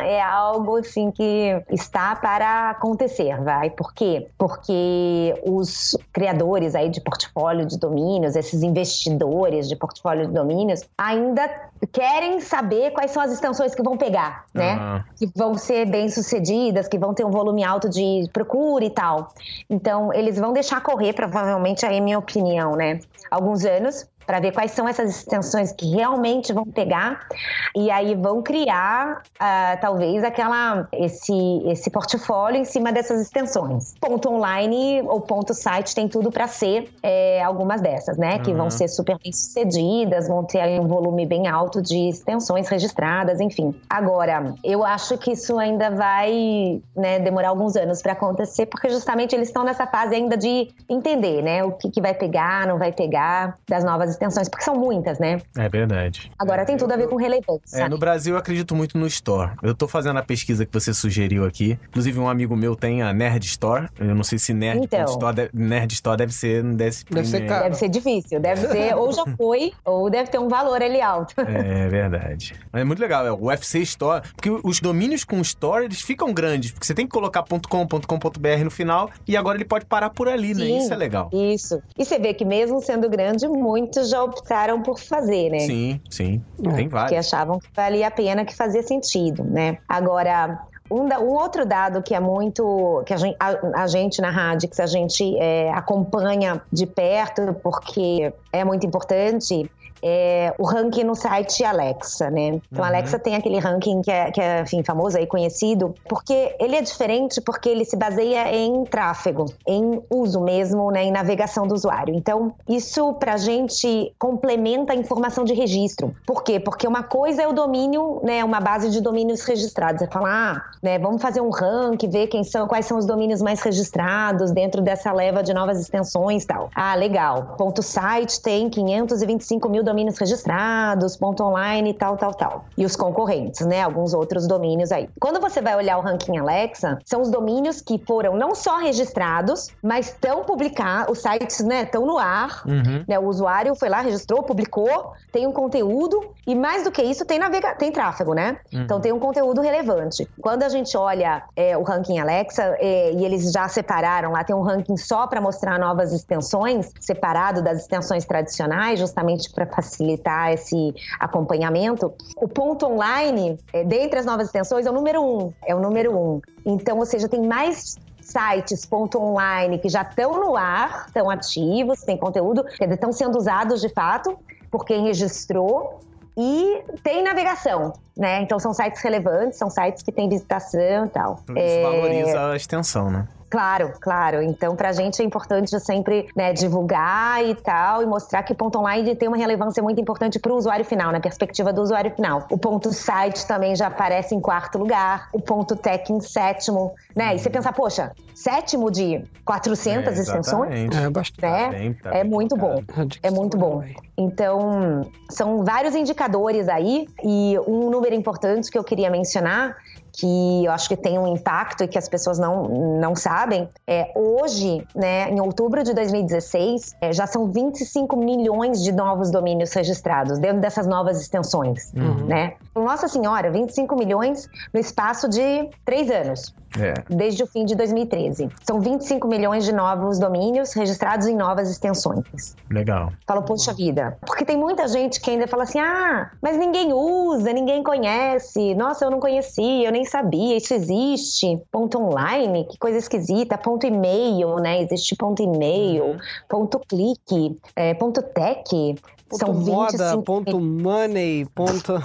é 0.03 0.21
algo 0.21 0.77
assim 0.77 1.11
que 1.11 1.63
está 1.71 2.17
para 2.17 2.71
acontecer, 2.71 3.41
vai? 3.43 3.71
Por 3.71 3.93
quê? 3.93 4.29
Porque 4.37 5.35
os 5.47 5.97
criadores 6.13 6.75
aí 6.75 6.89
de 6.89 7.01
portfólio 7.01 7.65
de 7.67 7.79
domínios, 7.79 8.37
esses 8.37 8.63
investidores 8.63 9.69
de 9.69 9.77
portfólio 9.77 10.27
de 10.27 10.33
domínios, 10.33 10.83
ainda 10.97 11.49
querem 11.93 12.41
saber 12.41 12.91
quais 12.91 13.13
são 13.13 13.23
as 13.23 13.31
extensões 13.31 13.75
que 13.75 13.83
vão 13.83 13.97
pegar, 13.97 14.45
né? 14.53 14.75
Uhum. 14.75 15.03
Que 15.17 15.33
vão 15.37 15.55
ser 15.55 15.87
bem 15.87 16.09
sucedidas, 16.09 16.89
que 16.89 16.99
vão 16.99 17.15
ter 17.15 17.25
um 17.25 17.31
volume 17.31 17.63
alto 17.63 17.89
de 17.89 18.29
procura 18.33 18.85
e 18.85 18.91
tal. 18.91 19.33
Então, 19.71 20.13
eles 20.13 20.39
vão 20.39 20.53
deixar 20.53 20.83
correr, 20.83 21.13
provavelmente, 21.13 21.87
aí 21.87 22.01
minha 22.01 22.19
opinião, 22.29 22.77
né? 22.77 23.01
Alguns 23.31 23.65
anos, 23.65 24.07
para 24.29 24.41
ver 24.41 24.53
quais 24.53 24.73
são 24.73 24.87
essas 24.87 25.09
extensões 25.09 25.73
que 25.73 25.89
realmente 25.89 26.53
vão 26.53 26.67
pegar 26.67 27.27
e 27.75 27.91
aí 27.91 28.15
vão 28.15 28.43
criar 28.43 29.23
uh, 29.41 29.81
talvez 29.81 30.23
aquela 30.23 30.87
esse 30.93 31.33
esse 31.65 31.89
portfólio 31.89 32.61
em 32.61 32.65
cima 32.67 32.93
dessas 32.93 33.23
extensões. 33.23 33.95
Ponto 33.99 34.29
online 34.29 35.01
ou 35.07 35.23
ponto 35.23 35.55
site 35.55 35.95
tem 35.95 36.07
tudo 36.07 36.31
para 36.31 36.47
ser 36.47 36.93
é, 37.03 37.43
algumas 37.43 37.81
dessas, 37.81 38.19
né? 38.19 38.35
Uhum. 38.35 38.43
Que 38.43 38.53
vão 38.53 38.65
uhum. 38.65 38.71
ser 38.71 38.89
super 38.89 39.17
bem 39.19 39.33
sucedidas, 39.33 40.29
vão 40.29 40.45
ter 40.45 40.79
um 40.79 40.87
volume 40.87 41.25
bem 41.25 41.49
alto 41.49 41.81
de 41.81 42.11
extensões 42.11 42.69
registradas, 42.69 43.41
enfim. 43.41 43.75
Agora, 43.89 44.53
eu 44.63 44.85
acho 44.85 45.17
que 45.17 45.33
isso 45.33 45.59
ainda 45.59 45.91
vai 45.91 46.83
né, 46.95 47.19
demorar 47.19 47.49
alguns 47.49 47.77
anos 47.77 48.03
para 48.03 48.13
acontecer, 48.13 48.67
porque 48.67 48.91
justamente 48.91 49.35
eles 49.35 49.49
estão 49.49 49.65
nessa 49.65 49.87
fase 49.87 50.15
ainda 50.15 50.37
de 50.37 50.69
entender, 50.87 51.41
né? 51.41 51.65
O 51.65 51.73
que, 51.73 51.91
que 51.91 52.03
vai 52.03 52.13
pegar, 52.13 52.67
não 52.67 52.77
vai 52.77 52.93
pegar 52.93 53.57
das 53.67 53.83
novas 53.83 54.18
extensões, 54.19 54.49
porque 54.49 54.65
são 54.65 54.75
muitas, 54.75 55.19
né? 55.19 55.41
É 55.57 55.69
verdade. 55.69 56.31
Agora 56.39 56.65
tem 56.65 56.77
tudo 56.77 56.93
a 56.93 56.97
ver 56.97 57.09
com 57.09 57.17
relevância. 57.17 57.83
É, 57.83 57.89
no 57.89 57.99
Brasil 57.99 58.35
eu 58.35 58.39
acredito 58.39 58.75
muito 58.75 58.99
no 58.99 59.07
Store. 59.07 59.53
Eu 59.63 59.75
tô 59.75 59.87
fazendo 59.87 60.19
a 60.19 60.23
pesquisa 60.23 60.67
que 60.67 60.73
você 60.73 60.93
sugeriu 60.93 61.47
aqui. 61.47 61.79
Inclusive, 61.89 62.19
um 62.19 62.29
amigo 62.29 62.57
meu 62.57 62.75
tem 62.75 63.03
a 63.03 63.13
Nerd 63.13 63.45
Store. 63.47 63.89
Eu 63.99 64.15
não 64.15 64.25
sei 64.25 64.39
se 64.39 64.53
Nerd, 64.53 64.85
então, 64.85 65.05
Store, 65.05 65.35
deve, 65.35 65.51
Nerd 65.55 65.93
Store 65.93 66.17
deve 66.17 66.33
ser. 66.33 66.63
Deve, 66.63 66.97
deve 67.11 67.29
ser 67.29 67.47
caro. 67.47 67.65
Deve 67.65 67.77
ser 67.77 67.89
difícil. 67.89 68.41
Deve 68.41 68.67
ser, 68.67 68.95
ou 68.97 69.13
já 69.13 69.25
foi, 69.37 69.73
ou 69.85 70.11
deve 70.11 70.31
ter 70.31 70.39
um 70.39 70.49
valor 70.49 70.83
ali 70.83 71.01
alto. 71.01 71.35
É 71.39 71.89
verdade. 71.89 72.55
Mas 72.73 72.83
é 72.83 72.85
muito 72.85 73.01
legal. 73.01 73.27
É 73.27 73.33
o 73.33 73.47
UFC 73.47 73.81
Store. 73.81 74.23
Porque 74.35 74.51
os 74.51 74.81
domínios 74.81 75.25
com 75.25 75.41
Store, 75.41 75.85
eles 75.85 76.01
ficam 76.01 76.33
grandes. 76.33 76.73
Porque 76.73 76.87
você 76.87 76.95
tem 76.95 77.07
que 77.07 77.13
colocar 77.13 77.45
.com, 77.45 77.87
.com.br 77.87 78.65
no 78.65 78.71
final. 78.71 79.11
E 79.27 79.37
agora 79.37 79.57
ele 79.57 79.65
pode 79.65 79.87
parar 79.87 80.11
por 80.11 80.29
ali, 80.29 80.55
né? 80.55 80.65
Sim, 80.65 80.73
né? 80.73 80.79
Isso 80.79 80.93
é 80.93 80.97
legal. 80.97 81.31
Isso. 81.33 81.83
E 81.97 82.05
você 82.05 82.19
vê 82.19 82.35
que 82.35 82.45
mesmo 82.45 82.81
sendo 82.81 83.09
grande, 83.09 83.47
muitos 83.47 84.08
já 84.09 84.23
optaram 84.23 84.83
por 84.83 84.99
fazer, 84.99 85.51
né? 85.51 85.61
Sim, 85.61 86.01
sim. 86.11 86.43
É. 86.65 86.73
Tem 86.73 86.89
vários. 86.89 87.11
Que 87.11 87.17
achavam 87.17 87.59
que 87.59 87.69
valia 87.75 88.09
a 88.09 88.11
pena, 88.11 88.45
que 88.45 88.55
fazia 88.55 88.83
sentido, 88.83 89.45
né? 89.45 89.79
Agora, 89.89 90.67
um, 90.91 91.03
um, 91.03 91.29
outro 91.29 91.67
dado 91.67 92.03
que 92.03 92.15
é 92.15 92.21
muito. 92.21 93.03
que 93.07 93.13
a 93.13 93.17
gente, 93.17 93.37
a, 93.39 93.83
a 93.83 93.87
gente 93.87 94.21
na 94.21 94.31
Radix, 94.31 94.81
a 94.81 94.87
gente 94.87 95.37
é, 95.39 95.71
acompanha 95.73 96.63
de 96.73 96.87
perto, 96.87 97.55
porque 97.63 98.33
é 98.53 98.65
muito 98.65 98.87
importante, 98.87 99.71
é 100.03 100.55
o 100.59 100.65
ranking 100.65 101.05
no 101.05 101.15
site 101.15 101.65
Alexa, 101.65 102.31
né? 102.31 102.61
Então, 102.71 102.85
a 102.85 102.89
Alexa 102.89 103.19
tem 103.19 103.35
aquele 103.35 103.59
ranking 103.59 104.01
que 104.03 104.11
é, 104.11 104.31
que 104.31 104.41
é 104.41 104.61
enfim, 104.63 104.83
famoso 104.83 105.19
aí, 105.19 105.27
conhecido, 105.27 105.95
porque 106.09 106.55
ele 106.59 106.77
é 106.77 106.83
diferente 106.83 107.41
porque 107.41 107.69
ele 107.69 107.85
se 107.85 107.97
baseia 107.97 108.55
em 108.55 108.85
tráfego, 108.85 109.47
em 109.67 110.03
uso 110.11 110.41
mesmo, 110.41 110.91
né, 110.91 111.05
em 111.05 111.11
navegação 111.11 111.67
do 111.67 111.75
usuário. 111.75 112.15
Então, 112.15 112.55
isso 112.69 113.15
pra 113.15 113.37
gente 113.37 114.13
complementa 114.19 114.93
a 114.93 114.97
informação 114.97 115.45
de 115.45 115.55
registro. 115.55 116.15
Por 116.27 116.43
quê? 116.43 116.61
Porque 116.61 116.87
uma 116.87 117.03
coisa 117.03 117.43
é 117.43 117.49
o 117.49 117.53
domínio, 117.53 118.21
né, 118.23 118.45
uma 118.45 118.61
base 118.61 118.91
de 118.91 119.01
domínios 119.01 119.43
registrados. 119.43 120.01
Você 120.01 120.07
fala, 120.07 120.29
ah, 120.29 120.63
né, 120.83 120.99
vamos 120.99 121.21
fazer 121.21 121.41
um 121.41 121.51
ranking, 121.51 122.09
ver 122.09 122.27
quem 122.29 122.45
são, 122.45 122.67
quais 122.67 122.87
são 122.87 122.99
os 122.99 123.07
domínios 123.07 123.43
mais 123.43 123.61
registrados 123.61 124.51
dentro 124.53 124.83
dessa 124.83 125.13
leva 125.13 125.43
de 125.43 125.53
novas 125.53 125.81
extensões 125.81 126.45
e 126.45 126.47
tal. 126.47 126.71
Ah, 126.75 126.95
legal. 126.95 127.55
Ponto 127.57 127.83
site 127.83 128.41
tem 128.41 128.69
525 128.69 129.69
mil 129.69 129.83
domínios 129.89 130.19
registrados, 130.19 131.17
ponto 131.17 131.43
online, 131.43 131.95
tal, 131.95 132.17
tal, 132.17 132.35
tal. 132.35 132.65
E 132.77 132.85
os 132.85 132.95
concorrentes, 132.95 133.67
né? 133.67 133.83
Alguns 133.83 134.13
outros 134.13 134.47
domínios 134.47 134.93
aí. 134.93 135.09
Quando 135.21 135.41
você 135.41 135.61
vai 135.63 135.75
olhar 135.77 135.97
o 135.99 136.01
ranking 136.03 136.37
Alexa, 136.39 136.99
são 137.05 137.23
os 137.23 137.31
domínios 137.31 137.81
que 137.81 138.03
foram 138.07 138.37
não 138.37 138.55
só 138.55 138.79
registrados, 138.79 139.69
mas 139.83 140.09
estão 140.09 140.45
publicados, 140.45 141.13
os 141.13 141.23
sites, 141.23 141.65
né, 141.65 141.83
estão 141.83 142.05
no 142.07 142.19
ar, 142.19 142.63
Uhum. 142.67 143.05
né? 143.09 143.19
O 143.19 143.27
usuário 143.27 143.75
foi 143.75 143.89
lá, 143.89 144.01
registrou, 144.01 144.43
publicou, 144.43 145.13
tem 145.33 145.47
um 145.47 145.53
conteúdo 145.53 146.33
e 146.47 146.55
mais 146.55 146.85
do 146.85 146.91
que 146.91 147.03
isso 147.03 147.25
tem 147.25 147.39
navega 147.39 147.75
tem 147.75 147.91
tráfego, 147.91 148.35
né? 148.35 148.59
Então 148.73 149.01
tem 149.01 149.13
um 149.13 149.19
conteúdo 149.19 149.61
relevante. 149.61 150.29
Quando 150.41 150.63
a 150.63 150.69
gente 150.69 150.97
olha 150.97 151.43
é, 151.57 151.77
o 151.77 151.83
ranking 151.83 152.19
Alexa 152.19 152.63
é, 152.79 153.13
e 153.13 153.25
eles 153.25 153.51
já 153.53 153.69
separaram 153.69 154.33
lá, 154.33 154.45
tem 154.45 154.55
um 154.57 154.63
ranking 154.63 154.97
só 154.97 155.27
para 155.27 155.41
mostrar 155.41 155.79
novas 155.79 156.13
extensões, 156.13 156.91
separado 157.01 157.63
das 157.63 157.79
extensões 157.83 158.25
tradicionais, 158.25 158.99
justamente 158.99 159.51
para 159.53 159.78
facilitar 159.83 160.53
esse 160.53 160.95
acompanhamento. 161.21 162.13
O 162.37 162.49
ponto 162.49 162.87
online, 162.87 163.59
é, 163.73 163.85
dentre 163.85 164.19
as 164.19 164.27
novas 164.27 164.47
extensões, 164.47 164.87
é 164.87 164.91
o 164.91 164.93
número 164.93 165.23
um. 165.23 165.53
É 165.65 165.75
o 165.75 165.81
número 165.81 166.17
um. 166.17 166.41
Então, 166.67 166.99
ou 166.99 167.07
seja, 167.07 167.29
tem 167.29 167.47
mais 167.47 167.97
sites 168.21 168.85
ponto 168.85 169.19
online 169.19 169.79
que 169.79 169.89
já 169.89 170.03
estão 170.03 170.33
no 170.41 170.57
ar, 170.57 171.07
estão 171.07 171.31
ativos, 171.31 172.01
tem 172.01 172.17
conteúdo, 172.17 172.65
estão 172.81 173.13
sendo 173.13 173.39
usados 173.39 173.81
de 173.81 173.89
fato 173.89 174.37
por 174.71 174.85
quem 174.85 175.05
registrou 175.05 176.01
e 176.37 176.83
tem 177.03 177.23
navegação, 177.23 177.93
né? 178.17 178.43
Então 178.43 178.59
são 178.59 178.75
sites 178.75 179.01
relevantes, 179.03 179.59
são 179.59 179.71
sites 179.71 180.03
que 180.03 180.13
têm 180.13 180.29
visitação 180.29 181.07
e 181.07 181.09
tal. 181.09 181.41
Isso 181.49 181.59
É, 181.59 181.83
valoriza 181.83 182.51
a 182.51 182.57
extensão, 182.57 183.11
né? 183.11 183.27
Claro, 183.51 183.93
claro. 184.01 184.43
Então, 184.43 184.77
pra 184.77 184.93
gente 184.93 185.23
é 185.23 185.25
importante 185.25 185.79
sempre 185.81 186.29
né, 186.37 186.53
divulgar 186.53 187.45
e 187.45 187.55
tal, 187.55 188.03
e 188.03 188.07
mostrar 188.07 188.43
que 188.43 188.53
o 188.53 188.55
ponto 188.55 188.79
online 188.79 189.15
tem 189.15 189.29
uma 189.29 189.37
relevância 189.37 189.83
muito 189.83 190.01
importante 190.01 190.39
pro 190.39 190.55
usuário 190.55 190.85
final, 190.85 191.11
na 191.13 191.21
perspectiva 191.21 191.73
do 191.73 191.81
usuário 191.83 192.11
final. 192.15 192.47
O 192.51 192.59
ponto 192.59 192.93
site 192.93 193.47
também 193.47 193.75
já 193.75 193.87
aparece 193.87 194.35
em 194.35 194.41
quarto 194.41 194.79
lugar, 194.79 195.29
o 195.33 195.41
ponto 195.41 195.75
tech 195.77 196.13
em 196.13 196.21
sétimo, 196.21 196.95
né? 197.17 197.35
E 197.35 197.39
você 197.39 197.49
pensa, 197.49 197.73
poxa, 197.73 198.13
sétimo 198.35 198.91
de 198.91 199.25
400 199.45 200.19
É, 200.19 200.21
extensões? 200.21 200.97
É 200.97 201.11
bastante. 201.11 201.43
Né? 201.43 201.69
bem, 201.71 201.93
tá 201.95 202.11
é 202.11 202.25
muito 202.25 202.57
bom. 202.57 202.83
É 203.23 203.31
muito 203.31 203.57
bom. 203.57 203.83
Então, 204.17 205.11
são 205.31 205.65
vários 205.65 205.95
indicadores 205.95 206.69
aí, 206.69 207.09
e 207.25 207.59
um 207.67 207.89
número 207.91 208.15
importante 208.15 208.71
que 208.71 208.77
eu 208.77 208.85
queria 208.85 209.11
mencionar, 209.11 209.77
que 210.19 210.65
eu 210.65 210.73
acho 210.73 210.89
que 210.89 210.97
tem 210.97 211.17
um 211.17 211.29
impacto 211.29 211.85
e 211.85 211.89
que 211.89 211.97
as 211.97 212.09
pessoas 212.09 212.39
não, 212.41 212.65
não 212.99 213.15
sabem, 213.15 213.69
é 213.87 214.11
hoje, 214.17 214.85
né, 214.95 215.31
em 215.31 215.41
outubro 215.41 215.85
de 215.85 215.95
2016, 215.95 216.97
é, 217.01 217.13
já 217.13 217.25
são 217.27 217.51
25 217.53 218.17
milhões 218.17 218.83
de 218.83 218.91
novos 218.91 219.31
domínios 219.31 219.73
registrados 219.73 220.41
dentro 220.41 220.61
dessas 220.61 220.89
novas 220.89 221.21
extensões, 221.21 221.93
né? 222.27 222.55
Nossa 222.75 223.07
Senhora, 223.07 223.51
25 223.51 223.95
milhões 223.97 224.49
no 224.75 224.81
espaço 224.81 225.29
de 225.29 225.71
três 225.85 226.11
anos 226.11 226.53
É. 226.79 226.95
desde 227.09 227.43
o 227.43 227.47
fim 227.47 227.65
de 227.65 227.75
2013. 227.75 228.49
São 228.63 228.81
25 228.81 229.27
milhões 229.27 229.65
de 229.65 229.73
novos 229.73 230.19
domínios 230.19 230.73
registrados 230.75 231.27
em 231.27 231.37
novas 231.37 231.71
extensões. 231.71 232.55
Legal. 232.71 233.13
Falo, 233.27 233.43
poxa 233.43 233.73
vida. 233.73 234.19
Porque 234.27 234.45
tem 234.45 234.57
muita 234.57 234.87
gente 234.87 235.21
que 235.21 235.31
ainda 235.31 235.47
fala 235.47 235.63
assim: 235.63 235.79
ah, 235.79 236.31
mas 236.43 236.57
ninguém 236.57 236.93
usa, 236.93 237.53
ninguém 237.53 237.83
conhece. 237.83 238.75
Nossa, 238.75 239.05
eu 239.05 239.11
não 239.11 239.21
conhecia, 239.21 239.89
eu 239.89 239.93
nem 239.93 240.05
sabia, 240.05 240.57
isso 240.57 240.75
existe. 240.75 241.61
Ponto 241.71 241.99
online, 241.99 242.65
que 242.65 242.79
coisa 242.79 242.99
esquisita. 242.99 243.57
Ponto 243.57 243.87
e-mail, 243.87 244.57
né? 244.57 244.83
Existe 244.83 245.17
ponto 245.17 245.43
e-mail, 245.43 246.17
ponto 246.49 246.79
clique, 246.81 247.59
é, 247.75 247.95
ponto 247.95 248.23
tech. 248.23 248.97
Ponto 249.29 249.45
São 249.45 249.53
moda, 249.55 249.93
25 250.17 250.23
ponto 250.23 250.61
money, 250.61 251.45
ponto. 251.55 251.93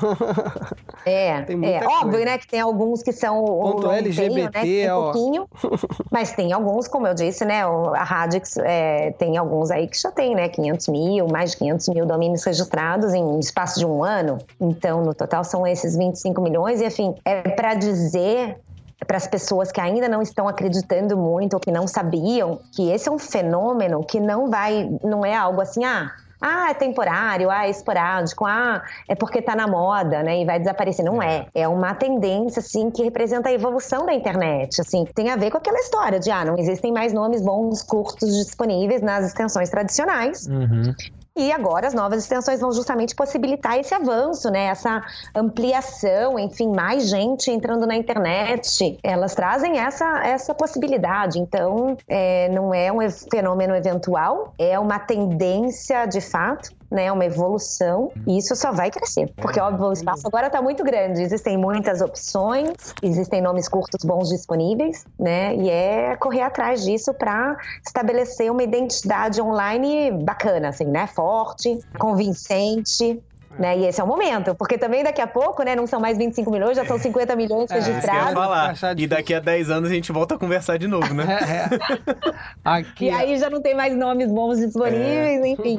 É, 1.05 1.43
é 1.51 1.85
óbvio, 1.85 2.11
coisa. 2.11 2.25
né, 2.25 2.37
que 2.37 2.47
tem 2.47 2.61
alguns 2.61 3.03
que 3.03 3.11
são 3.11 3.43
o 3.43 3.61
Ponto 3.61 3.87
long 3.87 3.93
LGBT, 3.93 4.29
tail, 4.29 4.43
né, 4.45 4.49
que 4.51 4.67
tem 4.67 4.89
ó. 4.91 5.03
pouquinho, 5.11 5.47
mas 6.11 6.31
tem 6.31 6.53
alguns, 6.53 6.87
como 6.87 7.07
eu 7.07 7.13
disse, 7.13 7.43
né, 7.43 7.65
o- 7.67 7.93
a 7.93 8.03
Radix 8.03 8.55
é, 8.57 9.11
tem 9.11 9.37
alguns 9.37 9.69
aí 9.69 9.87
que 9.87 9.99
já 9.99 10.11
tem, 10.11 10.33
né, 10.33 10.47
500 10.47 10.87
mil, 10.87 11.27
mais 11.27 11.51
de 11.51 11.57
500 11.57 11.89
mil 11.89 12.05
domínios 12.05 12.43
registrados 12.45 13.13
em 13.13 13.37
espaço 13.39 13.79
de 13.79 13.85
um 13.85 14.01
ano. 14.03 14.37
Então, 14.61 15.01
no 15.03 15.13
total 15.13 15.43
são 15.43 15.67
esses 15.67 15.95
25 15.97 16.39
milhões 16.41 16.79
e, 16.79 16.85
enfim, 16.85 17.13
é 17.25 17.41
para 17.49 17.73
dizer 17.73 18.57
para 19.05 19.17
as 19.17 19.27
pessoas 19.27 19.69
que 19.69 19.81
ainda 19.81 20.07
não 20.07 20.21
estão 20.21 20.47
acreditando 20.47 21.17
muito 21.17 21.55
ou 21.55 21.59
que 21.59 21.69
não 21.71 21.85
sabiam 21.85 22.59
que 22.73 22.89
esse 22.89 23.09
é 23.09 23.11
um 23.11 23.19
fenômeno 23.19 24.01
que 24.01 24.17
não 24.17 24.49
vai, 24.49 24.89
não 25.03 25.25
é 25.25 25.35
algo 25.35 25.59
assim, 25.59 25.83
ah, 25.83 26.09
ah, 26.45 26.71
é 26.71 26.73
temporário, 26.73 27.49
ah, 27.49 27.65
é 27.65 27.69
esporádico, 27.69 28.45
ah, 28.45 28.83
é 29.07 29.15
porque 29.15 29.41
tá 29.41 29.55
na 29.55 29.65
moda, 29.65 30.21
né, 30.21 30.41
e 30.41 30.45
vai 30.45 30.59
desaparecer. 30.59 31.05
Não 31.05 31.23
é. 31.23 31.45
É 31.55 31.67
uma 31.69 31.95
tendência, 31.95 32.59
assim, 32.59 32.91
que 32.91 33.01
representa 33.01 33.47
a 33.47 33.53
evolução 33.53 34.05
da 34.05 34.13
internet, 34.13 34.81
assim. 34.81 35.05
Tem 35.15 35.29
a 35.29 35.37
ver 35.37 35.49
com 35.49 35.57
aquela 35.57 35.79
história 35.79 36.19
de, 36.19 36.29
ah, 36.29 36.43
não 36.43 36.57
existem 36.57 36.91
mais 36.91 37.13
nomes 37.13 37.41
bons 37.41 37.81
curtos 37.81 38.29
disponíveis 38.45 39.01
nas 39.01 39.25
extensões 39.25 39.69
tradicionais. 39.69 40.45
Uhum. 40.47 40.93
E 41.35 41.51
agora 41.51 41.87
as 41.87 41.95
novas 41.95 42.19
extensões 42.19 42.59
vão 42.59 42.71
justamente 42.71 43.15
possibilitar 43.15 43.79
esse 43.79 43.91
avanço, 43.93 44.51
né? 44.51 44.65
Essa 44.65 45.03
ampliação, 45.33 46.37
enfim, 46.37 46.71
mais 46.71 47.09
gente 47.09 47.49
entrando 47.49 47.87
na 47.87 47.95
internet. 47.95 48.99
Elas 49.01 49.33
trazem 49.33 49.79
essa, 49.79 50.23
essa 50.23 50.53
possibilidade. 50.53 51.39
Então, 51.39 51.97
é, 52.07 52.49
não 52.49 52.71
é 52.71 52.91
um 52.91 52.99
fenômeno 53.31 53.75
eventual, 53.75 54.53
é 54.59 54.77
uma 54.77 54.99
tendência 54.99 56.05
de 56.05 56.21
fato. 56.21 56.69
Né, 56.93 57.11
uma 57.11 57.25
evolução, 57.25 58.11
e 58.27 58.37
isso 58.37 58.55
só 58.55 58.71
vai 58.71 58.91
crescer. 58.91 59.33
Porque, 59.37 59.59
óbvio, 59.59 59.87
o 59.87 59.93
espaço 59.93 60.27
agora 60.27 60.45
está 60.45 60.61
muito 60.61 60.83
grande. 60.83 61.23
Existem 61.23 61.57
muitas 61.57 62.01
opções, 62.01 62.69
existem 63.01 63.41
nomes 63.41 63.67
curtos 63.67 64.05
bons 64.05 64.29
disponíveis, 64.29 65.03
né? 65.19 65.55
E 65.55 65.71
é 65.71 66.15
correr 66.17 66.41
atrás 66.41 66.83
disso 66.83 67.11
para 67.11 67.57
estabelecer 67.83 68.51
uma 68.51 68.61
identidade 68.61 69.41
online 69.41 70.11
bacana, 70.11 70.69
assim, 70.69 70.85
né? 70.85 71.07
Forte, 71.07 71.79
convincente. 71.97 73.19
Né? 73.57 73.77
E 73.77 73.85
esse 73.85 74.01
é 74.01 74.03
o 74.03 74.07
momento, 74.07 74.55
porque 74.55 74.77
também 74.79 75.03
daqui 75.03 75.21
a 75.21 75.27
pouco, 75.27 75.61
né, 75.63 75.75
não 75.75 75.85
são 75.85 75.99
mais 75.99 76.17
25 76.17 76.49
milhões, 76.49 76.75
já 76.75 76.85
são 76.85 76.97
50 76.97 77.35
milhões 77.35 77.69
É, 77.69 77.77
Isso 77.77 77.85
que 77.85 77.89
eu 77.91 77.93
ia 77.93 78.01
registrados. 78.01 78.33
falar. 78.33 78.75
E 78.97 79.07
daqui 79.07 79.33
a 79.33 79.39
10 79.39 79.69
anos 79.69 79.91
a 79.91 79.93
gente 79.93 80.11
volta 80.11 80.35
a 80.35 80.39
conversar 80.39 80.77
de 80.77 80.87
novo, 80.87 81.13
né? 81.13 81.23
É, 81.39 81.75
é. 81.75 82.33
Aqui, 82.63 83.05
E 83.05 83.09
aí 83.11 83.37
já 83.37 83.49
não 83.49 83.61
tem 83.61 83.75
mais 83.75 83.95
nomes 83.95 84.31
bons 84.31 84.57
disponíveis, 84.59 85.45
enfim. 85.45 85.77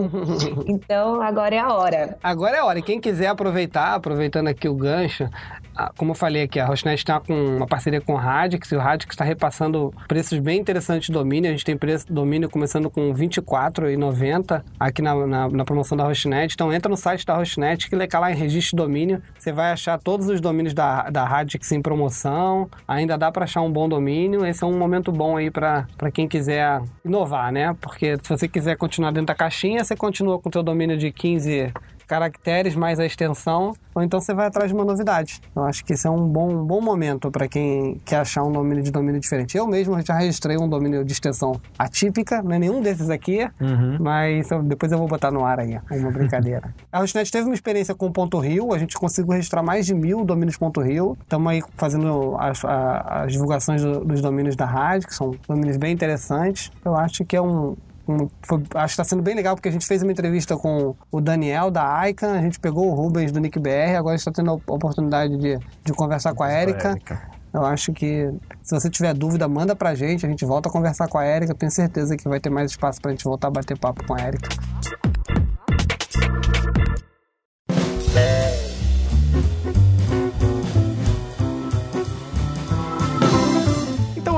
Então 0.66 1.20
agora 1.20 1.54
é 1.54 1.58
a 1.58 1.72
hora. 1.72 2.16
Agora 2.22 2.56
é 2.56 2.60
a 2.60 2.64
hora. 2.64 2.78
E 2.78 2.82
quem 2.82 3.00
quiser 3.00 3.26
aproveitar, 3.26 3.94
aproveitando 3.94 4.48
aqui 4.48 4.68
o 4.68 4.74
gancho, 4.74 5.28
como 5.96 6.12
eu 6.12 6.14
falei 6.14 6.42
aqui, 6.42 6.60
a 6.60 6.66
Rosnet 6.66 6.98
está 6.98 7.18
com 7.20 7.34
uma 7.34 7.66
parceria 7.66 8.00
com 8.00 8.14
o 8.14 8.16
Radix 8.16 8.70
e 8.70 8.76
o 8.76 8.78
Radix 8.78 9.12
está 9.12 9.24
repassando 9.24 9.92
preços 10.06 10.38
bem 10.38 10.60
interessantes 10.60 11.06
de 11.06 11.12
domínio. 11.12 11.50
A 11.50 11.52
gente 11.52 11.64
tem 11.64 11.76
preço 11.76 12.12
domínio 12.12 12.48
começando 12.48 12.88
com 12.88 13.12
R$ 13.12 13.26
24,90 13.26 14.62
aqui 14.78 15.02
na, 15.02 15.26
na, 15.26 15.48
na 15.48 15.64
promoção 15.64 15.96
da 15.96 16.04
Rosnet. 16.04 16.54
Então 16.54 16.72
entra 16.72 16.88
no 16.88 16.96
site 16.96 17.26
da 17.26 17.36
Rosnet, 17.36 17.88
clica 17.88 18.18
lá 18.18 18.30
em 18.30 18.36
registro 18.36 18.76
domínio. 18.76 19.22
Você 19.38 19.52
vai 19.52 19.72
achar 19.72 19.98
todos 19.98 20.28
os 20.28 20.40
domínios 20.40 20.74
da, 20.74 21.10
da 21.10 21.24
Radix 21.24 21.70
em 21.72 21.82
promoção. 21.82 22.68
Ainda 22.86 23.18
dá 23.18 23.32
para 23.32 23.44
achar 23.44 23.60
um 23.62 23.72
bom 23.72 23.88
domínio. 23.88 24.46
Esse 24.46 24.62
é 24.62 24.66
um 24.66 24.78
momento 24.78 25.10
bom 25.10 25.36
aí 25.36 25.50
para 25.50 25.86
quem 26.12 26.28
quiser 26.28 26.80
inovar, 27.04 27.52
né? 27.52 27.74
Porque 27.80 28.16
se 28.22 28.28
você 28.28 28.46
quiser 28.48 28.76
continuar 28.76 29.10
dentro 29.10 29.26
da 29.26 29.34
caixinha, 29.34 29.82
você 29.82 29.96
continua 29.96 30.38
com 30.38 30.48
o 30.48 30.52
teu 30.52 30.62
domínio 30.62 30.96
de 30.96 31.10
15 31.10 31.72
caracteres 32.06 32.74
mais 32.74 32.98
a 33.00 33.06
extensão, 33.06 33.72
ou 33.94 34.02
então 34.02 34.20
você 34.20 34.34
vai 34.34 34.46
atrás 34.46 34.68
de 34.68 34.74
uma 34.74 34.84
novidade. 34.84 35.40
Eu 35.54 35.62
acho 35.64 35.84
que 35.84 35.92
esse 35.92 36.06
é 36.06 36.10
um 36.10 36.28
bom, 36.28 36.48
um 36.50 36.64
bom 36.64 36.80
momento 36.80 37.30
para 37.30 37.46
quem 37.48 38.00
quer 38.04 38.16
achar 38.16 38.42
um 38.42 38.52
domínio 38.52 38.82
de 38.82 38.90
domínio 38.90 39.20
diferente. 39.20 39.56
Eu 39.56 39.66
mesmo 39.66 40.00
já 40.04 40.14
registrei 40.14 40.56
um 40.56 40.68
domínio 40.68 41.04
de 41.04 41.12
extensão 41.12 41.60
atípica, 41.78 42.42
não 42.42 42.52
é 42.52 42.58
nenhum 42.58 42.80
desses 42.80 43.08
aqui, 43.10 43.48
mas 44.00 44.50
eu- 44.50 44.62
depois 44.62 44.90
eu 44.92 44.98
vou 44.98 45.06
botar 45.08 45.30
no 45.30 45.44
ar 45.44 45.60
aí, 45.60 45.78
uma 45.90 46.10
brincadeira. 46.10 46.74
a 46.92 46.98
Rosnet 46.98 47.30
teve 47.30 47.44
uma 47.46 47.54
experiência 47.54 47.94
com 47.94 48.06
o 48.06 48.12
Ponto 48.12 48.38
Rio, 48.38 48.72
a 48.72 48.78
gente 48.78 48.96
conseguiu 48.96 49.32
registrar 49.32 49.62
mais 49.62 49.86
de 49.86 49.94
mil 49.94 50.24
domínios 50.24 50.56
Ponto 50.56 50.80
Rio. 50.80 51.16
Estamos 51.22 51.50
aí 51.52 51.62
fazendo 51.76 52.36
as, 52.38 52.64
a- 52.64 53.22
as 53.24 53.32
divulgações 53.32 53.82
do- 53.82 54.04
dos 54.04 54.20
domínios 54.20 54.56
da 54.56 54.66
rádio, 54.66 55.08
que 55.08 55.14
são 55.14 55.34
domínios 55.48 55.76
bem 55.76 55.92
interessantes. 55.92 56.70
Eu 56.84 56.96
acho 56.96 57.24
que 57.24 57.36
é 57.36 57.40
Um, 57.44 57.76
foi, 58.42 58.62
acho 58.74 58.96
que 58.96 59.02
está 59.02 59.04
sendo 59.04 59.22
bem 59.22 59.34
legal 59.34 59.54
porque 59.54 59.68
a 59.68 59.72
gente 59.72 59.86
fez 59.86 60.02
uma 60.02 60.12
entrevista 60.12 60.56
com 60.56 60.94
o 61.10 61.20
Daniel 61.20 61.70
da 61.70 62.08
Icon, 62.08 62.26
a 62.26 62.40
gente 62.40 62.60
pegou 62.60 62.88
o 62.88 62.94
Rubens 62.94 63.32
do 63.32 63.40
Nick 63.40 63.58
BR, 63.58 63.96
agora 63.96 64.16
está 64.16 64.30
tendo 64.30 64.50
a 64.50 64.54
oportunidade 64.54 65.36
de, 65.36 65.58
de 65.84 65.92
conversar 65.92 66.34
com 66.34 66.42
a 66.42 66.52
Erika. 66.52 66.94
Eu 67.52 67.64
acho 67.64 67.92
que 67.92 68.32
se 68.62 68.74
você 68.74 68.90
tiver 68.90 69.14
dúvida, 69.14 69.48
manda 69.48 69.76
pra 69.76 69.94
gente, 69.94 70.26
a 70.26 70.28
gente 70.28 70.44
volta 70.44 70.68
a 70.68 70.72
conversar 70.72 71.06
com 71.06 71.18
a 71.18 71.24
Erika. 71.24 71.54
Tenho 71.54 71.70
certeza 71.70 72.16
que 72.16 72.28
vai 72.28 72.40
ter 72.40 72.50
mais 72.50 72.72
espaço 72.72 73.00
pra 73.00 73.12
gente 73.12 73.22
voltar 73.22 73.46
a 73.46 73.50
bater 73.52 73.78
papo 73.78 74.04
com 74.04 74.14
a 74.14 74.20
Erika. 74.20 74.48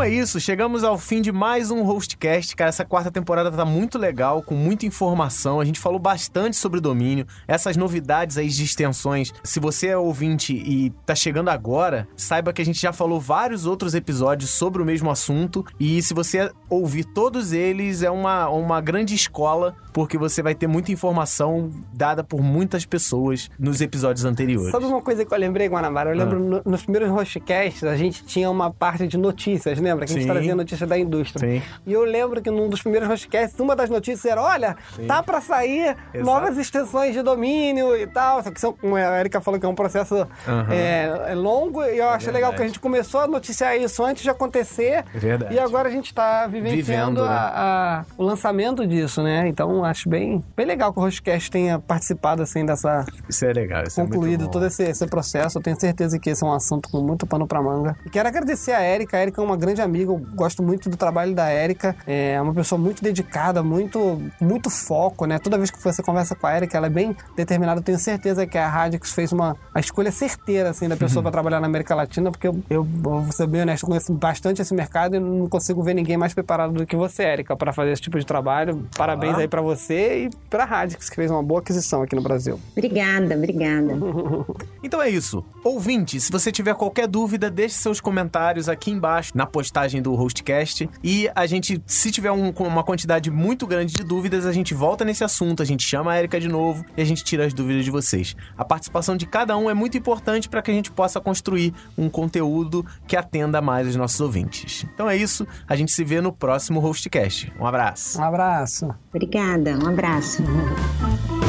É 0.07 0.11
isso, 0.11 0.39
chegamos 0.39 0.85
ao 0.85 0.97
fim 0.97 1.21
de 1.21 1.33
mais 1.33 1.73
um 1.73 1.83
Hostcast. 1.83 2.55
Cara, 2.55 2.69
essa 2.69 2.85
quarta 2.85 3.11
temporada 3.11 3.51
tá 3.51 3.65
muito 3.65 3.99
legal, 3.99 4.41
com 4.41 4.55
muita 4.55 4.87
informação. 4.87 5.59
A 5.59 5.65
gente 5.65 5.81
falou 5.81 5.99
bastante 5.99 6.57
sobre 6.57 6.79
domínio, 6.81 7.27
essas 7.49 7.77
novidades 7.77 8.39
aí 8.39 8.47
de 8.47 8.63
extensões. 8.63 9.33
Se 9.43 9.59
você 9.59 9.89
é 9.89 9.97
ouvinte 9.97 10.55
e 10.55 10.91
tá 11.05 11.17
chegando 11.17 11.49
agora, 11.49 12.07
saiba 12.17 12.53
que 12.53 12.63
a 12.63 12.65
gente 12.65 12.81
já 12.81 12.93
falou 12.93 13.19
vários 13.21 13.67
outros 13.67 13.97
episódios 13.97 14.51
sobre 14.51 14.81
o 14.81 14.85
mesmo 14.85 15.11
assunto. 15.11 15.67
E 15.81 16.01
se 16.01 16.15
você 16.15 16.53
ouvir 16.71 17.03
todos 17.03 17.53
eles, 17.53 18.05
é 18.05 18.11
uma, 18.11 18.49
uma 18.49 18.81
grande 18.81 19.13
escola, 19.13 19.75
porque 19.93 20.17
você 20.17 20.41
vai 20.41 20.55
ter 20.55 20.69
muita 20.69 20.93
informação 20.93 21.73
dada 21.93 22.23
por 22.23 22.41
muitas 22.43 22.87
pessoas 22.87 23.51
nos 23.59 23.81
episódios 23.81 24.25
anteriores. 24.25 24.71
Sabe 24.71 24.85
uma 24.85 25.03
coisa 25.03 25.25
que 25.25 25.35
eu 25.35 25.39
lembrei, 25.39 25.69
Guanabara? 25.69 26.11
Eu 26.11 26.17
lembro 26.17 26.37
ah. 26.37 26.63
no, 26.65 26.71
nos 26.71 26.83
primeiros 26.83 27.11
Hostcasts 27.11 27.83
a 27.83 27.97
gente 27.97 28.25
tinha 28.25 28.49
uma 28.49 28.71
parte 28.71 29.09
de 29.09 29.19
notícias, 29.19 29.81
né? 29.81 29.96
Lembra? 29.97 30.07
Que 30.07 30.13
a 30.13 30.15
gente 30.15 30.27
Sim. 30.27 30.33
trazia 30.33 30.55
notícia 30.55 30.87
da 30.87 30.99
indústria. 30.99 31.49
Sim. 31.49 31.63
E 31.87 31.93
eu 31.93 32.05
lembro 32.05 32.41
que 32.43 32.51
num 32.51 32.69
dos 32.69 32.83
primeiros 32.83 33.09
podcasts, 33.09 33.59
uma 33.59 33.75
das 33.75 33.91
notícias 33.91 34.25
era: 34.25 34.43
olha, 34.43 34.77
Sim. 34.95 35.07
tá 35.07 35.23
para 35.23 35.41
sair 35.41 35.97
Exato. 36.13 36.25
novas 36.25 36.59
extensões 36.59 37.13
de 37.13 37.23
domínio 37.23 37.97
e 37.97 38.07
tal. 38.07 38.43
Só 38.43 38.51
que 38.51 38.61
são, 38.61 38.77
a 38.95 39.21
Erika 39.21 39.41
falou, 39.41 39.59
que 39.59 39.67
é 39.67 39.69
um 39.69 39.75
processo 39.75 40.15
uhum. 40.15 40.73
é, 40.73 41.35
longo. 41.35 41.83
E 41.85 41.99
eu 41.99 42.09
achei 42.09 42.31
é 42.31 42.33
legal 42.33 42.53
que 42.53 42.63
a 42.63 42.67
gente 42.67 42.81
começou 42.81 43.21
a 43.21 43.27
noticiar 43.27 43.77
isso 43.77 44.05
antes 44.05 44.23
de 44.23 44.31
acontecer. 44.31 45.05
É 45.15 45.19
verdade. 45.19 45.55
E 45.55 45.59
agora 45.59 45.89
a 45.89 45.93
gente 45.93 46.13
tá 46.13 46.47
vivenciando 46.47 46.77
Vivendo, 46.77 47.23
né? 47.23 47.29
a, 47.29 48.01
a, 48.01 48.05
o 48.17 48.25
lançamento 48.25 48.87
disso, 48.87 49.23
né? 49.23 49.49
Então 49.49 49.85
acho 49.85 50.09
bem, 50.09 50.43
bem 50.57 50.67
legal 50.67 50.93
que 50.93 50.99
o 50.99 51.03
Hostcast 51.03 51.51
tenha 51.51 51.79
participado 51.79 52.43
assim 52.43 52.65
dessa. 52.65 53.05
Isso 53.29 53.45
é 53.45 53.53
legal, 53.53 53.85
isso 53.85 54.01
é 54.01 54.05
concluído 54.05 54.45
é 54.45 54.49
todo 54.49 54.67
esse, 54.67 54.83
esse 54.83 55.07
processo. 55.07 55.59
Eu 55.59 55.63
tenho 55.63 55.79
certeza 55.79 56.19
que 56.19 56.31
esse 56.31 56.45
é 56.45 56.47
um 56.47 56.53
assunto 56.53 56.89
com 56.91 57.01
muito 57.01 57.27
pano 57.27 57.47
pra 57.47 57.63
manga. 57.63 57.97
E 58.05 58.11
quero 58.11 58.29
agradecer 58.29 58.73
a 58.73 58.83
Erika. 58.83 59.17
A 59.17 59.23
Erika 59.23 59.41
é 59.41 59.45
uma 59.45 59.57
grande 59.57 59.81
amiga, 59.87 60.11
eu 60.11 60.19
gosto 60.35 60.63
muito 60.63 60.91
do 60.91 60.97
trabalho 60.97 61.35
da 61.35 61.49
Érica. 61.49 61.97
É 62.07 62.41
uma 62.41 62.53
pessoa 62.53 62.79
muito 62.79 63.03
dedicada, 63.03 63.63
muito, 63.63 64.23
muito 64.41 64.71
foco, 64.71 65.27
né? 65.27 65.39
Toda 65.39 65.57
vez 65.57 65.71
que 65.71 65.83
você 65.83 66.03
conversa 66.03 66.35
com 66.35 66.47
a 66.47 66.53
Érica, 66.53 66.77
ela 66.77 66.87
é 66.87 66.91
bem 66.91 67.17
determinada. 67.37 67.81
Eu 67.81 67.85
tenho 67.85 67.99
certeza 67.99 68.47
que 68.47 68.59
a 68.59 68.69
Radix 68.69 69.13
fez 69.13 69.33
uma 69.33 69.57
a 69.75 69.81
escolha 69.81 70.11
certeira, 70.13 70.71
assim, 70.71 70.89
da 70.89 70.97
pessoa 70.97 71.19
uhum. 71.19 71.23
para 71.25 71.33
trabalhar 71.33 71.61
na 71.61 71.67
América 71.67 71.95
Latina, 71.95 72.31
porque 72.31 72.49
eu, 72.49 72.63
eu, 72.69 72.85
vou 72.85 73.31
ser 73.33 73.47
bem 73.47 73.63
honesto, 73.63 73.87
conheço 73.87 74.13
bastante 74.13 74.63
esse 74.63 74.75
mercado 74.75 75.17
e 75.17 75.21
não 75.21 75.49
consigo 75.49 75.83
ver 75.83 75.95
ninguém 75.95 76.17
mais 76.17 76.35
preparado 76.35 76.73
do 76.73 76.87
que 76.87 76.97
você, 76.97 77.25
Érica, 77.25 77.57
para 77.57 77.73
fazer 77.73 77.93
esse 77.93 78.03
tipo 78.03 78.19
de 78.19 78.27
trabalho. 78.27 78.87
Parabéns 78.97 79.35
ah. 79.35 79.41
aí 79.41 79.49
para 79.49 79.63
você 79.63 80.25
e 80.25 80.31
para 80.49 80.63
a 80.63 80.67
Radix, 80.67 81.09
que 81.09 81.17
fez 81.17 81.31
uma 81.31 81.43
boa 81.43 81.61
aquisição 81.61 82.03
aqui 82.03 82.15
no 82.15 82.23
Brasil. 82.23 82.61
Obrigada, 82.73 83.35
obrigada. 83.35 83.95
então 84.83 85.01
é 85.01 85.09
isso. 85.09 85.45
Ouvinte, 85.63 86.21
se 86.21 86.31
você 86.31 86.51
tiver 86.51 86.75
qualquer 86.75 87.07
dúvida, 87.07 87.51
deixe 87.51 87.75
seus 87.75 88.01
comentários 88.01 88.69
aqui 88.69 88.91
embaixo 88.91 89.33
na 89.35 89.47
postagem 89.77 90.01
do 90.01 90.15
Hostcast. 90.15 90.89
E 91.05 91.29
a 91.35 91.47
gente, 91.47 91.83
se 91.87 92.11
tiver 92.11 92.33
um, 92.33 92.51
uma 92.51 92.83
quantidade 92.83 93.31
muito 93.31 93.67
grande 93.67 93.93
de 93.93 94.03
dúvidas, 94.03 94.47
a 94.47 94.53
gente 94.53 94.73
volta 94.73 95.05
nesse 95.05 95.23
assunto, 95.23 95.63
a 95.63 95.67
gente 95.67 95.83
chama 95.83 96.13
a 96.13 96.19
Erika 96.19 96.41
de 96.41 96.49
novo 96.49 96.85
e 96.97 97.03
a 97.03 97.05
gente 97.05 97.23
tira 97.23 97.45
as 97.45 97.53
dúvidas 97.53 97.85
de 97.85 97.91
vocês. 97.91 98.35
A 98.57 98.65
participação 98.65 99.17
de 99.17 99.27
cada 99.27 99.57
um 99.57 99.69
é 99.69 99.75
muito 99.75 99.99
importante 99.99 100.49
para 100.49 100.63
que 100.63 100.71
a 100.71 100.75
gente 100.75 100.91
possa 100.91 101.21
construir 101.21 101.75
um 101.97 102.09
conteúdo 102.09 102.87
que 103.07 103.17
atenda 103.17 103.61
mais 103.61 103.87
os 103.87 103.97
nossos 103.97 104.21
ouvintes. 104.21 104.87
Então 104.95 105.11
é 105.11 105.17
isso, 105.17 105.47
a 105.69 105.77
gente 105.77 105.93
se 105.93 106.03
vê 106.05 106.21
no 106.21 106.33
próximo 106.33 106.81
Hostcast. 106.81 107.53
Um 107.61 107.67
abraço. 107.67 108.19
Um 108.19 108.25
abraço. 108.25 108.95
Obrigada, 109.13 109.79
um 109.79 109.89
abraço. 109.89 110.43